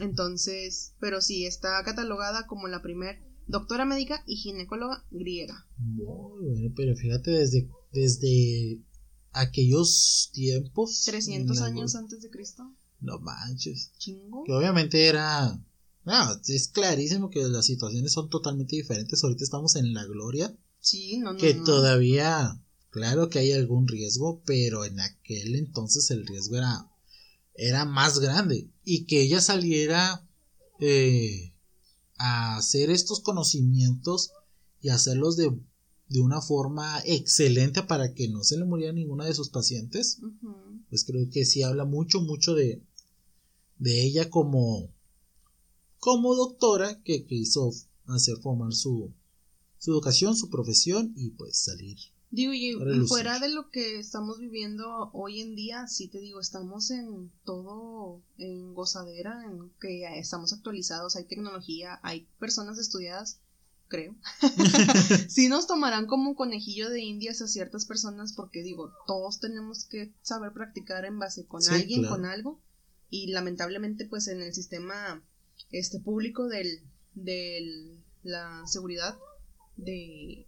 [0.00, 5.66] Entonces, pero sí, está catalogada como la primer doctora médica y ginecóloga griega.
[5.78, 8.82] Muy bueno, pero fíjate, desde, desde
[9.32, 11.04] aquellos tiempos.
[11.04, 12.74] 300 años antes de Cristo.
[13.00, 13.92] No manches.
[13.98, 14.44] Chingo.
[14.44, 15.60] Que obviamente era.
[16.46, 19.22] es clarísimo que las situaciones son totalmente diferentes.
[19.22, 20.56] Ahorita estamos en la gloria.
[20.80, 21.38] Sí, no, no.
[21.38, 26.88] Que todavía, claro que hay algún riesgo, pero en aquel entonces el riesgo era
[27.58, 30.24] era más grande y que ella saliera
[30.80, 31.52] eh,
[32.16, 34.30] a hacer estos conocimientos
[34.80, 35.50] y hacerlos de,
[36.08, 40.20] de, una forma excelente para que no se le muriera ninguna de sus pacientes,
[40.88, 42.80] pues creo que sí habla mucho, mucho de,
[43.78, 44.88] de ella como,
[45.98, 47.72] como doctora que quiso
[48.06, 49.12] hacer formar su,
[49.78, 51.98] su educación, su profesión y pues salir
[52.30, 52.76] Digo, y
[53.06, 58.22] fuera de lo que estamos viviendo hoy en día, sí te digo, estamos en todo,
[58.36, 63.40] en gozadera, en que estamos actualizados, hay tecnología, hay personas estudiadas,
[63.88, 64.14] creo.
[65.28, 69.86] sí nos tomarán como un conejillo de indias a ciertas personas porque digo, todos tenemos
[69.86, 72.60] que saber practicar en base con alguien, con algo,
[73.08, 75.24] y lamentablemente pues en el sistema
[75.70, 76.82] este público del,
[77.14, 79.18] del la seguridad
[79.76, 80.46] de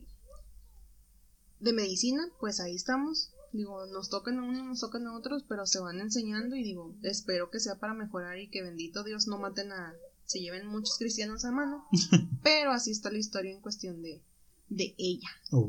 [1.60, 3.30] de medicina, pues ahí estamos.
[3.52, 6.94] Digo, nos tocan a unos, nos tocan a otros, pero se van enseñando y digo,
[7.02, 10.96] espero que sea para mejorar y que bendito Dios no maten a se lleven muchos
[10.96, 11.84] cristianos a mano,
[12.44, 14.22] pero así está la historia en cuestión de,
[14.68, 15.28] de ella.
[15.50, 15.68] Oh,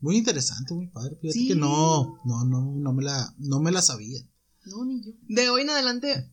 [0.00, 1.18] muy interesante, muy padre.
[1.20, 4.20] Fíjate que no, no, no, no me la, no me la sabía.
[4.64, 5.12] No, ni yo.
[5.28, 6.30] De hoy en adelante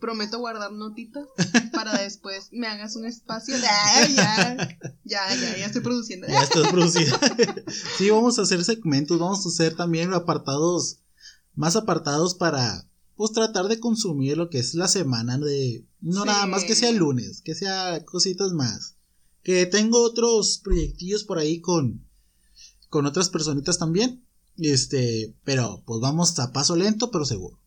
[0.00, 1.26] prometo guardar notitas
[1.72, 3.56] para después me hagas un espacio.
[3.56, 4.56] ya, ya,
[5.04, 6.26] ya, ya estoy produciendo.
[6.26, 7.18] Ya estás produciendo.
[7.98, 10.98] sí, vamos a hacer segmentos, vamos a hacer también apartados,
[11.54, 16.46] más apartados para, pues, tratar de consumir lo que es la semana de, no nada
[16.46, 18.96] más que sea el lunes, que sea cositas más.
[19.42, 22.04] Que tengo otros proyectillos por ahí con,
[22.88, 24.24] con otras personitas también.
[24.56, 27.60] Este, pero pues vamos a paso lento, pero seguro.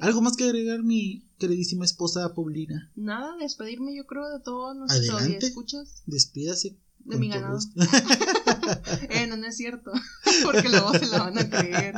[0.00, 2.90] ¿Algo más que agregar mi queridísima esposa Paulina?
[2.96, 6.02] Nada, despedirme yo creo de todos nuestros escuchas.
[6.06, 6.78] Despídase.
[7.04, 7.58] De mi ganado.
[9.08, 9.90] eh, no, no es cierto.
[10.44, 11.94] Porque luego se la van a creer.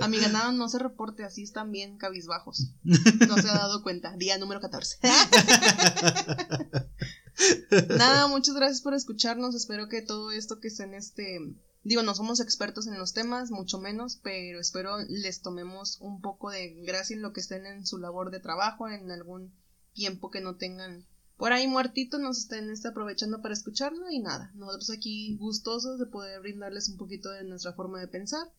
[0.00, 2.70] A mi ganado no se reporte, así están bien cabizbajos.
[2.82, 4.16] No se ha dado cuenta.
[4.16, 4.98] Día número 14.
[7.98, 9.56] Nada, muchas gracias por escucharnos.
[9.56, 11.40] Espero que todo esto que está en este
[11.84, 16.50] Digo, no somos expertos en los temas, mucho menos, pero espero les tomemos un poco
[16.50, 19.54] de gracia en lo que estén en su labor de trabajo, en algún
[19.92, 21.06] tiempo que no tengan
[21.36, 26.06] por ahí muertito, nos estén este, aprovechando para escucharlo y nada, nosotros aquí gustosos de
[26.06, 28.52] poder brindarles un poquito de nuestra forma de pensar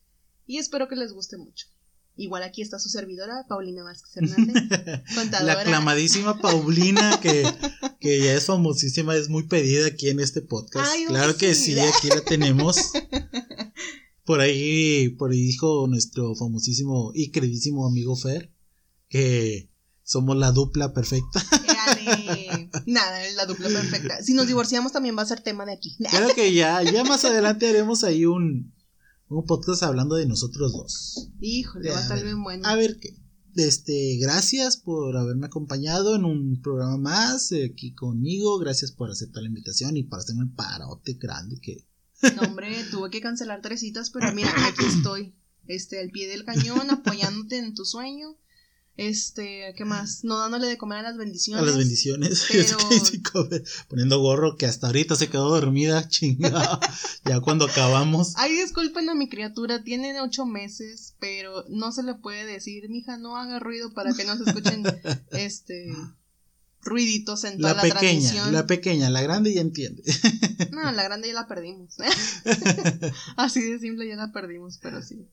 [0.46, 1.66] y espero que les guste mucho.
[2.18, 4.54] Igual aquí está su servidora, Paulina Vázquez Hernández,
[5.14, 5.54] contadora.
[5.54, 7.44] La aclamadísima Paulina, que,
[8.00, 10.90] que, ya es famosísima, es muy pedida aquí en este podcast.
[11.08, 12.76] claro que sí, aquí la tenemos.
[14.24, 18.52] Por ahí, por ahí dijo nuestro famosísimo y queridísimo amigo Fer,
[19.08, 19.70] que
[20.02, 21.44] somos la dupla perfecta.
[22.86, 24.20] Nada, la dupla perfecta.
[24.24, 25.96] Si nos divorciamos también va a ser tema de aquí.
[26.10, 28.74] Creo que ya, ya más adelante haremos ahí un,
[29.28, 31.30] un podcast hablando de nosotros dos.
[31.40, 32.66] Híjole, va a estar bien bueno.
[32.66, 33.16] A ver qué.
[33.56, 38.58] Este, gracias por haberme acompañado en un programa más eh, aquí conmigo.
[38.58, 41.86] Gracias por aceptar la invitación y por hacerme el parote grande que.
[42.34, 45.34] No, hombre, tuve que cancelar tres citas, pero mira, aquí estoy.
[45.66, 48.36] Este, al pie del cañón, apoyándote en tu sueño.
[48.96, 50.24] Este, ¿qué más?
[50.24, 51.62] No dándole de comer a las bendiciones.
[51.62, 52.46] A las bendiciones.
[53.88, 56.80] Poniendo gorro que hasta ahorita se quedó dormida, chingada.
[57.24, 58.32] ya cuando acabamos.
[58.36, 63.18] Ay, disculpen a mi criatura, tiene ocho meses, pero no se le puede decir, mija,
[63.18, 64.82] no haga ruido para que no se escuchen,
[65.32, 65.88] este,
[66.80, 70.02] ruiditos en toda la, la pequeña, La pequeña, la grande ya entiende.
[70.70, 71.96] no, la grande ya la perdimos.
[73.36, 75.28] Así de simple ya la perdimos, pero sí.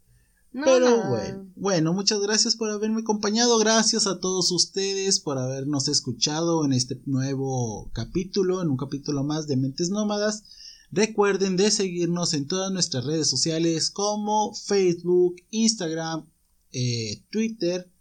[0.54, 3.58] Pero bueno, bueno, muchas gracias por haberme acompañado.
[3.58, 9.48] Gracias a todos ustedes por habernos escuchado en este nuevo capítulo, en un capítulo más
[9.48, 10.44] de Mentes Nómadas.
[10.92, 16.30] Recuerden de seguirnos en todas nuestras redes sociales como Facebook, Instagram,
[16.72, 17.92] eh, Twitter,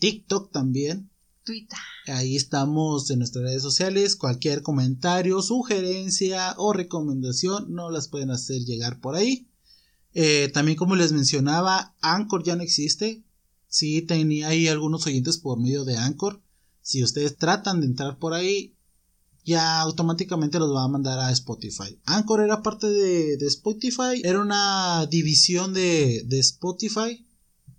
[0.00, 1.10] TikTok también.
[1.44, 1.78] Twitter.
[2.08, 4.16] Ahí estamos en nuestras redes sociales.
[4.16, 9.48] Cualquier comentario, sugerencia o recomendación no las pueden hacer llegar por ahí.
[10.14, 13.24] Eh, también como les mencionaba, Anchor ya no existe.
[13.68, 16.40] Sí, tenía ahí algunos oyentes por medio de Anchor.
[16.80, 18.76] Si ustedes tratan de entrar por ahí,
[19.44, 21.98] ya automáticamente los va a mandar a Spotify.
[22.04, 27.26] Anchor era parte de, Spotify, era una división de, de, Spotify,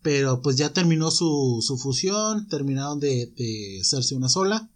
[0.02, 4.70] pero pues ya terminó su, su fusión, terminaron de, de, hacerse una sola.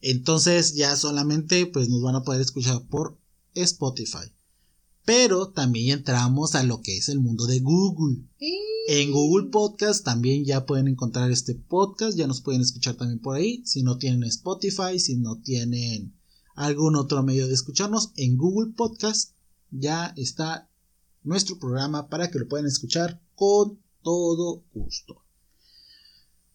[0.00, 3.18] Entonces ya solamente pues nos van a poder escuchar por
[3.54, 4.32] Spotify.
[5.10, 8.28] Pero también entramos a lo que es el mundo de Google.
[8.86, 13.34] En Google Podcast también ya pueden encontrar este podcast, ya nos pueden escuchar también por
[13.34, 13.60] ahí.
[13.66, 16.14] Si no tienen Spotify, si no tienen
[16.54, 19.32] algún otro medio de escucharnos, en Google Podcast
[19.72, 20.70] ya está
[21.24, 25.24] nuestro programa para que lo puedan escuchar con todo gusto.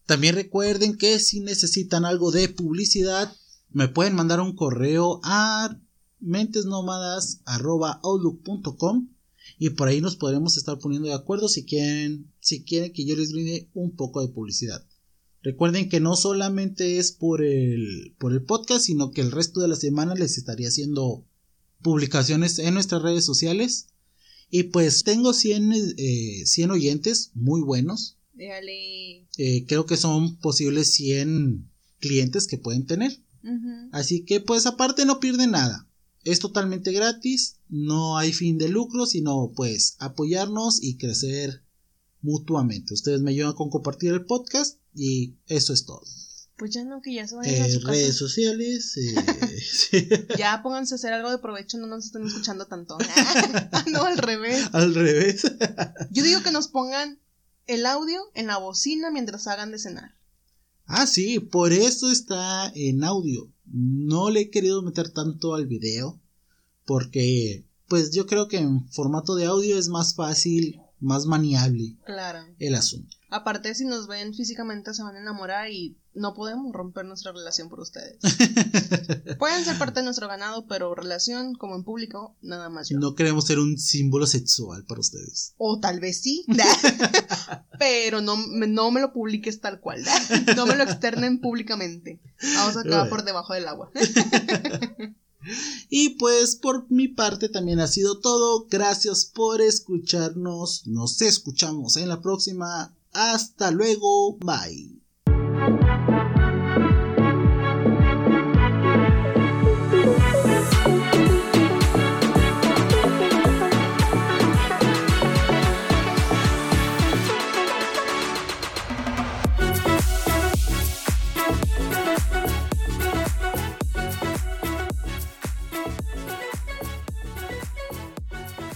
[0.06, 3.36] También recuerden que si necesitan algo de publicidad,
[3.68, 5.78] me pueden mandar un correo a
[6.20, 9.08] mentesnomadas.outlook.com
[9.58, 13.16] y por ahí nos podremos estar poniendo de acuerdo si quieren, si quieren que yo
[13.16, 14.84] les brinde un poco de publicidad.
[15.42, 19.68] Recuerden que no solamente es por el, por el podcast, sino que el resto de
[19.68, 21.24] la semana les estaría haciendo
[21.82, 23.88] publicaciones en nuestras redes sociales.
[24.50, 28.18] Y pues tengo 100, eh, oyentes muy buenos.
[29.38, 31.70] Eh, creo que son posibles 100
[32.00, 33.22] clientes que pueden tener.
[33.92, 35.88] Así que pues aparte no pierden nada.
[36.26, 41.62] Es totalmente gratis, no hay fin de lucro, sino pues apoyarnos y crecer
[42.20, 42.94] mutuamente.
[42.94, 46.02] Ustedes me ayudan con compartir el podcast y eso es todo.
[46.56, 48.96] Pues ya no, que ya se vayan a su redes sociales.
[48.96, 52.98] Eh, ya pónganse a hacer algo de provecho, no nos estén escuchando tanto.
[53.92, 54.68] no, al revés.
[54.72, 55.42] Al revés.
[56.10, 57.20] Yo digo que nos pongan
[57.68, 60.16] el audio en la bocina mientras hagan de cenar.
[60.86, 63.52] Ah, sí, por eso está en audio.
[63.72, 66.20] No le he querido meter tanto al video
[66.84, 72.46] porque pues yo creo que en formato de audio es más fácil, más maniable claro.
[72.58, 73.16] el asunto.
[73.30, 77.68] Aparte, si nos ven físicamente se van a enamorar y no podemos romper nuestra relación
[77.68, 78.18] por ustedes.
[79.38, 82.98] Pueden ser parte de nuestro ganado, pero relación como en público, nada más yo.
[82.98, 85.54] No queremos ser un símbolo sexual para ustedes.
[85.58, 86.44] O tal vez sí,
[87.78, 90.02] pero no, no me lo publiques tal cual.
[90.56, 92.20] No me lo externen públicamente.
[92.56, 93.90] Vamos a acabar por debajo del agua.
[95.88, 98.66] Y pues por mi parte también ha sido todo.
[98.68, 100.86] Gracias por escucharnos.
[100.86, 102.94] Nos escuchamos en la próxima.
[103.12, 104.36] Hasta luego.
[104.38, 104.95] Bye.